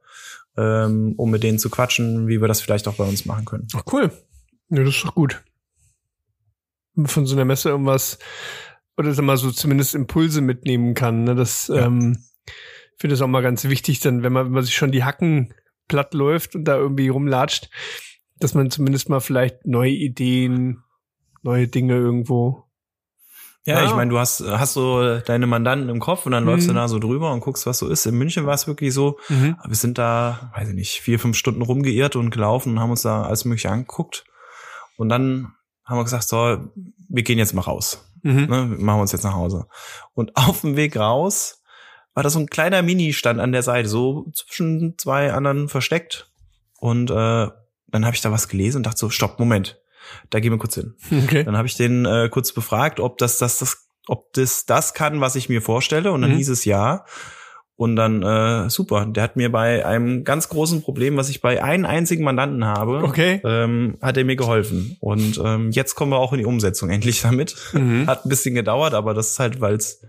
ähm, 0.57 1.15
um 1.17 1.31
mit 1.31 1.43
denen 1.43 1.59
zu 1.59 1.71
quatschen, 1.71 2.29
wie 2.29 2.41
wir 2.41 2.49
das 2.49 2.61
vielleicht 2.61 2.89
auch 2.89 2.95
bei 2.95 3.05
uns 3.05 3.25
machen 3.25 3.45
können. 3.45 3.69
Ach, 3.75 3.83
cool. 3.93 4.11
Ja, 4.69 4.85
das 4.85 4.97
ist 4.97 5.05
doch 5.05 5.15
gut. 5.15 5.43
Von 7.05 7.25
so 7.27 7.35
einer 7.35 7.45
Messe 7.45 7.71
irgendwas, 7.71 8.19
oder 8.97 9.15
sag 9.15 9.25
mal 9.25 9.37
so 9.37 9.51
zumindest 9.51 9.95
Impulse 9.95 10.43
mitnehmen 10.43 10.95
kann. 10.95 11.25
Ne? 11.25 11.35
Das 11.35 11.69
Ja. 11.69 11.87
ähm, 11.87 12.19
finde 13.01 13.15
das 13.15 13.23
auch 13.23 13.27
mal 13.29 13.43
ganz 13.43 13.65
wichtig, 13.65 14.01
dann, 14.01 14.23
wenn 14.23 14.33
man, 14.33 14.47
wenn 14.47 14.53
man 14.53 14.63
sich 14.65 14.75
schon 14.75 14.93
die 14.93 15.05
Hacken 15.05 15.55
platt 15.89 16.15
läuft 16.15 16.55
und 16.55 16.65
da 16.65 16.77
irgendwie 16.77 17.09
rumlatscht, 17.09 17.71
dass 18.39 18.55
man 18.55 18.71
zumindest 18.71 19.09
mal 19.09 19.21
vielleicht 19.21 19.67
neue 19.67 19.91
Ideen, 19.91 20.83
neue 21.43 21.67
Dinge 21.69 21.95
irgendwo. 21.95 22.65
Ja, 23.67 23.79
Ah. 23.79 23.85
ich 23.85 23.95
meine, 23.95 24.11
du 24.11 24.19
hast, 24.19 24.41
hast 24.41 24.73
so 24.73 25.19
deine 25.19 25.47
Mandanten 25.47 25.89
im 25.91 25.99
Kopf 26.01 26.25
und 26.25 26.33
dann 26.33 26.45
läufst 26.45 26.67
du 26.69 26.73
Mhm. 26.73 26.77
da 26.77 26.89
so 26.89 26.99
drüber 26.99 27.33
und 27.33 27.41
guckst, 27.41 27.67
was 27.67 27.79
so 27.79 27.89
ist. 27.89 28.07
In 28.07 28.17
München 28.17 28.47
war 28.47 28.55
es 28.55 28.67
wirklich 28.67 28.95
so, 28.95 29.19
wir 29.29 29.57
sind 29.77 29.99
da, 29.99 30.51
weiß 30.55 30.69
ich 30.71 30.75
nicht, 30.75 31.01
vier, 31.01 31.19
fünf 31.19 31.37
Stunden 31.37 31.61
rumgeirrt 31.63 32.17
und 32.17 32.31
gelaufen 32.31 32.73
und 32.75 32.81
haben 32.81 32.91
uns 32.91 33.03
da 33.03 33.23
alles 33.25 33.45
mögliche 33.45 33.71
angeguckt. 33.71 34.25
Und 34.97 35.09
dann 35.11 35.53
haben 35.85 35.99
wir 35.99 36.05
gesagt, 36.05 36.29
so, 36.29 36.59
wir 37.09 37.23
gehen 37.23 37.39
jetzt 37.39 37.53
mal 37.53 37.63
raus. 37.63 38.11
Mhm. 38.23 38.47
Ne, 38.47 38.71
wir 38.71 38.79
machen 38.85 39.01
uns 39.01 39.13
jetzt 39.13 39.25
nach 39.25 39.35
Hause. 39.35 39.67
Und 40.15 40.37
auf 40.37 40.63
dem 40.63 40.77
Weg 40.77 40.97
raus 40.97 41.60
war 42.15 42.23
da 42.23 42.31
so 42.31 42.39
ein 42.39 42.49
kleiner 42.49 42.83
Mini-Stand 42.83 43.41
an 43.41 43.53
der 43.53 43.63
Seite, 43.63 43.89
so 43.89 44.27
zwischen 44.35 44.97
zwei 44.99 45.33
anderen 45.33 45.69
versteckt. 45.69 46.31
Und 46.81 47.11
äh, 47.11 47.15
dann 47.15 48.05
habe 48.05 48.15
ich 48.15 48.21
da 48.21 48.31
was 48.33 48.49
gelesen 48.49 48.79
und 48.79 48.87
dachte 48.87 48.99
so, 48.99 49.11
stopp, 49.11 49.39
Moment, 49.39 49.81
da 50.31 50.41
gehen 50.41 50.53
wir 50.53 50.59
kurz 50.59 50.75
hin. 50.75 50.95
Okay. 51.25 51.45
Dann 51.45 51.57
habe 51.57 51.69
ich 51.69 51.77
den 51.77 52.05
äh, 52.07 52.29
kurz 52.31 52.53
befragt, 52.53 53.01
ob 53.01 53.19
das, 53.19 53.39
das, 53.39 53.59
das, 53.59 53.87
ob 54.09 54.33
das 54.33 54.67
das 54.67 54.95
kann, 54.95 55.21
was 55.21 55.37
ich 55.37 55.49
mir 55.49 55.63
vorstelle. 55.63 56.11
Und 56.13 56.23
dann 56.23 56.33
Mhm. 56.33 56.37
hieß 56.37 56.49
es 56.49 56.65
ja. 56.65 57.05
Und 57.77 57.97
dann 57.97 58.23
äh, 58.23 58.69
super. 58.69 59.07
Der 59.07 59.23
hat 59.23 59.37
mir 59.37 59.51
bei 59.51 59.87
einem 59.87 60.23
ganz 60.25 60.51
großen 60.51 60.83
Problem, 60.83 61.17
was 61.17 61.31
ich 61.31 61.41
bei 61.41 61.63
einem 61.65 61.87
einzigen 61.87 62.25
Mandanten 62.25 62.67
habe, 62.67 62.99
Okay. 63.05 63.41
ähm, 63.43 63.97
hat 64.03 64.19
er 64.19 64.25
mir 64.27 64.37
geholfen. 64.37 64.99
Und 65.01 65.41
ähm, 65.43 65.71
jetzt 65.71 65.95
kommen 65.95 66.13
wir 66.13 66.19
auch 66.19 66.33
in 66.35 66.41
die 66.41 66.45
Umsetzung 66.45 66.91
endlich 66.91 67.23
damit. 67.23 67.57
Mhm. 67.73 68.07
Hat 68.07 68.27
ein 68.27 68.29
bisschen 68.29 68.55
gedauert, 68.55 68.93
aber 68.93 69.15
das 69.15 69.31
ist 69.31 69.39
halt, 69.39 69.61
weil 69.63 69.77
es 69.77 70.03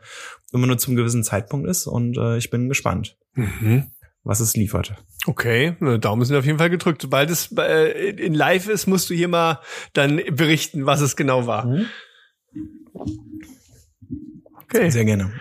immer 0.52 0.68
nur 0.68 0.78
zum 0.78 0.96
gewissen 0.96 1.24
Zeitpunkt 1.24 1.68
ist. 1.68 1.88
Und 1.88 2.18
äh, 2.18 2.38
ich 2.38 2.50
bin 2.50 2.68
gespannt, 2.70 3.18
Mhm. 3.34 3.92
was 4.24 4.40
es 4.40 4.56
liefert. 4.56 4.94
Okay, 5.26 5.76
Daumen 6.00 6.26
sind 6.26 6.36
auf 6.36 6.46
jeden 6.46 6.58
Fall 6.58 6.70
gedrückt. 6.70 7.02
Sobald 7.02 7.30
es 7.30 7.52
äh, 7.58 8.10
in 8.12 8.34
live 8.34 8.68
ist, 8.68 8.88
musst 8.88 9.10
du 9.10 9.14
hier 9.14 9.28
mal 9.28 9.60
dann 9.94 10.18
berichten, 10.32 10.86
was 10.86 11.02
es 11.02 11.16
genau 11.16 11.48
war. 11.48 11.68
Okay, 14.64 14.90
Sehr 14.90 15.06
gerne. 15.06 15.34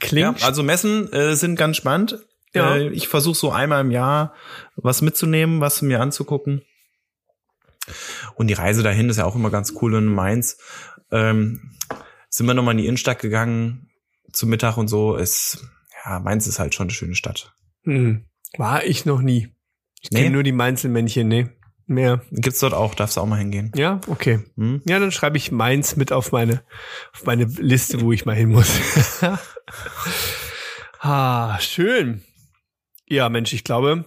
klingt. 0.00 0.40
Ja, 0.40 0.46
also 0.46 0.62
Messen 0.62 1.12
äh, 1.12 1.36
sind 1.36 1.56
ganz 1.56 1.76
spannend. 1.76 2.18
Ja. 2.54 2.76
Äh, 2.76 2.88
ich 2.88 3.08
versuche 3.08 3.36
so 3.36 3.52
einmal 3.52 3.80
im 3.80 3.90
Jahr 3.90 4.34
was 4.76 5.00
mitzunehmen, 5.00 5.60
was 5.60 5.80
mir 5.82 6.00
anzugucken. 6.00 6.62
Und 8.34 8.48
die 8.48 8.54
Reise 8.54 8.82
dahin 8.82 9.08
ist 9.08 9.16
ja 9.18 9.24
auch 9.24 9.36
immer 9.36 9.50
ganz 9.50 9.74
cool. 9.80 9.94
In 9.94 10.06
Mainz 10.06 10.58
ähm, 11.10 11.72
sind 12.28 12.46
wir 12.46 12.54
nochmal 12.54 12.72
in 12.72 12.78
die 12.78 12.86
Innenstadt 12.86 13.20
gegangen 13.20 13.88
zum 14.32 14.50
Mittag 14.50 14.76
und 14.76 14.88
so. 14.88 15.16
Es, 15.16 15.64
ja, 16.04 16.18
Mainz 16.20 16.46
ist 16.46 16.58
halt 16.58 16.74
schon 16.74 16.84
eine 16.84 16.92
schöne 16.92 17.14
Stadt. 17.14 17.54
Hm. 17.84 18.24
War 18.58 18.84
ich 18.84 19.04
noch 19.06 19.20
nie. 19.22 19.48
Ich 20.00 20.10
Nee? 20.10 20.22
kenne 20.22 20.32
nur 20.34 20.42
die 20.42 20.52
Mainzelmännchen, 20.52 21.28
nee. 21.28 21.48
Mehr. 21.86 22.22
Gibt's 22.30 22.60
dort 22.60 22.74
auch, 22.74 22.94
darfst 22.94 23.16
du 23.16 23.20
auch 23.20 23.26
mal 23.26 23.38
hingehen. 23.38 23.72
Ja, 23.74 24.00
okay. 24.06 24.40
Hm? 24.56 24.82
Ja, 24.86 24.98
dann 24.98 25.10
schreibe 25.12 25.36
ich 25.36 25.50
Mainz 25.52 25.96
mit 25.96 26.12
auf 26.12 26.32
meine, 26.32 26.62
auf 27.12 27.24
meine 27.24 27.44
Liste, 27.44 28.00
wo 28.00 28.12
ich 28.12 28.24
mal 28.24 28.36
hin 28.36 28.50
muss. 28.50 28.70
ah, 31.00 31.58
schön. 31.60 32.22
Ja, 33.08 33.28
Mensch, 33.28 33.52
ich 33.52 33.64
glaube, 33.64 34.04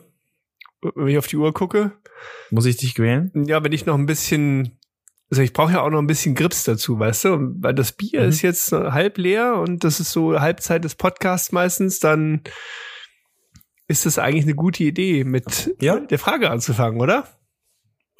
wenn 0.95 1.07
ich 1.07 1.17
auf 1.17 1.27
die 1.27 1.37
Uhr 1.37 1.53
gucke, 1.53 1.91
Muss 2.49 2.65
ich 2.65 2.77
dich 2.77 2.95
quälen? 2.95 3.31
Ja, 3.47 3.63
wenn 3.63 3.71
ich 3.73 3.85
noch 3.85 3.95
ein 3.95 4.05
bisschen, 4.05 4.79
also 5.31 5.41
ich 5.41 5.53
brauche 5.53 5.73
ja 5.73 5.81
auch 5.81 5.89
noch 5.89 5.99
ein 5.99 6.07
bisschen 6.07 6.35
Grips 6.35 6.63
dazu, 6.63 6.99
weißt 6.99 7.25
du? 7.25 7.37
Weil 7.61 7.73
das 7.73 7.91
Bier 7.93 8.21
Mhm. 8.23 8.29
ist 8.29 8.41
jetzt 8.41 8.71
halb 8.71 9.17
leer 9.17 9.55
und 9.57 9.83
das 9.83 9.99
ist 9.99 10.11
so 10.11 10.39
Halbzeit 10.39 10.83
des 10.83 10.95
Podcasts 10.95 11.51
meistens, 11.51 11.99
dann 11.99 12.41
ist 13.87 14.05
das 14.05 14.17
eigentlich 14.17 14.45
eine 14.45 14.55
gute 14.55 14.83
Idee, 14.83 15.23
mit 15.23 15.75
Ja. 15.79 15.99
der 15.99 16.19
Frage 16.19 16.49
anzufangen, 16.51 16.99
oder? 17.01 17.27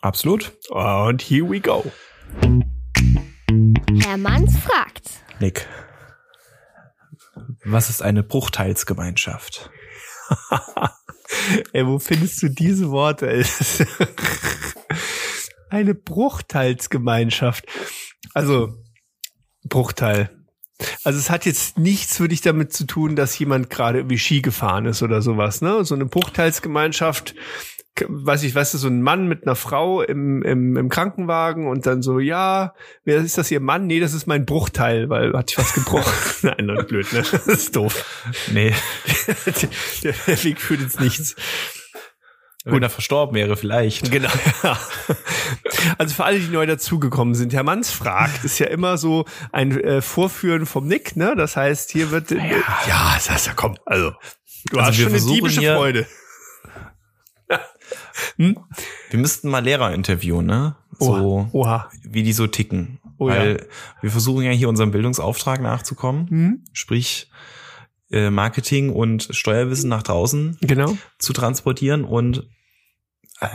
Absolut. 0.01 0.51
Und 0.69 1.21
here 1.21 1.49
we 1.49 1.59
go. 1.59 1.83
Herr 4.03 4.17
Manns 4.17 4.55
fragt. 4.57 5.09
Nick. 5.39 5.67
Was 7.63 7.89
ist 7.89 8.01
eine 8.03 8.21
Bruchteilsgemeinschaft? 8.23 9.69
Ey, 11.73 11.85
wo 11.85 11.97
findest 11.99 12.41
du 12.43 12.49
diese 12.49 12.89
Worte? 12.91 13.27
Eine 15.75 15.93
Bruchteilsgemeinschaft. 15.93 17.65
Also, 18.33 18.77
Bruchteil. 19.65 20.29
Also 21.03 21.19
es 21.19 21.29
hat 21.29 21.45
jetzt 21.45 21.77
nichts 21.77 22.15
für 22.15 22.29
dich 22.29 22.39
damit 22.39 22.71
zu 22.71 22.85
tun, 22.85 23.17
dass 23.17 23.37
jemand 23.37 23.69
gerade 23.69 23.99
irgendwie 23.99 24.17
Ski 24.17 24.41
gefahren 24.41 24.85
ist 24.85 25.03
oder 25.03 25.21
sowas, 25.21 25.59
ne? 25.59 25.83
So 25.83 25.93
eine 25.93 26.05
Bruchteilsgemeinschaft, 26.05 27.35
weiß 28.07 28.43
ich, 28.43 28.55
weißt 28.55 28.73
du, 28.73 28.77
so 28.77 28.87
ein 28.87 29.01
Mann 29.01 29.27
mit 29.27 29.43
einer 29.43 29.57
Frau 29.57 30.01
im, 30.01 30.43
im, 30.43 30.77
im 30.77 30.87
Krankenwagen 30.87 31.67
und 31.67 31.85
dann 31.85 32.01
so, 32.01 32.19
ja, 32.19 32.73
wer 33.03 33.17
ist 33.17 33.37
das 33.37 33.51
ihr 33.51 33.59
Mann? 33.59 33.85
Nee, 33.85 33.99
das 33.99 34.13
ist 34.13 34.27
mein 34.27 34.45
Bruchteil, 34.45 35.09
weil 35.09 35.33
hat 35.33 35.49
sich 35.49 35.57
was 35.57 35.73
gebrochen. 35.73 36.13
Nein, 36.43 36.69
ist 36.69 36.87
blöd, 36.87 37.11
ne? 37.11 37.19
Das 37.19 37.47
ist 37.47 37.75
doof. 37.75 38.23
Nee, 38.53 38.73
der, 40.03 40.13
der 40.25 40.43
Weg 40.45 40.61
führt 40.61 40.79
ins 40.79 41.01
Nichts. 41.01 41.35
Wenn 42.65 42.83
er 42.83 42.89
verstorben 42.89 43.35
wäre 43.35 43.55
vielleicht. 43.57 44.11
Genau. 44.11 44.29
Ja. 44.63 44.77
Also 45.99 46.15
für 46.15 46.25
alle, 46.25 46.39
die 46.39 46.47
neu 46.47 46.65
dazugekommen 46.65 47.35
sind, 47.35 47.53
Herr 47.53 47.63
Manns 47.63 47.91
fragt, 47.91 48.43
ist 48.43 48.57
ja 48.59 48.67
immer 48.67 48.97
so 48.97 49.25
ein 49.51 49.79
äh, 49.79 50.01
Vorführen 50.01 50.65
vom 50.65 50.87
Nick, 50.87 51.15
ne? 51.15 51.35
Das 51.37 51.55
heißt, 51.55 51.91
hier 51.91 52.09
wird 52.11 52.31
äh, 52.31 52.37
ja, 52.87 53.13
das 53.13 53.29
heißt 53.29 53.47
ja 53.47 53.53
komm, 53.55 53.77
also 53.85 54.11
du 54.71 54.79
Also 54.79 54.89
hast 54.89 54.95
schon 54.97 55.13
eine 55.13 55.21
diebische 55.33 55.61
Freude. 55.61 56.07
Wir 58.37 59.19
müssten 59.19 59.49
mal 59.49 59.63
Lehrer 59.63 59.93
interviewen, 59.93 60.45
ne? 60.45 60.75
So, 60.99 61.13
Oha. 61.13 61.49
Oha. 61.51 61.89
wie 62.03 62.23
die 62.23 62.33
so 62.33 62.47
ticken. 62.47 62.99
Oh 63.17 63.29
ja. 63.29 63.35
Weil 63.35 63.67
wir 64.01 64.11
versuchen 64.11 64.43
ja 64.43 64.51
hier 64.51 64.69
unserem 64.69 64.91
Bildungsauftrag 64.91 65.61
nachzukommen. 65.61 66.29
Hm? 66.29 66.63
Sprich, 66.73 67.29
äh, 68.11 68.29
Marketing 68.29 68.91
und 68.91 69.27
Steuerwissen 69.31 69.89
nach 69.89 70.03
draußen 70.03 70.57
Genau. 70.61 70.97
zu 71.19 71.33
transportieren. 71.33 72.03
Und 72.03 72.47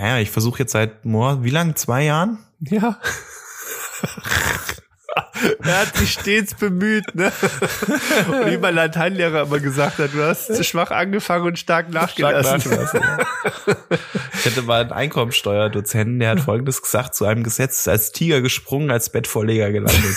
ja, 0.01 0.19
ich 0.19 0.31
versuche 0.31 0.61
jetzt 0.61 0.73
seit, 0.73 1.03
boah, 1.03 1.43
wie 1.43 1.51
lang? 1.51 1.77
Zwei 1.77 2.05
Jahren? 2.05 2.39
Ja. 2.61 2.99
er 5.63 5.81
hat 5.81 5.97
sich 5.97 6.13
stets 6.13 6.55
bemüht, 6.55 7.15
ne? 7.15 7.33
Und 8.29 8.51
wie 8.51 8.59
mein 8.59 8.75
Lateinlehrer 8.75 9.43
immer 9.43 9.59
gesagt 9.59 9.99
hat, 9.99 10.13
du 10.13 10.23
hast 10.23 10.65
schwach 10.65 10.91
angefangen 10.91 11.47
und 11.47 11.59
stark 11.59 11.91
nachgelassen. 11.91 12.73
Ich 14.39 14.47
hatte 14.47 14.63
mal 14.63 14.83
einen 14.83 14.93
Einkommensteuerdozenten, 14.93 16.19
der 16.19 16.31
hat 16.31 16.41
Folgendes 16.41 16.83
gesagt 16.83 17.15
zu 17.15 17.25
einem 17.25 17.43
Gesetz, 17.43 17.87
als 17.89 18.13
Tiger 18.13 18.41
gesprungen, 18.41 18.91
als 18.91 19.11
Bettvorleger 19.11 19.73
gelandet. 19.73 20.17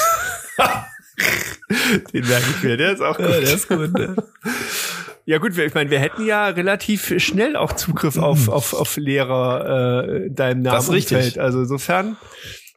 Den 2.13 2.27
merke 2.27 2.45
ich 2.49 2.63
mir, 2.63 2.77
der 2.77 2.93
ist 2.93 3.01
auch 3.01 3.17
gut. 3.17 3.25
der 3.25 3.41
ist 3.41 3.67
gut, 3.67 3.93
ne? 3.93 4.15
Ja 5.25 5.38
gut, 5.38 5.57
ich 5.57 5.73
meine, 5.73 5.89
wir 5.89 5.99
hätten 5.99 6.25
ja 6.25 6.47
relativ 6.47 7.13
schnell 7.21 7.55
auch 7.55 7.73
Zugriff 7.73 8.17
auf, 8.17 8.49
auf, 8.49 8.73
auf 8.73 8.97
Lehrer 8.97 10.05
äh, 10.05 10.25
in 10.27 10.36
deinem 10.36 10.62
Namen. 10.62 10.75
Das 10.75 10.86
ist 10.86 10.91
richtig. 10.91 11.17
Umfeld. 11.17 11.39
Also 11.39 11.62
insofern, 11.62 12.17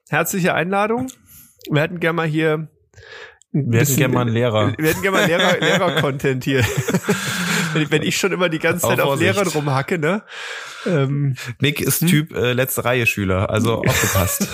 herzliche 0.09 0.54
Einladung. 0.54 1.09
Wir 1.68 1.82
hätten 1.82 1.98
gerne 1.98 2.16
mal 2.16 2.26
hier 2.26 2.68
ein 3.52 3.72
Wir 3.72 3.80
hätten 3.80 3.96
gerne 3.96 4.14
mal 4.14 4.20
einen 4.20 4.32
Lehrer. 4.32 4.74
Wir 4.78 4.90
hätten 4.90 5.02
gerne 5.02 5.16
mal 5.16 5.26
Lehrer, 5.26 5.59
Lehrer-Content 5.61 6.44
hier. 6.44 6.64
wenn, 7.72 7.90
wenn 7.90 8.03
ich 8.03 8.16
schon 8.16 8.32
immer 8.32 8.49
die 8.49 8.59
ganze 8.59 8.86
Zeit 8.86 9.01
Auf 9.01 9.14
auf 9.14 9.20
Lehrern 9.20 9.49
rumhacke, 9.49 9.99
ne? 9.99 10.22
Ähm, 10.86 11.34
Nick 11.61 11.80
ist 11.80 12.07
Typ 12.07 12.32
äh, 12.32 12.53
letzte 12.53 12.84
Reihe 12.84 13.07
Schüler, 13.07 13.51
also 13.51 13.82
aufgepasst. 13.86 14.49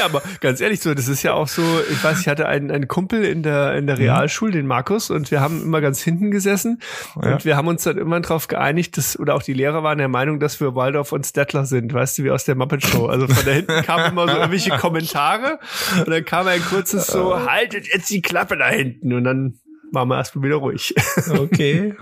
Ja, 0.00 0.06
aber 0.06 0.22
ganz 0.40 0.60
ehrlich 0.60 0.80
so, 0.80 0.92
das 0.94 1.06
ist 1.08 1.22
ja 1.22 1.34
auch 1.34 1.46
so, 1.48 1.62
ich 1.90 2.02
weiß, 2.02 2.20
ich 2.20 2.28
hatte 2.28 2.46
einen, 2.46 2.70
einen 2.70 2.88
Kumpel 2.88 3.24
in 3.24 3.42
der, 3.42 3.74
in 3.76 3.86
der 3.86 3.96
Mhm. 3.96 4.02
Realschule, 4.02 4.52
den 4.52 4.66
Markus, 4.66 5.10
und 5.10 5.30
wir 5.30 5.40
haben 5.40 5.62
immer 5.62 5.80
ganz 5.80 6.00
hinten 6.02 6.30
gesessen 6.30 6.80
Ja. 7.22 7.32
und 7.34 7.44
wir 7.44 7.56
haben 7.56 7.68
uns 7.68 7.84
dann 7.84 7.98
immer 7.98 8.18
darauf 8.20 8.48
geeinigt, 8.48 8.96
dass, 8.96 9.18
oder 9.18 9.34
auch 9.34 9.42
die 9.42 9.52
Lehrer 9.52 9.82
waren 9.82 9.98
der 9.98 10.08
Meinung, 10.08 10.40
dass 10.40 10.60
wir 10.60 10.74
Waldorf 10.74 11.12
und 11.12 11.26
Stettler 11.26 11.64
sind, 11.66 11.92
weißt 11.94 12.18
du, 12.18 12.24
wie 12.24 12.30
aus 12.30 12.44
der 12.44 12.54
Muppet 12.54 12.84
Show. 12.86 13.06
Also 13.06 13.28
von 13.28 13.44
da 13.44 13.50
hinten 13.52 13.82
kamen 13.82 14.12
immer 14.12 14.26
so 14.28 14.36
irgendwelche 14.36 14.70
Kommentare 14.78 15.58
und 15.98 16.08
dann 16.08 16.24
kam 16.24 16.46
ein 16.46 16.62
kurzes 16.64 17.06
so, 17.06 17.38
haltet 17.50 17.86
jetzt 17.92 18.08
die 18.10 18.22
Klappe 18.22 18.56
da 18.56 18.68
hinten 18.68 19.12
und 19.12 19.24
dann 19.24 19.58
waren 19.92 20.08
wir 20.08 20.16
erstmal 20.16 20.44
wieder 20.44 20.56
ruhig. 20.56 20.94
Okay. 21.30 21.94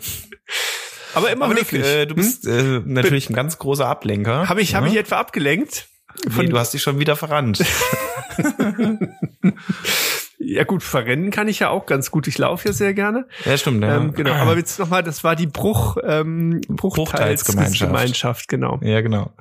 Aber 1.14 1.30
immer 1.30 1.46
Aber 1.46 1.54
Nick, 1.54 1.72
höflich. 1.72 1.84
äh, 1.86 2.06
du 2.06 2.14
bist 2.14 2.46
äh, 2.46 2.80
natürlich 2.84 3.30
ein 3.30 3.34
ganz 3.34 3.58
großer 3.58 3.86
Ablenker. 3.86 4.48
Habe 4.48 4.60
ich, 4.60 4.74
hab 4.74 4.84
ne? 4.84 4.90
ich 4.90 4.96
etwa 4.96 5.16
abgelenkt? 5.16 5.88
Nee, 6.36 6.46
du 6.46 6.58
hast 6.58 6.74
dich 6.74 6.82
schon 6.82 6.98
wieder 6.98 7.16
verrannt. 7.16 7.64
Ja 10.40 10.62
gut, 10.62 10.84
verrennen 10.84 11.30
kann 11.30 11.48
ich 11.48 11.58
ja 11.58 11.68
auch 11.68 11.84
ganz 11.84 12.12
gut. 12.12 12.28
Ich 12.28 12.38
laufe 12.38 12.68
ja 12.68 12.72
sehr 12.72 12.94
gerne. 12.94 13.26
ja, 13.44 13.58
stimmt, 13.58 13.82
ja. 13.82 13.96
Ähm, 13.96 14.14
genau. 14.14 14.32
Aber 14.34 14.56
jetzt 14.56 14.78
nochmal, 14.78 15.02
das 15.02 15.24
war 15.24 15.34
die 15.34 15.48
Bruch, 15.48 15.96
ähm, 16.02 16.60
Bruchteilsgemeinschaft. 16.68 17.90
Bruchteilsgemeinschaft, 17.90 18.48
genau. 18.48 18.78
ja, 18.82 19.00
genau. 19.00 19.32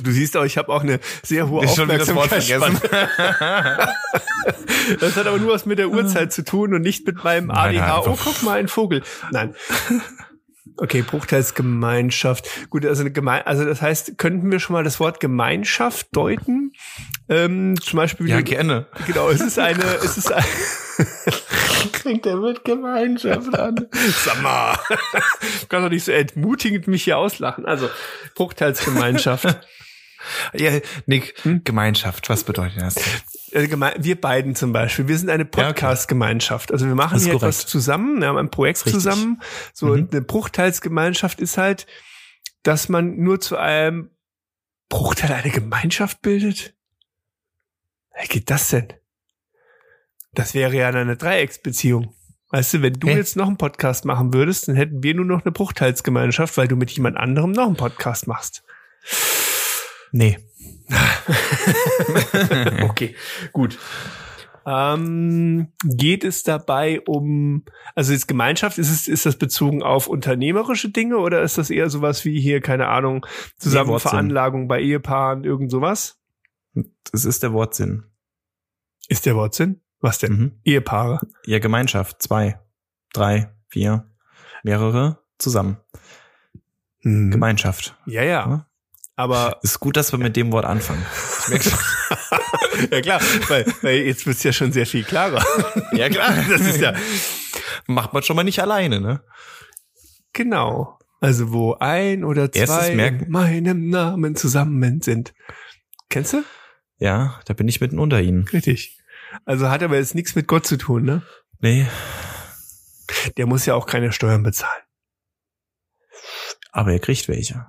Du 0.00 0.12
siehst 0.12 0.36
auch, 0.36 0.44
ich 0.44 0.56
habe 0.56 0.72
auch 0.72 0.82
eine 0.82 1.00
sehr 1.22 1.50
hohe 1.50 1.62
wieder 1.64 1.98
das 1.98 2.08
Aufmerksamkeitsspanne. 2.08 2.80
Das 5.00 5.16
hat 5.16 5.26
aber 5.26 5.38
nur 5.38 5.52
was 5.52 5.66
mit 5.66 5.78
der 5.78 5.88
Uhrzeit 5.88 6.32
zu 6.32 6.44
tun 6.44 6.74
und 6.74 6.82
nicht 6.82 7.06
mit 7.06 7.24
meinem 7.24 7.48
Nein, 7.48 7.78
ADH. 7.78 8.02
Oh, 8.06 8.18
guck 8.22 8.42
mal, 8.42 8.58
ein 8.58 8.68
Vogel. 8.68 9.02
Nein. 9.32 9.54
Okay, 10.78 11.02
Bruchteilsgemeinschaft. 11.02 12.48
Gut, 12.70 12.86
also 12.86 13.02
eine 13.02 13.10
Geme 13.12 13.46
also 13.46 13.64
das 13.64 13.82
heißt, 13.82 14.16
könnten 14.18 14.50
wir 14.50 14.58
schon 14.60 14.72
mal 14.72 14.82
das 14.82 14.98
Wort 14.98 15.20
Gemeinschaft 15.20 16.08
deuten? 16.12 16.72
Ähm, 17.28 17.78
zum 17.80 17.98
Beispiel, 17.98 18.26
wie 18.26 18.30
Ja, 18.30 18.38
du- 18.38 18.44
gerne. 18.44 18.86
genau, 19.06 19.28
es 19.28 19.40
ist 19.40 19.58
eine, 19.58 19.82
es 20.02 20.16
ist 20.16 20.32
ein, 20.32 20.44
Klingt 21.92 22.24
der 22.24 22.36
mit 22.36 22.64
Gemeinschaft 22.64 23.58
an. 23.58 23.88
sag 24.24 24.40
mal, 24.42 24.78
du 24.88 25.66
kannst 25.68 25.84
doch 25.84 25.90
nicht 25.90 26.04
so 26.04 26.12
entmutigend 26.12 26.86
mich 26.88 27.04
hier 27.04 27.18
auslachen. 27.18 27.66
Also, 27.66 27.90
Bruchteilsgemeinschaft. 28.34 29.46
Ja, 30.54 30.70
Nick, 31.06 31.34
Hm? 31.42 31.62
Gemeinschaft, 31.64 32.28
was 32.30 32.44
bedeutet 32.44 32.80
das? 32.80 32.94
Äh, 33.54 33.68
wir 33.98 34.20
beiden 34.20 34.54
zum 34.54 34.72
Beispiel, 34.72 35.08
wir 35.08 35.16
sind 35.18 35.30
eine. 35.30 35.44
Podcast-Gemeinschaft. 35.44 36.72
Also 36.72 36.86
wir 36.86 36.94
machen 36.94 37.18
hier 37.18 37.32
korrekt. 37.32 37.42
etwas 37.42 37.66
zusammen, 37.66 38.20
wir 38.20 38.28
haben 38.28 38.38
ein 38.38 38.50
Projekt 38.50 38.78
zusammen. 38.78 39.40
So, 39.72 39.86
Mhm. 39.86 40.08
eine 40.10 40.22
Bruchteilsgemeinschaft 40.22 41.40
ist 41.40 41.56
halt, 41.58 41.86
dass 42.62 42.88
man 42.88 43.16
nur 43.18 43.40
zu 43.40 43.56
einem 43.56 44.10
Bruchteil 44.88 45.32
eine 45.32 45.50
Gemeinschaft 45.50 46.20
bildet? 46.22 46.74
Wie 48.20 48.28
geht 48.28 48.50
das 48.50 48.68
denn? 48.68 48.92
Das 50.32 50.54
wäre 50.54 50.74
ja 50.74 50.88
eine 50.88 51.16
Dreiecksbeziehung. 51.16 52.14
Weißt 52.50 52.74
du, 52.74 52.82
wenn 52.82 52.92
du 52.94 53.08
Hä? 53.08 53.16
jetzt 53.16 53.36
noch 53.36 53.48
einen 53.48 53.56
Podcast 53.56 54.04
machen 54.04 54.32
würdest, 54.32 54.68
dann 54.68 54.76
hätten 54.76 55.02
wir 55.02 55.14
nur 55.14 55.24
noch 55.24 55.42
eine 55.44 55.50
Bruchteilsgemeinschaft, 55.52 56.56
weil 56.56 56.68
du 56.68 56.76
mit 56.76 56.90
jemand 56.92 57.16
anderem 57.16 57.50
noch 57.52 57.66
einen 57.66 57.76
Podcast 57.76 58.26
machst. 58.28 58.62
Nee. 60.12 60.38
okay, 62.82 63.14
gut. 63.52 63.78
Ähm, 64.66 65.72
geht 65.84 66.24
es 66.24 66.42
dabei 66.42 67.00
um, 67.02 67.64
also 67.94 68.12
jetzt 68.12 68.28
Gemeinschaft, 68.28 68.78
ist 68.78 68.90
es, 68.90 69.08
ist 69.08 69.26
das 69.26 69.36
bezogen 69.36 69.82
auf 69.82 70.06
unternehmerische 70.06 70.88
Dinge 70.88 71.18
oder 71.18 71.42
ist 71.42 71.58
das 71.58 71.68
eher 71.68 71.90
sowas 71.90 72.24
wie 72.24 72.40
hier, 72.40 72.60
keine 72.60 72.88
Ahnung, 72.88 73.26
Zusammenveranlagung 73.58 74.66
bei 74.66 74.80
Ehepaaren, 74.80 75.44
irgend 75.44 75.70
sowas? 75.70 76.18
Das 77.12 77.24
ist 77.24 77.42
der 77.42 77.52
Wortsinn. 77.52 78.04
Ist 79.08 79.26
der 79.26 79.36
Wortsinn? 79.36 79.80
Was 80.00 80.18
denn? 80.18 80.32
Mhm. 80.32 80.60
Ehepaare. 80.64 81.20
Ja, 81.46 81.58
Gemeinschaft. 81.58 82.22
Zwei, 82.22 82.58
drei, 83.12 83.54
vier, 83.68 84.10
mehrere 84.62 85.18
zusammen. 85.38 85.78
Mhm. 87.02 87.30
Gemeinschaft. 87.30 87.96
Ja, 88.06 88.22
ja. 88.22 88.66
Aber, 89.16 89.60
Ist 89.62 89.78
gut, 89.80 89.96
dass 89.96 90.10
wir 90.12 90.18
mit 90.18 90.34
dem 90.36 90.50
Wort 90.52 90.64
anfangen. 90.64 91.04
Ja 92.90 93.00
klar, 93.00 93.20
weil, 93.48 93.64
weil 93.82 93.96
jetzt 93.98 94.26
wird's 94.26 94.42
ja 94.42 94.52
schon 94.52 94.72
sehr 94.72 94.84
viel 94.86 95.04
klarer. 95.04 95.44
ja, 95.92 96.08
klar. 96.08 96.34
Das 96.48 96.60
ist 96.60 96.80
ja, 96.80 96.92
Macht 97.86 98.12
man 98.12 98.22
schon 98.24 98.34
mal 98.34 98.42
nicht 98.42 98.58
alleine, 98.60 99.00
ne? 99.00 99.22
genau. 100.32 100.98
Also 101.20 101.52
wo 101.52 101.74
ein 101.78 102.24
oder 102.24 102.42
Erstes 102.52 102.64
zwei 102.66 102.94
Merken- 102.96 103.24
in 103.26 103.30
meinem 103.30 103.88
Namen 103.90 104.34
zusammen 104.34 105.00
sind. 105.00 105.32
Kennst 106.10 106.32
du? 106.32 106.42
Ja, 106.98 107.40
da 107.46 107.54
bin 107.54 107.68
ich 107.68 107.80
mitten 107.80 108.00
unter 108.00 108.20
ihnen. 108.20 108.46
Richtig. 108.48 108.98
Also 109.44 109.70
hat 109.70 109.82
aber 109.84 109.96
jetzt 109.96 110.16
nichts 110.16 110.34
mit 110.34 110.48
Gott 110.48 110.66
zu 110.66 110.76
tun, 110.76 111.04
ne? 111.04 111.22
Nee, 111.60 111.86
Der 113.36 113.46
muss 113.46 113.64
ja 113.66 113.74
auch 113.74 113.86
keine 113.86 114.10
Steuern 114.12 114.42
bezahlen. 114.42 114.82
aber 116.72 116.92
er 116.92 116.98
kriegt 116.98 117.28
welche. 117.28 117.66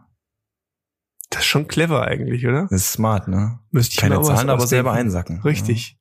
Ist 1.46 1.52
schon 1.52 1.68
clever 1.68 2.08
eigentlich, 2.08 2.48
oder? 2.48 2.64
Das 2.64 2.82
ist 2.82 2.94
smart, 2.94 3.28
ne? 3.28 3.60
Müsste 3.70 3.94
ich 3.94 3.98
Keine 4.00 4.20
zahlen, 4.24 4.50
aber 4.50 4.66
selber 4.66 4.94
einsacken. 4.94 5.42
Richtig. 5.42 6.00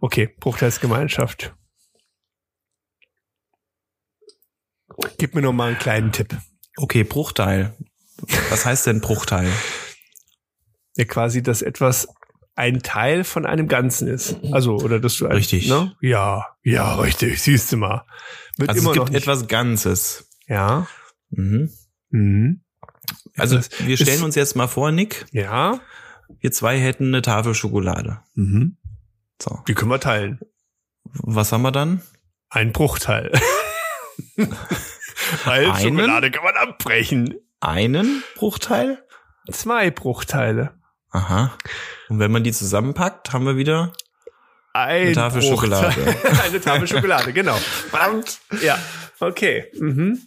Okay, 0.00 0.28
Bruchteilsgemeinschaft. 0.40 1.54
Gib 5.18 5.36
mir 5.36 5.42
noch 5.42 5.52
mal 5.52 5.68
einen 5.68 5.78
kleinen 5.78 6.10
Tipp. 6.10 6.36
Okay, 6.76 7.04
Bruchteil. 7.04 7.76
Was 8.50 8.66
heißt 8.66 8.88
denn 8.88 9.00
Bruchteil? 9.00 9.50
Ja, 10.96 11.04
quasi, 11.04 11.44
dass 11.44 11.62
etwas 11.62 12.08
ein 12.56 12.82
Teil 12.82 13.22
von 13.22 13.46
einem 13.46 13.68
Ganzen 13.68 14.08
ist. 14.08 14.36
Also, 14.50 14.78
oder 14.78 14.98
dass 14.98 15.16
du 15.16 15.26
ein, 15.26 15.32
Richtig. 15.36 15.68
Ne? 15.68 15.96
Ja, 16.00 16.56
ja, 16.64 16.96
richtig. 16.96 17.40
Siehst 17.40 17.70
du 17.72 17.76
mal. 17.76 18.04
Wird 18.58 18.70
Also 18.70 18.82
immer 18.82 18.90
es 18.90 18.98
gibt 18.98 19.14
etwas 19.14 19.46
Ganzes. 19.46 20.28
Ja. 20.48 20.88
Mhm. 21.30 21.70
Mhm. 22.10 22.64
Also 23.36 23.56
Etwas 23.56 23.86
wir 23.86 23.96
stellen 23.96 24.22
uns 24.22 24.34
jetzt 24.34 24.56
mal 24.56 24.66
vor, 24.68 24.92
Nick, 24.92 25.24
Ja. 25.32 25.80
wir 26.40 26.52
zwei 26.52 26.78
hätten 26.78 27.08
eine 27.08 27.22
Tafel 27.22 27.54
Schokolade. 27.54 28.20
Mhm. 28.34 28.76
So. 29.40 29.60
Die 29.66 29.74
können 29.74 29.90
wir 29.90 30.00
teilen. 30.00 30.40
Was 31.04 31.52
haben 31.52 31.62
wir 31.62 31.72
dann? 31.72 32.02
Ein 32.48 32.72
Bruchteil. 32.72 33.32
Weil 35.44 35.70
Einen? 35.70 35.98
Schokolade 35.98 36.30
kann 36.30 36.44
man 36.44 36.56
abbrechen. 36.56 37.34
Einen 37.60 38.22
Bruchteil? 38.36 39.02
Zwei 39.50 39.90
Bruchteile. 39.90 40.74
Aha. 41.10 41.52
Und 42.08 42.18
wenn 42.18 42.30
man 42.30 42.44
die 42.44 42.52
zusammenpackt, 42.52 43.32
haben 43.32 43.44
wir 43.44 43.56
wieder 43.56 43.92
Ein 44.72 45.02
Eine 45.08 45.12
Tafel 45.12 45.40
Bruchteil. 45.42 45.92
Schokolade. 45.92 46.16
Eine 46.44 46.60
Tafel 46.60 46.88
Schokolade, 46.88 47.32
genau. 47.32 47.56
Verdammt. 47.56 48.38
Ja, 48.62 48.78
okay. 49.20 49.66
Mhm. 49.78 50.20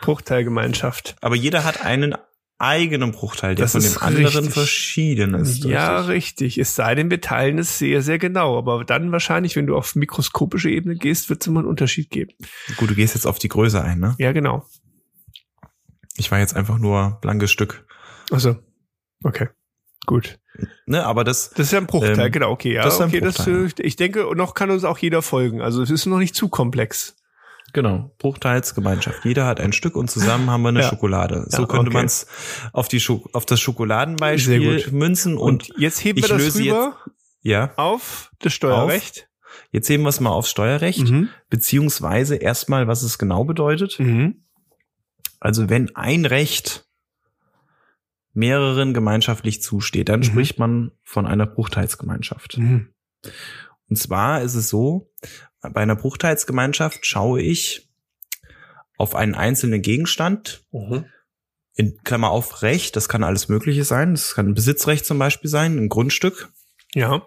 Bruchteilgemeinschaft. 0.00 1.16
Aber 1.20 1.36
jeder 1.36 1.64
hat 1.64 1.82
einen 1.84 2.14
eigenen 2.58 3.12
Bruchteil, 3.12 3.54
der 3.54 3.64
Das 3.64 3.72
von 3.72 3.82
dem 3.82 3.98
anderen 4.00 4.36
richtig. 4.36 4.54
verschieden 4.54 5.34
ist. 5.34 5.64
Ja, 5.64 6.00
richtig? 6.02 6.58
Es 6.58 6.74
sei 6.74 6.94
denn, 6.94 7.10
wir 7.10 7.20
teilen 7.20 7.58
es 7.58 7.78
sehr, 7.78 8.00
sehr 8.02 8.18
genau. 8.18 8.56
Aber 8.58 8.84
dann 8.84 9.12
wahrscheinlich, 9.12 9.56
wenn 9.56 9.66
du 9.66 9.76
auf 9.76 9.94
mikroskopische 9.94 10.70
Ebene 10.70 10.94
gehst, 10.96 11.28
wird 11.28 11.42
es 11.42 11.46
immer 11.46 11.60
einen 11.60 11.68
Unterschied 11.68 12.10
geben. 12.10 12.32
Gut, 12.76 12.90
du 12.90 12.94
gehst 12.94 13.14
jetzt 13.14 13.26
auf 13.26 13.38
die 13.38 13.48
Größe 13.48 13.82
ein, 13.82 13.98
ne? 13.98 14.14
Ja, 14.18 14.32
genau. 14.32 14.64
Ich 16.16 16.30
war 16.30 16.38
jetzt 16.38 16.54
einfach 16.54 16.78
nur 16.78 17.18
blankes 17.20 17.50
Stück. 17.50 17.86
Also, 18.30 18.56
okay. 19.24 19.48
Gut. 20.06 20.38
Ne, 20.86 21.04
aber 21.04 21.24
das, 21.24 21.50
Das 21.50 21.66
ist 21.66 21.72
ja 21.72 21.78
ein 21.78 21.86
Bruchteil, 21.86 22.18
Ähm, 22.18 22.30
genau, 22.32 22.50
okay. 22.50 22.74
Ja, 22.74 22.84
das 22.84 22.94
ist 22.94 23.00
ein 23.00 23.08
okay, 23.08 23.20
das, 23.20 23.36
Bruchteil. 23.36 23.66
äh, 23.78 23.82
ich 23.82 23.96
denke, 23.96 24.24
noch 24.36 24.54
kann 24.54 24.70
uns 24.70 24.84
auch 24.84 24.98
jeder 24.98 25.22
folgen. 25.22 25.60
Also 25.60 25.82
es 25.82 25.90
ist 25.90 26.06
noch 26.06 26.18
nicht 26.18 26.36
zu 26.36 26.48
komplex. 26.48 27.16
Genau, 27.74 28.14
Bruchteilsgemeinschaft. 28.18 29.24
Jeder 29.24 29.44
hat 29.44 29.60
ein 29.60 29.72
Stück 29.74 29.94
und 29.96 30.10
zusammen 30.10 30.48
haben 30.48 30.62
wir 30.62 30.70
eine 30.70 30.80
Ja. 30.80 30.88
Schokolade. 30.88 31.44
So 31.48 31.62
Ja, 31.62 31.68
könnte 31.68 31.88
okay. 31.88 31.96
man 31.98 32.06
es 32.06 32.26
auf 32.72 32.88
die 32.88 33.00
Scho 33.00 33.28
auf 33.34 33.44
das 33.44 33.60
Schokoladenbeispiel 33.60 34.90
münzen 34.92 35.36
und, 35.36 35.68
Und 35.70 35.78
jetzt 35.78 36.02
heben 36.02 36.22
wir 36.22 36.28
das 36.28 36.56
rüber 36.56 36.96
ja, 37.42 37.74
auf 37.76 38.30
das 38.38 38.54
Steuerrecht. 38.54 39.28
jetzt 39.70 39.88
heben 39.90 40.04
wir 40.04 40.08
es 40.08 40.20
mal 40.20 40.30
aufs 40.30 40.48
Steuerrecht, 40.50 41.10
Mhm. 41.10 41.28
beziehungsweise 41.50 42.36
erstmal, 42.36 42.88
was 42.88 43.02
es 43.02 43.18
genau 43.18 43.44
bedeutet. 43.44 43.98
Mhm. 44.00 44.44
Also 45.40 45.68
wenn 45.68 45.94
ein 45.94 46.24
Recht 46.24 46.86
mehreren 48.32 48.94
gemeinschaftlich 48.94 49.62
zusteht, 49.62 50.08
dann 50.08 50.20
Mhm. 50.20 50.24
spricht 50.24 50.58
man 50.58 50.92
von 51.04 51.26
einer 51.26 51.46
Bruchteilsgemeinschaft. 51.46 52.58
Mhm. 53.86 53.90
Und 53.92 53.96
zwar 53.96 54.42
ist 54.42 54.54
es 54.54 54.68
so, 54.68 55.10
bei 55.60 55.80
einer 55.80 55.96
Bruchteilsgemeinschaft 55.96 57.06
schaue 57.06 57.40
ich 57.40 57.88
auf 58.96 59.14
einen 59.14 59.34
einzelnen 59.34 59.82
Gegenstand, 59.82 60.64
Mhm. 60.72 61.06
in 61.76 61.98
Klammer 62.04 62.30
auf 62.30 62.62
Recht, 62.62 62.94
das 62.96 63.08
kann 63.08 63.24
alles 63.24 63.48
Mögliche 63.48 63.84
sein, 63.84 64.12
das 64.14 64.34
kann 64.34 64.46
ein 64.48 64.54
Besitzrecht 64.54 65.04
zum 65.04 65.18
Beispiel 65.18 65.50
sein, 65.50 65.76
ein 65.78 65.88
Grundstück, 65.88 66.52
Ja. 66.94 67.22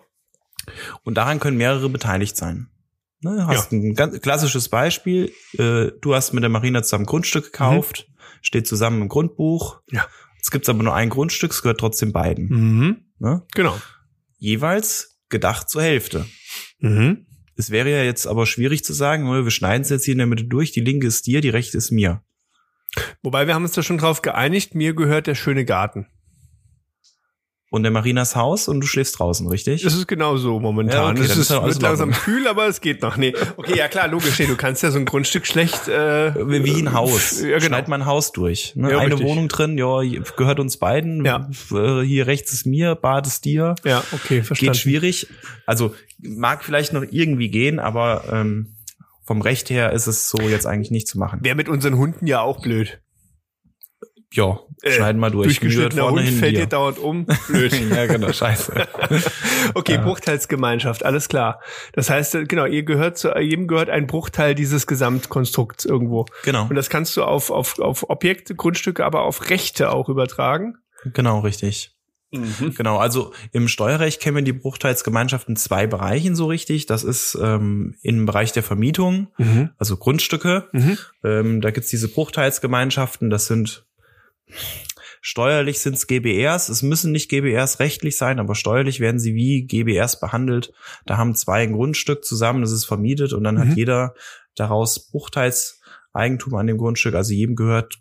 und 1.03 1.15
daran 1.15 1.39
können 1.39 1.57
mehrere 1.57 1.89
beteiligt 1.89 2.37
sein. 2.37 2.69
Ne, 3.19 3.47
hast 3.47 3.71
ein 3.71 3.95
ganz 3.95 4.21
klassisches 4.21 4.69
Beispiel, 4.69 5.33
äh, 5.57 5.91
du 6.01 6.13
hast 6.13 6.33
mit 6.33 6.43
der 6.43 6.49
Marina 6.51 6.83
zusammen 6.83 7.07
Grundstück 7.07 7.45
gekauft, 7.45 8.07
steht 8.43 8.67
zusammen 8.67 9.01
im 9.01 9.09
Grundbuch, 9.09 9.81
Ja. 9.91 10.07
es 10.39 10.51
gibt 10.51 10.69
aber 10.69 10.83
nur 10.83 10.93
ein 10.93 11.09
Grundstück, 11.09 11.51
es 11.51 11.61
gehört 11.63 11.79
trotzdem 11.79 12.13
beiden. 12.13 12.47
Mhm. 12.47 13.05
Ne? 13.19 13.43
Genau. 13.55 13.75
Jeweils 14.37 15.19
gedacht 15.29 15.67
zur 15.69 15.81
Hälfte. 15.81 16.25
Mhm. 16.79 17.25
Es 17.55 17.71
wäre 17.71 17.89
ja 17.89 18.03
jetzt 18.03 18.27
aber 18.27 18.45
schwierig 18.45 18.83
zu 18.83 18.93
sagen, 18.93 19.25
wir 19.25 19.51
schneiden 19.51 19.81
es 19.81 19.89
jetzt 19.89 20.05
hier 20.05 20.11
in 20.11 20.19
der 20.19 20.27
Mitte 20.27 20.45
durch, 20.45 20.71
die 20.71 20.81
linke 20.81 21.07
ist 21.07 21.25
dir, 21.25 21.41
die 21.41 21.49
rechte 21.49 21.77
ist 21.77 21.91
mir. 21.91 22.21
Wobei 23.23 23.47
wir 23.47 23.55
haben 23.55 23.63
uns 23.63 23.73
da 23.73 23.83
schon 23.83 23.97
drauf 23.97 24.21
geeinigt, 24.21 24.75
mir 24.75 24.93
gehört 24.93 25.27
der 25.27 25.35
schöne 25.35 25.65
Garten. 25.65 26.07
Und 27.69 27.83
der 27.83 27.91
Marinas 27.91 28.35
Haus 28.35 28.67
und 28.69 28.79
du 28.79 28.87
schläfst 28.87 29.19
draußen, 29.19 29.47
richtig? 29.47 29.83
Das 29.83 29.93
ist 29.93 30.07
genau 30.07 30.37
so 30.37 30.59
momentan. 30.59 31.17
Ja, 31.17 31.21
okay, 31.23 31.31
es 31.31 31.37
ist, 31.37 31.49
wird 31.49 31.81
langsam 31.81 32.11
kühl, 32.11 32.47
aber 32.47 32.67
es 32.67 32.79
geht 32.79 33.01
noch. 33.01 33.17
Nee. 33.17 33.33
Okay, 33.57 33.77
ja 33.77 33.87
klar, 33.89 34.07
logisch. 34.07 34.39
Nee, 34.39 34.45
du 34.47 34.55
kannst 34.55 34.83
ja 34.83 34.91
so 34.91 34.99
ein 34.99 35.05
Grundstück 35.05 35.45
schlecht. 35.45 35.87
Äh, 35.87 36.33
Wie 36.35 36.63
wie 36.63 36.81
ein 36.81 36.93
Haus. 36.93 37.41
Ja, 37.41 37.57
genau. 37.57 37.65
Schneid 37.65 37.87
mal 37.89 38.01
ein 38.01 38.05
Haus 38.05 38.31
durch. 38.31 38.73
Ne? 38.75 38.91
Ja, 38.91 38.99
Eine 38.99 39.15
richtig. 39.15 39.27
Wohnung 39.27 39.47
drin, 39.49 39.77
ja, 39.77 39.99
gehört 40.37 40.59
uns 40.59 40.77
beiden. 40.77 41.25
Ja. 41.25 41.49
Äh, 41.71 42.01
Hier 42.03 42.27
rechts 42.27 42.53
ist 42.53 42.65
mir, 42.65 42.95
Bad 42.95 43.27
ist 43.27 43.43
dir. 43.43 43.75
Ja, 43.83 44.03
okay, 44.13 44.43
verstanden. 44.43 44.73
Geht 44.73 44.81
schwierig. 44.81 45.27
Also 45.65 45.93
mag 46.19 46.63
vielleicht 46.63 46.93
noch 46.93 47.03
irgendwie 47.09 47.49
gehen, 47.49 47.79
aber 47.79 48.23
ähm, 48.31 48.77
vom 49.23 49.41
Recht 49.41 49.69
her 49.69 49.91
ist 49.91 50.07
es 50.07 50.29
so 50.29 50.39
jetzt 50.39 50.65
eigentlich 50.65 50.91
nicht 50.91 51.07
zu 51.07 51.19
machen. 51.19 51.39
Wäre 51.43 51.55
mit 51.55 51.67
unseren 51.67 51.97
Hunden 51.97 52.27
ja 52.27 52.39
auch 52.39 52.61
blöd. 52.61 53.01
Ja, 54.33 54.59
Äh, 54.81 54.91
schneiden 54.91 55.19
wir 55.21 55.29
durch. 55.29 55.45
Durchgeschnittener 55.47 56.09
Hund 56.11 56.19
hin 56.21 56.37
fällt 56.37 56.57
dir. 56.57 56.65
dauernd 56.67 56.99
um. 56.99 57.25
Blöd. 57.47 57.73
ja, 57.91 58.05
genau, 58.07 58.31
scheiße. 58.31 58.73
Okay, 59.73 59.97
Bruchteilsgemeinschaft, 59.97 61.03
alles 61.03 61.29
klar. 61.29 61.61
Das 61.93 62.09
heißt, 62.09 62.35
äh, 62.35 62.43
genau, 62.45 62.65
ihr 62.65 62.83
gehört 62.83 63.17
zu 63.17 63.35
jedem 63.37 63.67
gehört 63.67 63.89
ein 63.89 64.05
Bruchteil 64.07 64.53
dieses 64.55 64.85
Gesamtkonstrukts 64.87 65.85
irgendwo. 65.85 66.25
Genau, 66.43 66.67
Und 66.69 66.75
das 66.75 66.89
kannst 66.89 67.15
du 67.17 67.23
auf, 67.23 67.49
auf, 67.51 67.79
auf 67.79 68.09
Objekte, 68.09 68.55
Grundstücke, 68.55 69.05
aber 69.05 69.21
auf 69.23 69.49
Rechte 69.49 69.91
auch 69.91 70.09
übertragen. 70.09 70.75
genau, 71.13 71.39
richtig. 71.39 71.93
Genau, 72.75 72.97
also 72.97 73.31
im 73.53 73.69
Steuerrecht 73.69 74.21
kennen 74.21 74.35
wir 74.35 74.43
die 74.43 74.51
Bruchteilsgemeinschaften 74.51 75.53
in 75.53 75.55
zwei 75.57 75.87
Bereichen 75.87 76.35
so 76.35 76.47
richtig. 76.47 76.85
Das 76.85 77.05
ist 77.05 77.37
ähm, 77.41 77.95
im 78.01 78.25
Bereich 78.25 78.51
der 78.51 78.63
Vermietung, 78.63 79.29
Mhm. 79.37 79.69
also 79.77 79.95
Grundstücke. 79.95 80.67
Mhm. 80.73 80.97
Ähm, 81.23 81.61
da 81.61 81.71
gibt's 81.71 81.89
diese 81.89 82.09
Bruchteilsgemeinschaften, 82.09 83.29
das 83.29 83.47
sind 83.47 83.85
steuerlich 85.21 85.79
sind's 85.79 86.07
GBRs. 86.07 86.69
Es 86.69 86.81
müssen 86.83 87.11
nicht 87.11 87.29
GBRs 87.29 87.79
rechtlich 87.79 88.17
sein, 88.17 88.39
aber 88.39 88.55
steuerlich 88.55 88.99
werden 88.99 89.19
sie 89.19 89.35
wie 89.35 89.63
GBRs 89.63 90.19
behandelt. 90.19 90.73
Da 91.05 91.17
haben 91.17 91.35
zwei 91.35 91.63
ein 91.63 91.73
Grundstück 91.73 92.23
zusammen, 92.23 92.61
das 92.61 92.71
ist 92.71 92.85
vermietet 92.85 93.33
und 93.33 93.43
dann 93.43 93.55
Mhm. 93.55 93.59
hat 93.59 93.77
jeder 93.77 94.13
daraus 94.55 95.09
Bruchteilseigentum 95.11 96.55
an 96.55 96.67
dem 96.67 96.77
Grundstück. 96.77 97.15
Also 97.15 97.33
jedem 97.33 97.55
gehört 97.55 97.97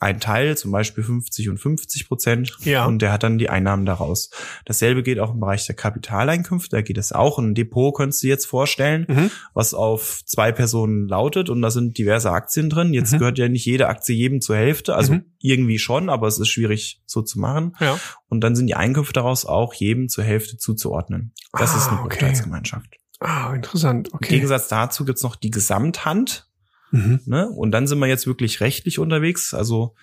ein 0.00 0.18
Teil, 0.18 0.56
zum 0.56 0.72
Beispiel 0.72 1.04
50 1.04 1.50
und 1.50 1.58
50 1.58 2.08
Prozent. 2.08 2.56
Ja. 2.60 2.86
Und 2.86 3.00
der 3.02 3.12
hat 3.12 3.22
dann 3.22 3.36
die 3.38 3.50
Einnahmen 3.50 3.84
daraus. 3.86 4.30
Dasselbe 4.64 5.02
geht 5.02 5.18
auch 5.20 5.32
im 5.34 5.40
Bereich 5.40 5.66
der 5.66 5.76
Kapitaleinkünfte. 5.76 6.74
Da 6.76 6.82
geht 6.82 6.98
es 6.98 7.12
auch. 7.12 7.38
Ein 7.38 7.54
Depot 7.54 7.94
könntest 7.94 8.22
du 8.22 8.26
jetzt 8.28 8.46
vorstellen 8.46 9.04
Mhm. 9.08 9.30
was 9.54 9.74
auf 9.74 10.22
zwei 10.24 10.52
Personen 10.52 11.06
lautet 11.06 11.50
und 11.50 11.60
da 11.62 11.70
sind 11.70 11.98
diverse 11.98 12.30
Aktien 12.32 12.70
drin. 12.70 12.92
Jetzt 12.94 13.12
Mhm. 13.12 13.18
gehört 13.18 13.38
ja 13.38 13.48
nicht 13.48 13.66
jede 13.66 13.88
Aktie 13.88 14.16
jedem 14.16 14.40
zur 14.40 14.56
Hälfte, 14.56 14.94
also 14.94 15.12
Mhm. 15.14 15.24
irgendwie 15.38 15.78
schon, 15.78 16.08
aber 16.08 16.26
es 16.28 16.38
ist 16.38 16.48
schwierig 16.48 17.02
so 17.06 17.20
zu 17.22 17.38
machen. 17.38 17.76
Ja. 17.78 17.98
Und 18.28 18.40
dann 18.42 18.56
sind 18.56 18.66
die 18.68 18.74
Einkünfte 18.76 19.12
daraus 19.12 19.44
auch 19.44 19.74
jedem 19.74 20.08
zur 20.08 20.24
Hälfte 20.24 20.56
zuzuordnen. 20.56 21.32
Das 21.52 21.74
Ah, 21.74 21.76
ist 21.76 21.88
eine 21.88 21.98
okay. 22.00 22.08
Bruchteilsgemeinschaft. 22.08 22.96
Ah, 23.20 23.52
interessant. 23.54 24.08
Im 24.08 24.14
Okay. 24.14 24.28
Gegensatz 24.34 24.68
dazu 24.68 25.04
gibt's 25.04 25.22
noch 25.22 25.36
die 25.36 25.50
Gesamthand. 25.50 26.46
Mhm. 26.90 27.20
Ne? 27.26 27.48
Und 27.48 27.70
dann 27.72 27.86
sind 27.86 27.98
wir 27.98 28.06
jetzt 28.06 28.26
wirklich 28.26 28.60
rechtlich 28.60 28.98
unterwegs. 28.98 29.54
Also 29.54 29.94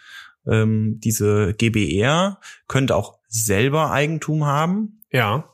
ähm, 0.46 1.00
diese 1.04 1.54
GBR 1.54 2.40
könnte 2.68 2.96
auch 2.96 3.20
selber 3.28 3.92
Eigentum 3.92 4.46
haben. 4.46 5.02
Ja. 5.12 5.50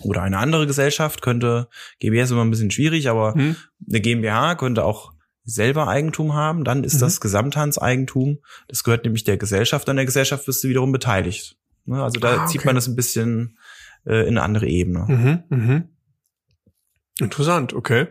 Oder 0.00 0.22
eine 0.22 0.38
andere 0.38 0.66
Gesellschaft 0.68 1.22
könnte, 1.22 1.68
GBR 1.98 2.22
ist 2.24 2.30
immer 2.30 2.44
ein 2.44 2.50
bisschen 2.50 2.70
schwierig, 2.70 3.08
aber 3.08 3.36
Mhm. 3.36 3.56
eine 3.88 4.00
GmbH 4.00 4.54
könnte 4.54 4.84
auch 4.84 5.12
selber 5.44 5.88
Eigentum 5.88 6.34
haben, 6.34 6.62
dann 6.62 6.84
ist 6.84 6.94
Mhm. 6.96 7.00
das 7.00 7.20
Gesamthandseigentum. 7.20 8.38
Das 8.68 8.84
gehört 8.84 9.04
nämlich 9.04 9.24
der 9.24 9.38
Gesellschaft. 9.38 9.88
An 9.88 9.96
der 9.96 10.04
Gesellschaft 10.04 10.46
bist 10.46 10.62
du 10.62 10.68
wiederum 10.68 10.92
beteiligt. 10.92 11.56
Ne, 11.86 12.02
Also 12.02 12.20
da 12.20 12.42
Ah, 12.42 12.46
zieht 12.46 12.60
okay. 12.60 12.68
man 12.68 12.74
das 12.74 12.86
ein 12.86 12.96
bisschen 12.96 13.58
äh, 14.06 14.22
in 14.22 14.28
eine 14.38 14.42
andere 14.42 14.66
Ebene. 14.68 15.04
Mhm. 15.08 15.42
Mhm. 15.58 15.84
Interessant, 17.20 17.72
okay. 17.74 18.06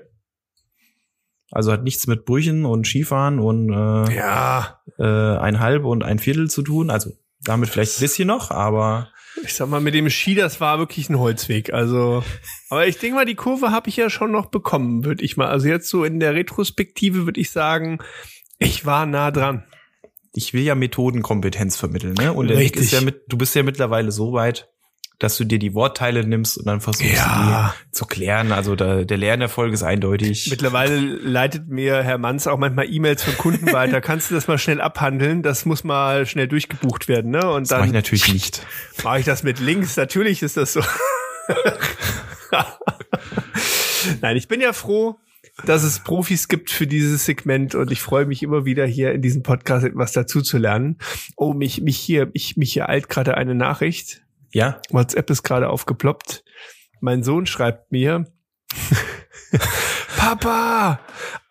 Also 1.52 1.72
hat 1.72 1.84
nichts 1.84 2.08
mit 2.08 2.26
Brüchen 2.26 2.66
und 2.66 2.86
Skifahren 2.86 3.40
und 3.40 3.70
äh, 3.70 4.16
Ja, 4.16 4.82
äh, 4.98 5.04
ein 5.38 5.60
halb 5.60 5.86
und 5.86 6.04
ein 6.04 6.20
Viertel 6.20 6.50
zu 6.50 6.62
tun. 6.62 6.90
Also 6.90 7.12
damit 7.42 7.70
vielleicht 7.70 7.98
ein 7.98 8.02
bisschen 8.02 8.28
noch, 8.28 8.52
aber 8.52 9.10
ich 9.44 9.54
sag 9.54 9.70
mal, 9.70 9.82
mit 9.82 9.94
dem 9.94 10.10
Ski, 10.10 10.36
das 10.36 10.60
war 10.60 10.80
wirklich 10.80 11.10
ein 11.10 11.20
Holzweg. 11.20 11.72
Also, 11.72 12.24
aber 12.70 12.88
ich 12.88 12.98
denke 12.98 13.16
mal, 13.16 13.26
die 13.26 13.36
Kurve 13.36 13.72
habe 13.72 13.90
ich 13.90 13.98
ja 13.98 14.10
schon 14.10 14.32
noch 14.32 14.48
bekommen, 14.48 15.06
würde 15.06 15.24
ich 15.24 15.38
mal. 15.38 15.48
Also 15.48 15.68
jetzt 15.68 15.90
so 15.90 16.04
in 16.04 16.20
der 16.20 16.34
Retrospektive 16.34 17.26
würde 17.26 17.40
ich 17.40 17.52
sagen, 17.52 18.00
ich 18.60 18.86
war 18.86 19.06
nah 19.06 19.32
dran. 19.32 19.64
ich 20.34 20.54
will 20.54 20.64
ja 20.64 20.76
Methodenkompetenz 20.76 21.78
vermitteln. 21.78 22.16
Ne? 22.16 22.34
Und 22.34 22.50
Richtig. 22.50 22.84
ist 22.84 22.92
ja 22.92 23.02
mit, 23.02 23.22
du 23.28 23.38
bist 23.38 23.56
ja 23.56 23.64
mittlerweile 23.64 24.12
so 24.12 24.34
weit, 24.34 24.70
dass 25.20 25.36
du 25.38 25.46
dir 25.46 25.58
die 25.58 25.74
Wortteile 25.74 26.24
nimmst 26.26 26.58
und 26.60 26.68
dann 26.68 26.80
versuchst 26.80 27.12
Ja. 27.14 27.74
die 27.76 27.92
zu 27.92 28.06
klären. 28.06 28.52
Also 28.52 28.76
da, 28.76 29.04
der 29.04 29.18
Lernerfolg 29.18 29.74
ist 29.74 29.82
eindeutig. 29.84 30.48
Mittlerweile 30.52 30.98
leitet 31.00 31.68
mir 31.68 32.04
Herr 32.04 32.18
Manz 32.20 32.46
auch 32.46 32.58
manchmal 32.60 32.86
E-Mails 32.92 33.24
von 33.24 33.36
Kunden 33.38 33.72
weiter. 33.74 34.00
Kannst 34.02 34.30
du 34.30 34.36
das 34.36 34.48
mal 34.48 34.58
schnell 34.60 34.80
abhandeln? 34.80 35.42
Das 35.42 35.66
muss 35.66 35.84
mal 35.84 36.26
schnell 36.28 36.48
durchgebucht 36.48 37.08
werden, 37.08 37.32
ne? 37.32 37.50
Und 37.52 37.64
das 37.64 37.72
mache 37.72 37.80
dann 37.82 37.88
ich 37.90 37.94
natürlich 37.94 38.32
nicht. 38.32 38.66
mache 39.04 39.20
ich 39.20 39.26
das 39.26 39.42
mit 39.44 39.60
Links. 39.60 39.98
Natürlich 39.98 40.44
ist 40.44 40.56
das 40.58 40.74
so. 40.74 40.82
Nein, 44.22 44.38
ich 44.38 44.48
bin 44.48 44.62
ja 44.62 44.74
froh, 44.74 45.18
dass 45.66 45.84
es 45.84 46.00
Profis 46.00 46.48
gibt 46.48 46.70
für 46.70 46.88
dieses 46.88 47.26
Segment 47.26 47.74
und 47.76 47.92
ich 47.92 48.02
freue 48.02 48.26
mich 48.26 48.44
immer 48.44 48.66
wieder 48.66 48.86
hier 48.86 49.12
in 49.14 49.22
diesem 49.22 49.44
Podcast 49.44 49.86
etwas 49.86 50.12
dazu 50.12 50.42
zu 50.42 50.58
lernen. 50.58 50.98
Oh, 51.36 51.54
mich, 51.54 51.82
mich 51.82 51.98
hier, 51.98 52.30
ich, 52.34 52.58
mich 52.58 52.74
hier 52.74 52.90
eilt 52.90 53.10
gerade 53.10 53.36
eine 53.36 53.56
Nachricht. 53.56 54.22
Ja, 54.52 54.82
WhatsApp 54.92 55.30
ist 55.30 55.44
gerade 55.44 55.70
aufgeploppt. 55.70 56.44
Mein 57.02 57.24
Sohn 57.24 57.46
schreibt 57.46 57.92
mir, 57.92 58.26
Papa, 60.18 61.00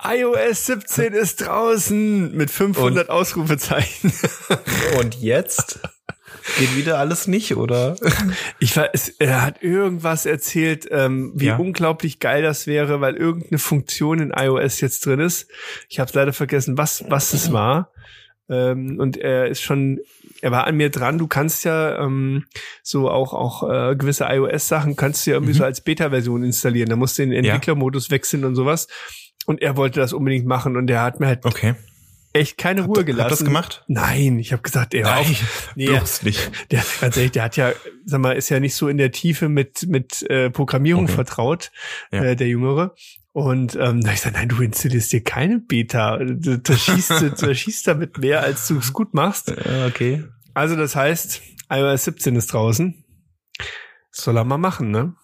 iOS 0.02 0.66
17 0.66 1.12
ist 1.12 1.46
draußen 1.46 2.36
mit 2.36 2.50
500 2.50 3.08
Ausrufezeichen. 3.10 4.12
und 5.00 5.14
jetzt 5.20 5.78
geht 6.58 6.76
wieder 6.76 6.98
alles 6.98 7.26
nicht, 7.26 7.56
oder? 7.56 7.96
Ich 8.58 8.76
weiß, 8.76 9.14
er 9.18 9.42
hat 9.42 9.62
irgendwas 9.62 10.26
erzählt, 10.26 10.86
ähm, 10.90 11.32
wie 11.34 11.46
Ja. 11.46 11.56
unglaublich 11.56 12.18
geil 12.20 12.42
das 12.42 12.66
wäre, 12.66 13.00
weil 13.00 13.14
irgendeine 13.16 13.58
Funktion 13.58 14.18
in 14.20 14.30
iOS 14.36 14.80
jetzt 14.80 15.06
drin 15.06 15.20
ist. 15.20 15.48
Ich 15.88 15.98
habe 16.00 16.10
leider 16.14 16.32
vergessen, 16.32 16.76
was 16.76 17.04
was 17.08 17.32
es 17.32 17.52
war. 17.52 17.92
Ähm, 18.48 18.98
und 19.00 19.16
er 19.16 19.48
ist 19.48 19.60
schon, 19.62 19.98
er 20.40 20.50
war 20.52 20.66
an 20.66 20.76
mir 20.76 20.90
dran. 20.90 21.18
Du 21.18 21.26
kannst 21.26 21.64
ja 21.64 21.98
ähm, 22.04 22.44
so 22.82 23.10
auch 23.10 23.32
auch 23.34 23.68
äh, 23.68 23.96
gewisse 23.96 24.24
iOS-Sachen 24.28 24.94
kannst 24.96 25.26
du 25.26 25.30
ja 25.30 25.36
irgendwie 25.36 25.52
Mhm. 25.54 25.58
so 25.58 25.64
als 25.64 25.80
Beta-Version 25.80 26.44
installieren. 26.44 26.88
Da 26.88 26.96
musst 26.96 27.18
du 27.18 27.22
den 27.22 27.32
Entwicklermodus 27.32 28.10
wechseln 28.10 28.44
und 28.44 28.54
sowas. 28.54 28.86
Und 29.46 29.62
er 29.62 29.76
wollte 29.76 30.00
das 30.00 30.12
unbedingt 30.12 30.46
machen 30.46 30.76
und 30.76 30.88
er 30.90 31.02
hat 31.02 31.20
mir 31.20 31.26
halt 31.28 31.44
Okay. 31.44 31.74
echt 32.32 32.58
keine 32.58 32.82
Ruhe 32.82 33.04
gelassen. 33.04 33.24
hat 33.24 33.30
das 33.32 33.44
gemacht? 33.44 33.84
Nein, 33.88 34.38
ich 34.38 34.52
habe 34.52 34.62
gesagt, 34.62 34.92
ey, 34.94 35.02
hör 35.02 35.18
auf. 35.18 35.72
Nee, 35.76 35.86
bloß 35.86 36.22
nicht. 36.22 36.50
der, 36.72 36.84
ganz 37.00 37.16
ehrlich, 37.16 37.32
der 37.32 37.42
hat 37.44 37.56
ja, 37.56 37.72
sag 38.04 38.20
mal, 38.20 38.32
ist 38.36 38.48
ja 38.48 38.60
nicht 38.60 38.74
so 38.74 38.88
in 38.88 38.96
der 38.98 39.10
Tiefe 39.12 39.48
mit, 39.48 39.86
mit 39.88 40.22
äh, 40.30 40.50
Programmierung 40.50 41.04
Okay. 41.04 41.14
vertraut, 41.14 41.70
Ja. 42.12 42.22
äh, 42.24 42.36
der 42.36 42.48
Jüngere. 42.48 42.94
Und 43.36 43.76
ähm, 43.76 44.00
da 44.00 44.12
ich 44.12 44.16
gesagt, 44.16 44.36
nein, 44.36 44.48
du 44.48 44.62
installierst 44.62 45.12
dir 45.12 45.22
keine 45.22 45.58
Beta. 45.58 46.16
Du, 46.16 46.58
du, 46.58 46.72
schießt, 46.72 47.42
du, 47.42 47.54
schießt 47.54 47.86
damit 47.86 48.16
mehr, 48.16 48.40
als 48.40 48.66
du 48.66 48.78
es 48.78 48.94
gut 48.94 49.12
machst. 49.12 49.52
Okay. 49.88 50.24
Also 50.54 50.74
das 50.74 50.96
heißt, 50.96 51.42
iOS 51.68 52.04
17 52.04 52.34
ist 52.36 52.54
draußen. 52.54 53.04
Soll 54.10 54.38
er 54.38 54.44
mal 54.44 54.56
machen, 54.56 54.90
ne? 54.90 55.16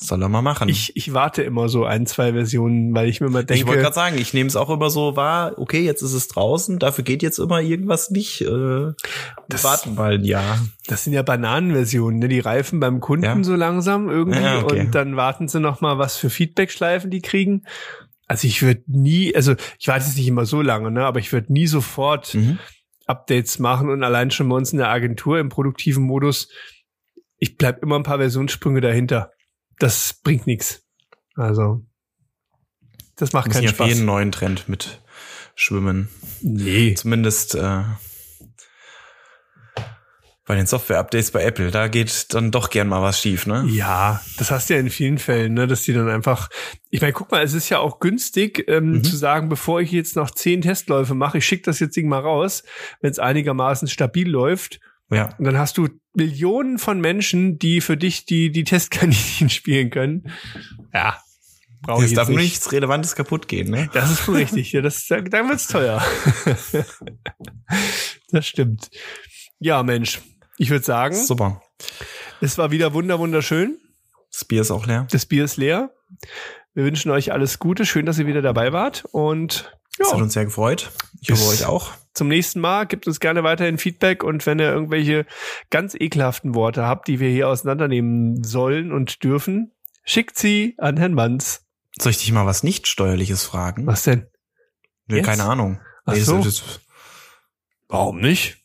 Soll 0.00 0.22
er 0.22 0.28
mal 0.28 0.42
machen. 0.42 0.68
Ich, 0.68 0.94
ich 0.94 1.12
warte 1.12 1.42
immer 1.42 1.68
so 1.68 1.84
ein, 1.84 2.06
zwei 2.06 2.32
Versionen, 2.32 2.94
weil 2.94 3.08
ich 3.08 3.20
mir 3.20 3.26
immer 3.26 3.40
ich 3.40 3.48
wollte 3.48 3.64
denke, 3.64 3.78
gerade 3.82 3.94
sagen, 3.94 4.16
ich 4.16 4.32
nehme 4.32 4.46
es 4.46 4.54
auch 4.54 4.70
immer 4.70 4.90
so 4.90 5.16
wahr, 5.16 5.54
okay, 5.58 5.80
jetzt 5.80 6.02
ist 6.02 6.12
es 6.12 6.28
draußen, 6.28 6.78
dafür 6.78 7.02
geht 7.02 7.20
jetzt 7.20 7.38
immer 7.40 7.60
irgendwas 7.60 8.10
nicht. 8.10 8.40
Äh, 8.42 8.92
Das- 9.48 9.64
warten 9.64 9.96
mal 9.96 10.14
ein 10.14 10.24
Jahr. 10.24 10.60
das 10.86 11.02
sind 11.02 11.14
ja 11.14 11.22
Bananenversionen, 11.22 12.20
ne? 12.20 12.28
Die 12.28 12.38
reifen 12.38 12.78
beim 12.78 13.00
Kunden 13.00 13.24
Ja. 13.24 13.42
so 13.42 13.56
langsam 13.56 14.08
irgendwie 14.08 14.40
Ja, 14.40 14.62
okay. 14.62 14.80
und 14.82 14.94
dann 14.94 15.16
warten 15.16 15.48
sie 15.48 15.58
noch 15.58 15.80
mal, 15.80 15.98
was 15.98 16.16
für 16.16 16.30
Feedbackschleifen 16.30 17.10
die 17.10 17.20
kriegen. 17.20 17.64
Also 18.28 18.46
ich 18.46 18.62
würde 18.62 18.82
nie, 18.86 19.34
also 19.34 19.54
ich 19.80 19.88
warte 19.88 20.04
jetzt 20.06 20.16
nicht 20.16 20.28
immer 20.28 20.46
so 20.46 20.62
lange, 20.62 20.92
ne? 20.92 21.04
Aber 21.06 21.18
ich 21.18 21.32
würde 21.32 21.52
nie 21.52 21.66
sofort 21.66 22.34
Mhm. 22.34 22.60
Updates 23.06 23.58
machen 23.58 23.88
und 23.90 24.04
allein 24.04 24.30
schon 24.30 24.48
bei 24.48 24.54
uns 24.54 24.70
in 24.70 24.78
der 24.78 24.90
Agentur 24.90 25.40
im 25.40 25.48
produktiven 25.48 26.04
Modus, 26.04 26.48
ich 27.38 27.56
bleib 27.56 27.82
immer 27.82 27.96
ein 27.96 28.02
paar 28.04 28.18
Versionssprünge 28.18 28.80
dahinter. 28.80 29.30
Das 29.78 30.14
bringt 30.24 30.46
nichts. 30.46 30.82
Also 31.34 31.84
das 33.16 33.32
macht 33.32 33.50
keinen 33.50 33.62
nicht 33.62 33.70
auf 33.70 33.76
Spaß. 33.76 33.88
jeden 33.88 34.04
neuen 34.06 34.32
Trend 34.32 34.68
mit 34.68 35.00
schwimmen. 35.54 36.08
Nee. 36.40 36.94
Zumindest 36.94 37.54
äh, 37.56 37.82
bei 40.46 40.54
den 40.56 40.66
Software-Updates 40.66 41.30
bei 41.30 41.42
Apple, 41.44 41.70
da 41.70 41.88
geht 41.88 42.32
dann 42.32 42.50
doch 42.50 42.70
gern 42.70 42.88
mal 42.88 43.02
was 43.02 43.20
schief, 43.20 43.46
ne? 43.46 43.66
Ja, 43.68 44.22
das 44.38 44.50
hast 44.50 44.70
du 44.70 44.74
ja 44.74 44.80
in 44.80 44.88
vielen 44.88 45.18
Fällen, 45.18 45.52
ne, 45.52 45.66
dass 45.66 45.82
die 45.82 45.92
dann 45.92 46.08
einfach. 46.08 46.48
Ich 46.88 47.02
meine, 47.02 47.12
guck 47.12 47.30
mal, 47.30 47.42
es 47.42 47.52
ist 47.52 47.68
ja 47.68 47.80
auch 47.80 48.00
günstig 48.00 48.64
ähm, 48.66 48.92
Mhm. 48.92 49.04
zu 49.04 49.14
sagen, 49.16 49.50
bevor 49.50 49.82
ich 49.82 49.92
jetzt 49.92 50.16
noch 50.16 50.30
zehn 50.30 50.62
Testläufe 50.62 51.14
mache, 51.14 51.38
ich 51.38 51.44
schicke 51.46 51.64
das 51.64 51.80
jetzt 51.80 51.96
Ding 51.96 52.08
mal 52.08 52.20
raus, 52.20 52.62
wenn 53.02 53.10
es 53.10 53.18
einigermaßen 53.18 53.88
stabil 53.88 54.26
läuft, 54.28 54.80
Ja. 55.10 55.34
Und 55.38 55.44
dann 55.44 55.58
hast 55.58 55.78
du 55.78 55.88
Millionen 56.14 56.78
von 56.78 57.00
Menschen, 57.00 57.58
die 57.58 57.80
für 57.80 57.96
dich 57.96 58.26
die, 58.26 58.50
die 58.50 58.64
Testkaninchen 58.64 59.48
spielen 59.50 59.90
können. 59.90 60.30
Ja. 60.92 61.18
Brauche 61.80 62.04
ich 62.04 62.10
Es 62.10 62.14
darf 62.14 62.28
jetzt 62.28 62.36
nicht. 62.36 62.44
nichts 62.44 62.72
Relevantes 62.72 63.14
kaputt 63.14 63.46
gehen, 63.46 63.70
ne? 63.70 63.88
Das 63.92 64.10
ist 64.10 64.28
richtig. 64.28 64.72
Ja, 64.72 64.82
das, 64.82 65.06
dann 65.06 65.26
dann 65.26 65.48
wird's 65.48 65.68
teuer. 65.68 66.04
das 68.30 68.46
stimmt. 68.46 68.90
Ja, 69.60 69.82
Mensch. 69.82 70.20
Ich 70.56 70.70
würde 70.70 70.84
sagen, 70.84 71.14
Super. 71.14 71.62
es 72.40 72.58
war 72.58 72.70
wieder 72.72 72.94
wunder 72.94 73.18
wunderschön. 73.18 73.78
Das 74.32 74.44
Bier 74.44 74.62
ist 74.62 74.70
auch 74.72 74.86
leer. 74.86 75.06
Das 75.10 75.24
Bier 75.24 75.44
ist 75.44 75.56
leer. 75.56 75.90
Wir 76.74 76.84
wünschen 76.84 77.10
euch 77.10 77.32
alles 77.32 77.58
Gute. 77.60 77.86
Schön, 77.86 78.06
dass 78.06 78.18
ihr 78.18 78.26
wieder 78.26 78.42
dabei 78.42 78.72
wart. 78.72 79.04
Und 79.12 79.72
Das 79.98 80.08
hat 80.08 80.16
ja, 80.18 80.22
uns 80.22 80.32
sehr 80.32 80.44
gefreut. 80.44 80.90
Ich 81.20 81.30
hoffe 81.30 81.44
euch 81.48 81.64
auch. 81.66 81.92
zum 82.14 82.28
nächsten 82.28 82.60
Mal. 82.60 82.86
Gebt 82.86 83.06
uns 83.06 83.20
gerne 83.20 83.42
weiterhin 83.42 83.78
Feedback. 83.78 84.22
Und 84.22 84.46
wenn 84.46 84.58
ihr 84.58 84.70
irgendwelche 84.70 85.26
ganz 85.70 85.94
ekelhaften 85.94 86.54
Worte 86.54 86.84
habt, 86.86 87.08
die 87.08 87.20
wir 87.20 87.28
hier 87.30 87.48
auseinandernehmen 87.48 88.42
sollen 88.44 88.92
und 88.92 89.22
dürfen, 89.24 89.72
schickt 90.04 90.38
sie 90.38 90.74
an 90.78 90.96
Herrn 90.96 91.14
Manz. 91.14 91.64
Soll 91.98 92.10
ich 92.10 92.18
dich 92.18 92.30
mal 92.32 92.46
was 92.46 92.62
nicht 92.62 92.86
steuerliches 92.86 93.44
fragen? 93.44 93.86
Was 93.86 94.04
denn? 94.04 94.26
Nö, 95.08 95.16
jetzt? 95.16 95.26
keine 95.26 95.44
Ahnung. 95.44 95.80
Ach 96.04 96.14
das- 96.14 96.26
so. 96.26 96.42
das- 96.42 96.80
Warum 97.88 98.20
nicht? 98.20 98.58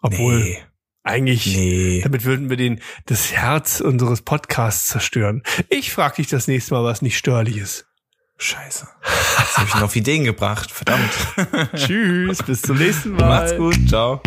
Obwohl, 0.00 0.40
nee, 0.40 0.58
eigentlich, 1.04 1.46
nee. 1.46 2.00
damit 2.02 2.24
würden 2.24 2.50
wir 2.50 2.56
den, 2.56 2.80
das 3.06 3.32
Herz 3.32 3.80
unseres 3.80 4.22
Podcasts 4.22 4.86
zerstören. 4.88 5.42
Ich 5.68 5.92
frage 5.92 6.16
dich 6.16 6.26
das 6.26 6.48
nächste 6.48 6.74
Mal, 6.74 6.82
was 6.84 7.02
nicht 7.02 7.16
störlich 7.18 7.56
ist. 7.58 7.86
Scheiße. 8.42 8.88
Jetzt 9.38 9.56
habe 9.56 9.68
ich 9.68 9.82
auf 9.82 9.94
Ideen 9.94 10.24
gebracht. 10.24 10.70
Verdammt. 10.72 11.10
Tschüss, 11.76 12.42
bis 12.42 12.62
zum 12.62 12.76
nächsten 12.76 13.12
Mal. 13.12 13.28
Macht's 13.28 13.56
gut. 13.56 13.88
Ciao. 13.88 14.20